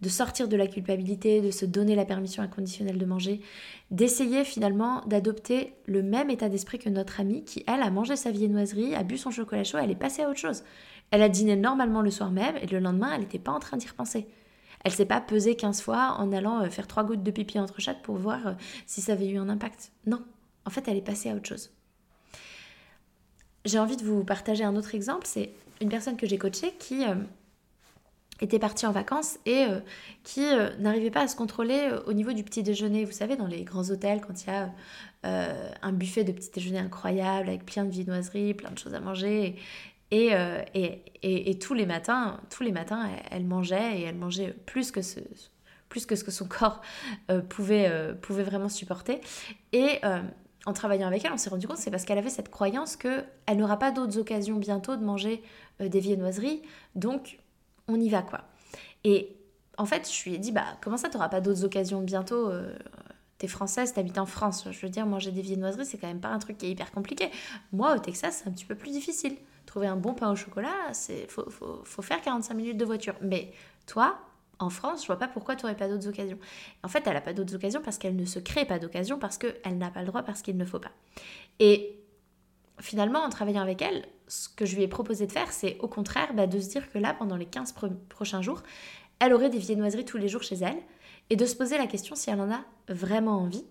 de 0.03 0.09
sortir 0.09 0.47
de 0.47 0.57
la 0.57 0.67
culpabilité, 0.67 1.41
de 1.41 1.49
se 1.49 1.65
donner 1.65 1.95
la 1.95 2.05
permission 2.05 2.43
inconditionnelle 2.43 2.97
de 2.97 3.05
manger, 3.05 3.41
d'essayer 3.89 4.43
finalement 4.43 5.01
d'adopter 5.07 5.73
le 5.85 6.03
même 6.03 6.29
état 6.29 6.49
d'esprit 6.49 6.77
que 6.77 6.89
notre 6.89 7.21
amie 7.21 7.43
qui, 7.45 7.63
elle, 7.67 7.81
a 7.81 7.89
mangé 7.89 8.15
sa 8.15 8.29
viennoiserie, 8.29 8.95
a 8.95 9.03
bu 9.03 9.17
son 9.17 9.31
chocolat 9.31 9.63
chaud, 9.63 9.77
elle 9.81 9.91
est 9.91 9.95
passée 9.95 10.23
à 10.23 10.29
autre 10.29 10.39
chose. 10.39 10.63
Elle 11.09 11.21
a 11.21 11.29
dîné 11.29 11.55
normalement 11.55 12.01
le 12.01 12.11
soir 12.11 12.31
même 12.31 12.57
et 12.61 12.67
le 12.67 12.79
lendemain, 12.79 13.11
elle 13.13 13.21
n'était 13.21 13.39
pas 13.39 13.53
en 13.53 13.59
train 13.59 13.77
d'y 13.77 13.87
repenser. 13.87 14.27
Elle 14.83 14.91
s'est 14.91 15.05
pas 15.05 15.21
pesée 15.21 15.55
15 15.55 15.81
fois 15.81 16.15
en 16.19 16.31
allant 16.31 16.61
euh, 16.61 16.69
faire 16.69 16.87
trois 16.87 17.03
gouttes 17.03 17.23
de 17.23 17.31
pipi 17.31 17.57
entre 17.57 17.79
chaque 17.79 18.01
pour 18.01 18.17
voir 18.17 18.47
euh, 18.47 18.53
si 18.85 19.01
ça 19.01 19.13
avait 19.13 19.27
eu 19.27 19.37
un 19.37 19.49
impact. 19.49 19.91
Non, 20.05 20.21
en 20.65 20.69
fait, 20.69 20.87
elle 20.87 20.97
est 20.97 21.01
passée 21.01 21.29
à 21.29 21.35
autre 21.35 21.47
chose. 21.47 21.71
J'ai 23.65 23.79
envie 23.79 23.95
de 23.95 24.03
vous 24.03 24.25
partager 24.25 24.65
un 24.65 24.75
autre 24.75 24.93
exemple, 24.93 25.25
c'est 25.25 25.51
une 25.79 25.87
personne 25.87 26.17
que 26.17 26.27
j'ai 26.27 26.37
coachée 26.37 26.73
qui 26.79 27.05
euh, 27.05 27.15
était 28.41 28.59
partie 28.59 28.85
en 28.85 28.91
vacances 28.91 29.39
et 29.45 29.67
qui 30.23 30.41
n'arrivait 30.79 31.11
pas 31.11 31.21
à 31.21 31.27
se 31.29 31.35
contrôler 31.37 31.89
au 32.07 32.13
niveau 32.13 32.33
du 32.33 32.43
petit 32.43 32.61
déjeuner. 32.61 33.05
Vous 33.05 33.13
savez, 33.13 33.37
dans 33.37 33.47
les 33.47 33.63
grands 33.63 33.89
hôtels, 33.89 34.19
quand 34.19 34.43
il 34.43 34.47
y 34.47 34.51
a 34.51 34.69
un 35.81 35.91
buffet 35.93 36.25
de 36.25 36.33
petit 36.33 36.49
déjeuner 36.49 36.79
incroyable 36.79 37.47
avec 37.47 37.65
plein 37.65 37.85
de 37.85 37.91
viennoiseries, 37.91 38.53
plein 38.53 38.71
de 38.71 38.77
choses 38.77 38.95
à 38.95 38.99
manger. 38.99 39.55
Et, 40.15 41.01
et, 41.23 41.57
tous 41.57 41.73
les 41.73 41.87
matins, 41.87 42.39
tous 42.51 42.61
les 42.61 42.71
matins, 42.71 43.09
elle, 43.31 43.45
mangeait 43.45 43.99
et 43.99 44.03
elle 44.03 44.15
mangeait 44.15 44.55
plus 44.67 44.91
que 44.91 45.01
ce, 45.01 45.19
plus 45.89 46.05
que 46.05 46.15
ce 46.15 46.23
que 46.23 46.29
son 46.29 46.47
corps 46.47 46.81
pouvait, 47.49 47.91
pouvait 48.21 48.43
vraiment 48.43 48.69
supporter. 48.69 49.21
Et 49.71 50.01
en 50.67 50.73
travaillant 50.73 51.07
avec 51.07 51.25
elle, 51.25 51.31
on 51.31 51.37
s'est 51.37 51.49
rendu 51.49 51.67
compte 51.67 51.77
c'est 51.77 51.89
parce 51.89 52.05
qu'elle 52.05 52.19
avait 52.19 52.29
cette 52.29 52.49
croyance 52.49 52.95
qu'elle 52.95 53.57
n'aura 53.57 53.79
pas 53.79 53.91
d'autres 53.91 54.19
occasions 54.19 54.57
bientôt 54.57 54.95
de 54.97 55.03
manger 55.03 55.41
des 55.79 55.99
viennoiseries. 55.99 56.61
Donc, 56.93 57.39
on 57.87 57.99
y 57.99 58.09
va 58.09 58.21
quoi. 58.21 58.41
Et 59.03 59.35
en 59.77 59.85
fait, 59.85 60.09
je 60.11 60.23
lui 60.23 60.35
ai 60.35 60.37
dit, 60.37 60.51
bah 60.51 60.65
comment 60.81 60.97
ça, 60.97 61.09
t'auras 61.09 61.29
pas 61.29 61.41
d'autres 61.41 61.63
occasions 61.65 62.01
bientôt 62.01 62.49
euh, 62.49 62.75
T'es 63.39 63.47
française, 63.47 63.93
t'habites 63.93 64.19
en 64.19 64.25
France. 64.25 64.67
Je 64.71 64.79
veux 64.81 64.89
dire, 64.89 65.05
manger 65.05 65.31
des 65.31 65.41
viennoiseries, 65.41 65.85
c'est 65.85 65.97
quand 65.97 66.07
même 66.07 66.21
pas 66.21 66.29
un 66.29 66.39
truc 66.39 66.57
qui 66.57 66.67
est 66.67 66.69
hyper 66.69 66.91
compliqué. 66.91 67.29
Moi, 67.73 67.95
au 67.95 67.99
Texas, 67.99 68.41
c'est 68.41 68.49
un 68.49 68.53
petit 68.53 68.65
peu 68.65 68.75
plus 68.75 68.91
difficile. 68.91 69.35
Trouver 69.73 69.87
un 69.87 69.95
bon 69.95 70.13
pain 70.13 70.31
au 70.31 70.35
chocolat, 70.35 70.69
c'est 70.91 71.25
faut, 71.31 71.49
faut, 71.49 72.01
faire 72.03 72.21
45 72.21 72.53
minutes 72.53 72.77
de 72.77 72.85
voiture. 72.85 73.15
Mais 73.21 73.51
toi, 73.87 74.19
en 74.59 74.69
France, 74.69 75.01
je 75.01 75.07
vois 75.07 75.17
pas 75.17 75.27
pourquoi 75.27 75.55
tu 75.55 75.65
n'aurais 75.65 75.75
pas 75.75 75.87
d'autres 75.87 76.07
occasions. 76.07 76.37
En 76.83 76.87
fait, 76.89 77.01
elle 77.07 77.15
n'a 77.15 77.21
pas 77.21 77.33
d'autres 77.33 77.55
occasions 77.55 77.81
parce 77.81 77.97
qu'elle 77.97 78.15
ne 78.15 78.25
se 78.25 78.37
crée 78.37 78.65
pas 78.65 78.77
d'occasion, 78.77 79.17
parce 79.17 79.39
qu'elle 79.39 79.79
n'a 79.79 79.89
pas 79.89 80.01
le 80.01 80.05
droit, 80.05 80.21
parce 80.21 80.43
qu'il 80.43 80.57
ne 80.57 80.63
faut 80.63 80.77
pas. 80.77 80.91
Et 81.57 81.97
finalement, 82.79 83.17
en 83.17 83.29
travaillant 83.29 83.63
avec 83.63 83.81
elle, 83.81 84.05
ce 84.27 84.47
que 84.47 84.67
je 84.67 84.75
lui 84.75 84.83
ai 84.83 84.87
proposé 84.87 85.25
de 85.25 85.31
faire, 85.31 85.51
c'est 85.51 85.79
au 85.79 85.87
contraire 85.87 86.35
bah, 86.35 86.45
de 86.45 86.59
se 86.59 86.69
dire 86.69 86.91
que 86.91 86.99
là, 86.99 87.15
pendant 87.15 87.35
les 87.35 87.47
15 87.47 87.73
prochains 88.09 88.43
jours, 88.43 88.61
elle 89.17 89.33
aurait 89.33 89.49
des 89.49 89.57
viennoiseries 89.57 90.05
tous 90.05 90.19
les 90.19 90.27
jours 90.27 90.43
chez 90.43 90.57
elle 90.57 90.77
et 91.31 91.35
de 91.35 91.47
se 91.47 91.55
poser 91.55 91.79
la 91.79 91.87
question 91.87 92.13
si 92.13 92.29
elle 92.29 92.41
en 92.41 92.51
a 92.51 92.63
vraiment 92.89 93.39
envie. 93.39 93.65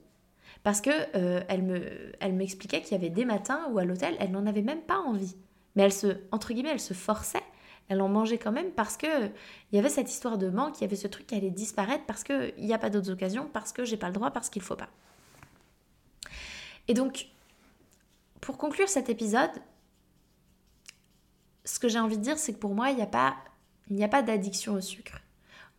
Parce 0.64 0.80
que 0.80 0.90
euh, 1.14 1.44
elle 1.46 1.62
me, 1.62 1.80
elle 2.18 2.32
m'expliquait 2.32 2.80
qu'il 2.80 2.90
y 2.90 2.94
avait 2.96 3.08
des 3.08 3.24
matins 3.24 3.68
où 3.70 3.78
à 3.78 3.84
l'hôtel, 3.84 4.16
elle 4.18 4.32
n'en 4.32 4.46
avait 4.46 4.62
même 4.62 4.82
pas 4.82 4.98
envie. 4.98 5.36
Mais 5.74 5.84
elle 5.84 5.92
se, 5.92 6.18
entre 6.30 6.52
elle 6.52 6.80
se 6.80 6.94
forçait. 6.94 7.42
Elle 7.88 8.00
en 8.00 8.08
mangeait 8.08 8.38
quand 8.38 8.52
même 8.52 8.70
parce 8.70 8.96
que 8.96 9.26
il 9.26 9.76
y 9.76 9.78
avait 9.78 9.88
cette 9.88 10.10
histoire 10.10 10.38
de 10.38 10.48
manque, 10.48 10.78
il 10.78 10.82
y 10.82 10.84
avait 10.84 10.96
ce 10.96 11.08
truc 11.08 11.26
qui 11.26 11.34
allait 11.34 11.50
disparaître 11.50 12.04
parce 12.06 12.24
qu'il 12.24 12.54
n'y 12.58 12.72
a 12.72 12.78
pas 12.78 12.90
d'autres 12.90 13.10
occasions, 13.10 13.48
parce 13.52 13.72
que 13.72 13.84
j'ai 13.84 13.96
pas 13.96 14.08
le 14.08 14.14
droit, 14.14 14.30
parce 14.30 14.48
qu'il 14.50 14.62
faut 14.62 14.76
pas. 14.76 14.88
Et 16.88 16.94
donc, 16.94 17.26
pour 18.40 18.58
conclure 18.58 18.88
cet 18.88 19.08
épisode, 19.08 19.50
ce 21.64 21.78
que 21.78 21.88
j'ai 21.88 21.98
envie 21.98 22.18
de 22.18 22.22
dire, 22.22 22.38
c'est 22.38 22.52
que 22.52 22.58
pour 22.58 22.74
moi, 22.74 22.90
il 22.90 22.96
n'y 22.96 24.04
a 24.04 24.08
pas 24.08 24.22
d'addiction 24.22 24.74
au 24.74 24.80
sucre 24.80 25.21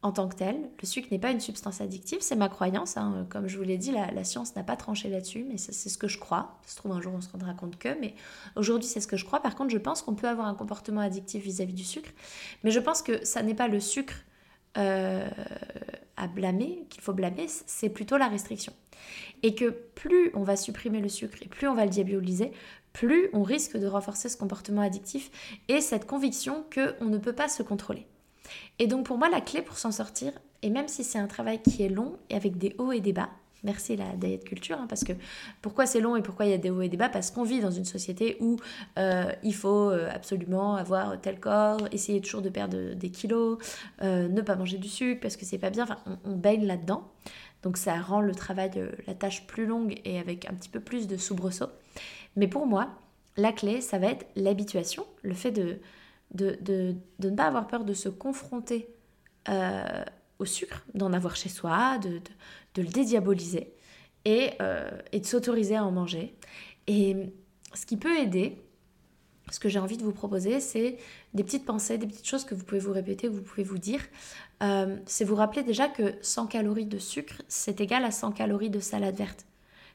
en 0.03 0.11
tant 0.11 0.27
que 0.27 0.35
tel. 0.35 0.69
Le 0.81 0.85
sucre 0.85 1.07
n'est 1.11 1.19
pas 1.19 1.31
une 1.31 1.39
substance 1.39 1.81
addictive, 1.81 2.19
c'est 2.21 2.35
ma 2.35 2.49
croyance. 2.49 2.97
Hein. 2.97 3.25
Comme 3.29 3.47
je 3.47 3.57
vous 3.57 3.63
l'ai 3.63 3.77
dit, 3.77 3.91
la, 3.91 4.23
science 4.23 4.55
n'a 4.55 4.63
pas 4.63 4.75
tranché 4.75 5.09
là-dessus, 5.09 5.45
mais 5.49 5.57
c'est 5.57 5.89
ce 5.89 5.97
que 5.97 6.07
je 6.09 6.19
crois. 6.19 6.59
Se 6.67 6.75
trouve, 6.75 6.91
un 6.91 7.01
jour, 7.01 7.13
on 7.15 7.21
se 7.21 7.29
rendra 7.29 7.53
compte 7.53 7.79
que, 7.79 7.97
mais 7.99 8.13
aujourd'hui, 8.55 8.87
c'est 8.87 8.99
ce 8.99 9.07
que 9.07 9.17
je 9.17 9.25
crois. 9.25 9.39
Par 9.39 9.55
contre, 9.55 9.71
je 9.71 9.77
pense 9.77 10.01
qu'on 10.01 10.13
peut 10.13 10.27
avoir 10.27 10.47
un 10.47 10.55
comportement 10.55 11.01
addictif 11.01 11.43
vis-à-vis 11.43 11.73
du 11.73 11.85
sucre, 11.85 12.09
mais 12.63 12.71
je 12.71 12.79
pense 12.79 13.01
que 13.01 13.23
ça 13.25 13.41
n'est 13.41 13.55
pas 13.55 13.69
le 13.69 13.79
sucre 13.79 14.13
euh, 14.77 15.27
à 16.17 16.27
blâmer, 16.27 16.85
qu'il 16.89 17.01
faut 17.01 17.13
blâmer, 17.13 17.47
c'est 17.47 17.89
plutôt 17.89 18.17
la 18.17 18.27
restriction. 18.27 18.73
Et 19.41 19.55
que 19.55 19.69
plus 19.69 20.31
on 20.33 20.43
va 20.43 20.55
supprimer 20.55 20.99
le 20.99 21.09
sucre 21.09 21.37
et 21.41 21.47
plus 21.47 21.67
on 21.67 21.75
va 21.75 21.85
le 21.85 21.91
diaboliser, 21.91 22.51
plus 22.91 23.29
on 23.33 23.43
risque 23.43 23.77
de 23.77 23.87
renforcer 23.87 24.29
ce 24.29 24.37
comportement 24.37 24.81
addictif 24.81 25.31
et 25.67 25.81
cette 25.81 26.05
conviction 26.05 26.65
qu'on 26.73 27.05
ne 27.05 27.17
peut 27.17 27.33
pas 27.33 27.49
se 27.49 27.63
contrôler. 27.63 28.05
Et 28.79 28.87
donc 28.87 29.05
pour 29.05 29.17
moi, 29.17 29.29
la 29.29 29.41
clé 29.41 29.61
pour 29.61 29.77
s'en 29.77 29.91
sortir, 29.91 30.33
et 30.61 30.69
même 30.69 30.87
si 30.87 31.03
c'est 31.03 31.19
un 31.19 31.27
travail 31.27 31.61
qui 31.61 31.83
est 31.83 31.89
long 31.89 32.17
et 32.29 32.35
avec 32.35 32.57
des 32.57 32.75
hauts 32.77 32.91
et 32.91 33.01
des 33.01 33.13
bas, 33.13 33.29
merci 33.63 33.95
la 33.95 34.15
diet 34.15 34.43
culture, 34.43 34.77
hein, 34.79 34.85
parce 34.87 35.03
que 35.03 35.13
pourquoi 35.61 35.85
c'est 35.85 36.01
long 36.01 36.15
et 36.15 36.21
pourquoi 36.21 36.45
il 36.45 36.51
y 36.51 36.53
a 36.53 36.57
des 36.57 36.69
hauts 36.69 36.81
et 36.81 36.89
des 36.89 36.97
bas? 36.97 37.09
Parce 37.09 37.31
qu'on 37.31 37.43
vit 37.43 37.59
dans 37.59 37.71
une 37.71 37.85
société 37.85 38.37
où 38.39 38.57
euh, 38.97 39.31
il 39.43 39.55
faut 39.55 39.89
euh, 39.89 40.09
absolument 40.11 40.75
avoir 40.75 41.19
tel 41.21 41.39
corps, 41.39 41.79
essayer 41.91 42.21
toujours 42.21 42.41
de 42.41 42.49
perdre 42.49 42.93
des 42.93 43.09
kilos, 43.09 43.57
euh, 44.01 44.27
ne 44.27 44.41
pas 44.41 44.55
manger 44.55 44.77
du 44.77 44.89
sucre 44.89 45.21
parce 45.21 45.37
que 45.37 45.45
c'est 45.45 45.57
pas 45.57 45.69
bien, 45.69 45.85
on 46.25 46.35
baigne 46.35 46.65
là-dedans. 46.65 47.09
Donc 47.61 47.77
ça 47.77 47.99
rend 48.01 48.19
le 48.19 48.35
travail, 48.35 48.71
la 49.07 49.13
tâche 49.13 49.47
plus 49.47 49.65
longue 49.65 49.99
et 50.03 50.19
avec 50.19 50.49
un 50.49 50.53
petit 50.53 50.69
peu 50.69 50.81
plus 50.81 51.07
de 51.07 51.15
soubresaut. 51.15 51.69
Mais 52.35 52.47
pour 52.47 52.67
moi, 52.67 52.89
la 53.37 53.53
clé, 53.53 53.79
ça 53.79 53.97
va 53.97 54.07
être 54.07 54.25
l'habituation, 54.35 55.05
le 55.21 55.33
fait 55.33 55.51
de, 55.51 55.79
de, 56.31 56.57
de, 56.61 56.95
de, 57.19 57.29
ne 57.29 57.35
pas 57.35 57.45
avoir 57.45 57.67
peur 57.67 57.83
de 57.83 57.93
se 57.93 58.09
confronter 58.09 58.89
au 60.39 60.45
sucre, 60.45 60.83
d'en 60.93 61.13
avoir 61.13 61.35
chez 61.35 61.49
soi, 61.49 61.97
de, 61.99 62.21
de 62.75 62.81
le 62.81 62.87
dédiaboliser 62.87 63.73
et, 64.25 64.51
euh, 64.61 64.89
et 65.11 65.19
de 65.19 65.25
s'autoriser 65.25 65.75
à 65.75 65.83
en 65.83 65.91
manger. 65.91 66.35
Et 66.87 67.15
ce 67.73 67.85
qui 67.85 67.97
peut 67.97 68.17
aider, 68.17 68.57
ce 69.51 69.59
que 69.59 69.69
j'ai 69.69 69.79
envie 69.79 69.97
de 69.97 70.03
vous 70.03 70.13
proposer, 70.13 70.59
c'est 70.59 70.97
des 71.33 71.43
petites 71.43 71.65
pensées, 71.65 71.97
des 71.97 72.07
petites 72.07 72.27
choses 72.27 72.45
que 72.45 72.55
vous 72.55 72.63
pouvez 72.63 72.79
vous 72.79 72.93
répéter, 72.93 73.27
que 73.27 73.33
vous 73.33 73.41
pouvez 73.41 73.63
vous 73.63 73.77
dire. 73.77 74.01
Euh, 74.61 74.97
c'est 75.05 75.25
vous 75.25 75.35
rappeler 75.35 75.63
déjà 75.63 75.87
que 75.87 76.15
100 76.21 76.47
calories 76.47 76.85
de 76.85 76.97
sucre, 76.97 77.41
c'est 77.47 77.81
égal 77.81 78.05
à 78.05 78.11
100 78.11 78.31
calories 78.31 78.69
de 78.69 78.79
salade 78.79 79.15
verte. 79.15 79.45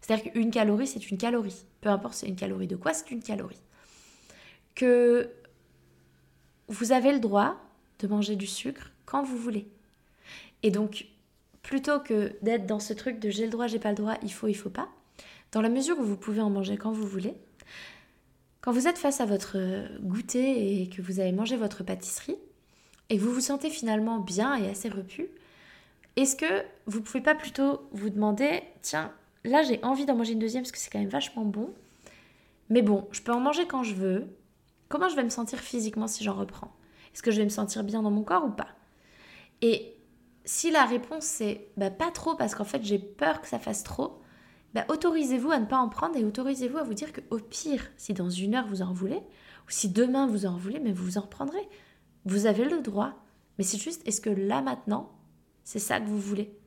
C'est-à-dire 0.01 0.33
qu'une 0.33 0.51
calorie, 0.51 0.87
c'est 0.87 1.11
une 1.11 1.19
calorie. 1.19 1.65
Peu 1.81 1.89
importe 1.89 2.15
c'est 2.15 2.29
une 2.29 2.37
calorie 2.37 2.67
de 2.67 2.77
quoi, 2.77 2.93
c'est 2.93 3.11
une 3.11 3.23
calorie? 3.23 3.61
Que 4.75 5.31
vous 6.69 6.93
avez 6.93 7.13
le 7.13 7.21
droit 7.21 7.57
de 7.99 8.07
manger 8.07 8.37
du 8.37 8.47
sucre 8.47 8.91
quand 9.07 9.23
vous 9.23 9.37
voulez. 9.37 9.67
Et 10.63 10.71
donc, 10.71 11.07
plutôt 11.63 12.01
que 12.01 12.35
d'être 12.43 12.67
dans 12.67 12.81
ce 12.81 12.93
truc 12.93 13.19
de 13.19 13.31
j'ai 13.31 13.45
le 13.45 13.51
droit, 13.51 13.67
j'ai 13.67 13.79
pas 13.79 13.91
le 13.91 13.97
droit, 13.97 14.15
il 14.23 14.33
faut, 14.33 14.49
il 14.49 14.55
faut 14.55 14.71
pas, 14.71 14.89
dans 15.53 15.63
la 15.63 15.69
mesure 15.69 15.99
où 15.99 16.03
vous 16.03 16.17
pouvez 16.17 16.41
en 16.41 16.51
manger 16.51 16.77
quand 16.77 16.93
vous 16.93 17.07
voulez, 17.07 17.35
quand 18.61 18.73
vous 18.73 18.89
êtes 18.89 18.99
face 18.99 19.21
à 19.21 19.27
votre 19.27 19.57
goûter 20.01 20.83
et 20.83 20.89
que 20.89 21.01
vous 21.01 21.21
avez 21.21 21.33
mangé 21.33 21.57
votre 21.57 21.85
pâtisserie 21.85 22.37
et 23.09 23.17
que 23.17 23.23
vous 23.23 23.33
vous 23.33 23.41
sentez 23.41 23.71
finalement 23.71 24.19
bien 24.19 24.57
et 24.57 24.69
assez 24.69 24.89
repu, 24.89 25.29
est-ce 26.17 26.37
que 26.37 26.65
vous 26.87 27.01
pouvez 27.01 27.23
pas 27.23 27.35
plutôt 27.35 27.89
vous 27.93 28.11
demander, 28.11 28.63
tiens, 28.83 29.13
là 29.45 29.63
j'ai 29.63 29.83
envie 29.85 30.05
d'en 30.05 30.17
manger 30.17 30.33
une 30.33 30.39
deuxième 30.39 30.65
parce 30.65 30.73
que 30.73 30.79
c'est 30.79 30.91
quand 30.91 30.99
même 30.99 31.09
vachement 31.09 31.45
bon, 31.45 31.73
mais 32.69 32.83
bon, 32.83 33.07
je 33.13 33.23
peux 33.23 33.33
en 33.33 33.41
manger 33.41 33.67
quand 33.67 33.85
je 33.85 33.95
veux, 33.95 34.27
comment 34.89 35.09
je 35.09 35.17
vais 35.17 35.25
me 35.25 35.31
sentir 35.31 35.59
physiquement 35.59 36.07
si 36.07 36.25
j'en 36.25 36.35
reprends? 36.35 36.73
Est-ce 37.15 37.23
que 37.23 37.31
je 37.31 37.39
vais 37.39 37.45
me 37.45 37.51
sentir 37.51 37.85
bien 37.85 38.03
dans 38.03 38.11
mon 38.11 38.23
corps 38.23 38.45
ou 38.45 38.51
pas? 38.51 38.69
Et 39.63 39.97
si 40.45 40.71
la 40.71 40.85
réponse 40.85 41.25
c'est 41.25 41.71
bah, 41.77 41.91
pas 41.91 42.11
trop 42.11 42.35
parce 42.35 42.55
qu'en 42.55 42.65
fait 42.65 42.83
j'ai 42.83 42.99
peur 42.99 43.41
que 43.41 43.49
ça 43.49 43.59
fasse 43.59 43.83
trop, 43.83 44.23
bah, 44.75 44.85
autorisez-vous 44.89 45.51
à 45.51 45.59
ne 45.59 45.67
pas 45.67 45.79
en 45.79 45.89
prendre 45.89 46.17
et 46.17 46.25
autorisez-vous 46.25 46.79
à 46.79 46.83
vous 46.83 46.95
dire 46.95 47.13
que 47.13 47.21
au 47.31 47.39
pire, 47.39 47.91
si 47.97 48.13
dans 48.13 48.31
une 48.31 48.55
heure 48.55 48.67
vous 48.67 48.83
en 48.83 48.93
voulez, 48.93 49.21
ou 49.67 49.71
si 49.71 49.89
demain 49.89 50.27
vous 50.27 50.47
en 50.47 50.57
voulez, 50.57 50.81
mais 50.81 50.93
vous 50.93 51.19
en 51.19 51.23
reprendrez. 51.23 51.69
Vous 52.25 52.47
avez 52.47 52.65
le 52.65 52.81
droit. 52.81 53.15
Mais 53.57 53.65
c'est 53.65 53.79
juste, 53.79 54.07
est-ce 54.07 54.21
que 54.21 54.31
là 54.31 54.63
maintenant, 54.63 55.13
c'est 55.65 55.79
ça 55.79 56.01
que 56.01 56.07
vous 56.07 56.19
voulez? 56.19 56.58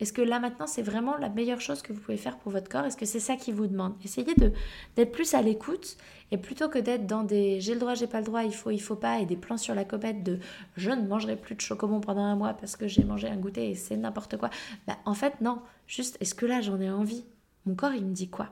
Est-ce 0.00 0.14
que 0.14 0.22
là 0.22 0.40
maintenant 0.40 0.66
c'est 0.66 0.82
vraiment 0.82 1.16
la 1.18 1.28
meilleure 1.28 1.60
chose 1.60 1.82
que 1.82 1.92
vous 1.92 2.00
pouvez 2.00 2.16
faire 2.16 2.38
pour 2.38 2.50
votre 2.50 2.70
corps? 2.70 2.86
Est-ce 2.86 2.96
que 2.96 3.04
c'est 3.04 3.20
ça 3.20 3.36
qui 3.36 3.52
vous 3.52 3.66
demande? 3.66 3.94
Essayez 4.02 4.34
d'être 4.96 5.12
plus 5.12 5.34
à 5.34 5.42
l'écoute 5.42 5.98
et 6.30 6.38
plutôt 6.38 6.68
que 6.68 6.78
d'être 6.78 7.06
dans 7.06 7.22
des 7.22 7.60
j'ai 7.60 7.74
le 7.74 7.80
droit, 7.80 7.94
j'ai 7.94 8.06
pas 8.06 8.20
le 8.20 8.24
droit, 8.24 8.42
il 8.42 8.54
faut, 8.54 8.70
il 8.70 8.80
faut 8.80 8.96
pas 8.96 9.20
et 9.20 9.26
des 9.26 9.36
plans 9.36 9.58
sur 9.58 9.74
la 9.74 9.84
comète 9.84 10.22
de 10.22 10.38
je 10.76 10.90
ne 10.90 11.06
mangerai 11.06 11.36
plus 11.36 11.54
de 11.54 11.60
chocobon 11.60 12.00
pendant 12.00 12.22
un 12.22 12.34
mois 12.34 12.54
parce 12.54 12.76
que 12.76 12.88
j'ai 12.88 13.04
mangé 13.04 13.28
un 13.28 13.36
goûter 13.36 13.70
et 13.70 13.74
c'est 13.74 13.96
n'importe 13.96 14.38
quoi. 14.38 14.48
Bah, 14.86 14.96
en 15.04 15.14
fait 15.14 15.40
non, 15.42 15.60
juste 15.86 16.16
est-ce 16.20 16.34
que 16.34 16.46
là 16.46 16.62
j'en 16.62 16.80
ai 16.80 16.90
envie? 16.90 17.24
Mon 17.66 17.74
corps 17.74 17.92
il 17.92 18.06
me 18.06 18.14
dit 18.14 18.30
quoi? 18.30 18.48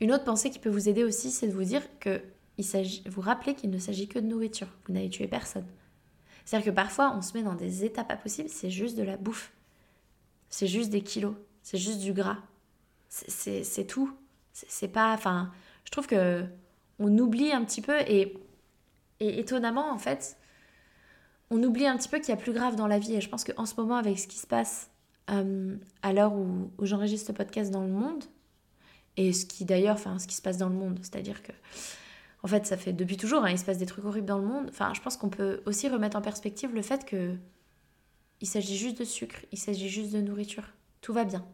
Une 0.00 0.12
autre 0.12 0.24
pensée 0.24 0.50
qui 0.50 0.60
peut 0.60 0.70
vous 0.70 0.88
aider 0.88 1.02
aussi 1.02 1.32
c'est 1.32 1.48
de 1.48 1.52
vous 1.52 1.64
dire 1.64 1.82
que 1.98 2.22
il 2.58 2.64
vous 3.06 3.20
rappelez 3.22 3.54
qu'il 3.54 3.70
ne 3.70 3.78
s'agit 3.78 4.06
que 4.06 4.18
de 4.20 4.26
nourriture, 4.26 4.68
vous 4.86 4.92
n'avez 4.92 5.08
tué 5.08 5.26
personne. 5.26 5.66
C'est-à-dire 6.44 6.66
que 6.66 6.76
parfois 6.76 7.14
on 7.16 7.22
se 7.22 7.36
met 7.36 7.42
dans 7.42 7.54
des 7.54 7.84
états 7.84 8.04
pas 8.04 8.16
possibles, 8.16 8.48
c'est 8.48 8.70
juste 8.70 8.96
de 8.96 9.02
la 9.02 9.16
bouffe 9.16 9.52
c'est 10.52 10.66
juste 10.66 10.90
des 10.90 11.00
kilos, 11.00 11.34
c'est 11.62 11.78
juste 11.78 12.00
du 12.00 12.12
gras. 12.12 12.36
C'est 13.08 13.86
tout. 13.86 14.14
C'est 14.52 14.88
pas. 14.88 15.14
Enfin, 15.14 15.50
je 15.84 15.90
trouve 15.90 16.06
que 16.06 16.44
on 16.98 17.16
oublie 17.18 17.52
un 17.52 17.64
petit 17.64 17.80
peu 17.80 17.98
et, 18.06 18.36
et 19.18 19.40
étonnamment, 19.40 19.90
en 19.90 19.98
fait, 19.98 20.36
on 21.50 21.62
oublie 21.62 21.86
un 21.86 21.96
petit 21.96 22.10
peu 22.10 22.18
qu'il 22.18 22.28
y 22.28 22.32
a 22.32 22.36
plus 22.36 22.52
grave 22.52 22.76
dans 22.76 22.86
la 22.86 22.98
vie. 22.98 23.14
Et 23.14 23.22
je 23.22 23.30
pense 23.30 23.44
qu'en 23.44 23.64
ce 23.64 23.74
moment, 23.76 23.96
avec 23.96 24.18
ce 24.18 24.28
qui 24.28 24.36
se 24.36 24.46
passe 24.46 24.90
euh, 25.30 25.74
à 26.02 26.12
l'heure 26.12 26.34
où, 26.34 26.70
j'enregistre 26.82 27.28
ce 27.28 27.32
podcast 27.32 27.70
dans 27.70 27.82
le 27.82 27.92
monde, 27.92 28.24
et 29.16 29.32
ce 29.32 29.46
qui 29.46 29.64
d'ailleurs, 29.64 29.94
enfin, 29.94 30.18
ce 30.18 30.26
qui 30.26 30.34
se 30.34 30.42
passe 30.42 30.58
dans 30.58 30.68
le 30.68 30.74
monde, 30.74 30.98
c'est-à-dire 31.00 31.42
que, 31.42 31.52
en 32.42 32.48
fait, 32.48 32.66
ça 32.66 32.76
fait 32.76 32.92
depuis 32.92 33.16
toujours, 33.16 33.44
hein, 33.44 33.50
il 33.50 33.58
se 33.58 33.64
passe 33.64 33.78
des 33.78 33.86
trucs 33.86 34.04
horribles 34.04 34.26
dans 34.26 34.38
le 34.38 34.46
monde. 34.46 34.66
Enfin, 34.68 34.92
je 34.92 35.00
pense 35.00 35.16
qu'on 35.16 35.30
peut 35.30 35.62
aussi 35.64 35.88
remettre 35.88 36.18
en 36.18 36.22
perspective 36.22 36.74
le 36.74 36.82
fait 36.82 37.06
que 37.06 37.36
il 38.42 38.48
s'agit 38.48 38.76
juste 38.76 38.98
de 38.98 39.04
sucre, 39.04 39.38
il 39.52 39.58
s'agit 39.58 39.88
juste 39.88 40.12
de 40.12 40.20
nourriture. 40.20 40.64
Tout 41.00 41.12
va 41.12 41.24
bien. 41.24 41.46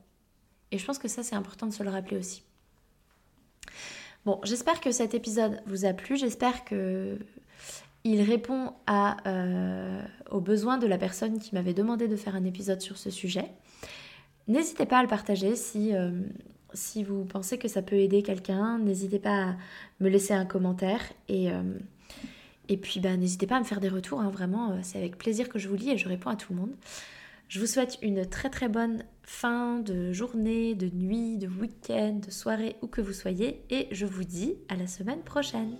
Et 0.72 0.78
je 0.78 0.84
pense 0.84 0.98
que 0.98 1.06
ça, 1.06 1.22
c'est 1.22 1.36
important 1.36 1.66
de 1.66 1.72
se 1.72 1.82
le 1.82 1.90
rappeler 1.90 2.16
aussi. 2.16 2.42
Bon, 4.24 4.40
j'espère 4.42 4.80
que 4.80 4.90
cet 4.90 5.14
épisode 5.14 5.60
vous 5.66 5.84
a 5.84 5.92
plu. 5.92 6.16
J'espère 6.16 6.64
que 6.64 7.18
il 8.04 8.22
répond 8.22 8.72
à, 8.86 9.16
euh, 9.28 10.02
aux 10.30 10.40
besoins 10.40 10.78
de 10.78 10.86
la 10.86 10.96
personne 10.98 11.38
qui 11.38 11.54
m'avait 11.54 11.74
demandé 11.74 12.08
de 12.08 12.16
faire 12.16 12.34
un 12.34 12.44
épisode 12.44 12.80
sur 12.80 12.96
ce 12.96 13.10
sujet. 13.10 13.50
N'hésitez 14.46 14.86
pas 14.86 14.98
à 14.98 15.02
le 15.02 15.08
partager 15.08 15.56
si, 15.56 15.94
euh, 15.94 16.10
vous 17.06 17.24
pensez 17.26 17.58
que 17.58 17.68
ça 17.68 17.82
peut 17.82 17.96
aider 17.96 18.22
quelqu'un. 18.22 18.78
N'hésitez 18.78 19.18
pas 19.18 19.48
à 19.50 19.56
me 20.00 20.08
laisser 20.08 20.32
un 20.32 20.46
commentaire 20.46 21.02
et, 21.28 21.50
euh, 21.52 21.62
et 22.68 22.76
puis, 22.76 23.00
bah, 23.00 23.16
n'hésitez 23.16 23.46
pas 23.46 23.56
à 23.56 23.60
me 23.60 23.64
faire 23.64 23.80
des 23.80 23.88
retours, 23.88 24.20
hein, 24.20 24.30
vraiment, 24.30 24.72
euh, 24.72 24.78
c'est 24.82 24.98
avec 24.98 25.16
plaisir 25.16 25.48
que 25.48 25.58
je 25.58 25.68
vous 25.68 25.76
lis 25.76 25.90
et 25.90 25.98
je 25.98 26.08
réponds 26.08 26.30
à 26.30 26.36
tout 26.36 26.52
le 26.52 26.60
monde. 26.60 26.74
Je 27.48 27.60
vous 27.60 27.66
souhaite 27.66 27.98
une 28.02 28.26
très 28.26 28.50
très 28.50 28.68
bonne 28.68 29.04
fin 29.22 29.78
de 29.78 30.12
journée, 30.12 30.74
de 30.74 30.90
nuit, 30.94 31.38
de 31.38 31.48
week-end, 31.48 32.20
de 32.26 32.30
soirée, 32.30 32.76
où 32.82 32.86
que 32.86 33.00
vous 33.00 33.14
soyez, 33.14 33.62
et 33.70 33.88
je 33.90 34.04
vous 34.04 34.24
dis 34.24 34.56
à 34.68 34.76
la 34.76 34.86
semaine 34.86 35.20
prochaine. 35.20 35.76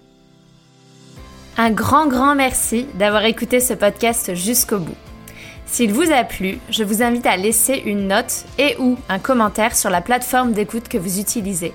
Un 1.58 1.70
grand 1.70 2.06
grand 2.06 2.34
merci 2.34 2.86
d'avoir 2.98 3.24
écouté 3.24 3.60
ce 3.60 3.74
podcast 3.74 4.34
jusqu'au 4.34 4.78
bout. 4.78 4.96
S'il 5.66 5.92
vous 5.92 6.10
a 6.10 6.24
plu, 6.24 6.58
je 6.70 6.84
vous 6.84 7.02
invite 7.02 7.26
à 7.26 7.36
laisser 7.36 7.82
une 7.84 8.08
note 8.08 8.46
et 8.58 8.76
ou 8.78 8.96
un 9.10 9.18
commentaire 9.18 9.76
sur 9.76 9.90
la 9.90 10.00
plateforme 10.00 10.52
d'écoute 10.52 10.88
que 10.88 10.96
vous 10.96 11.20
utilisez. 11.20 11.74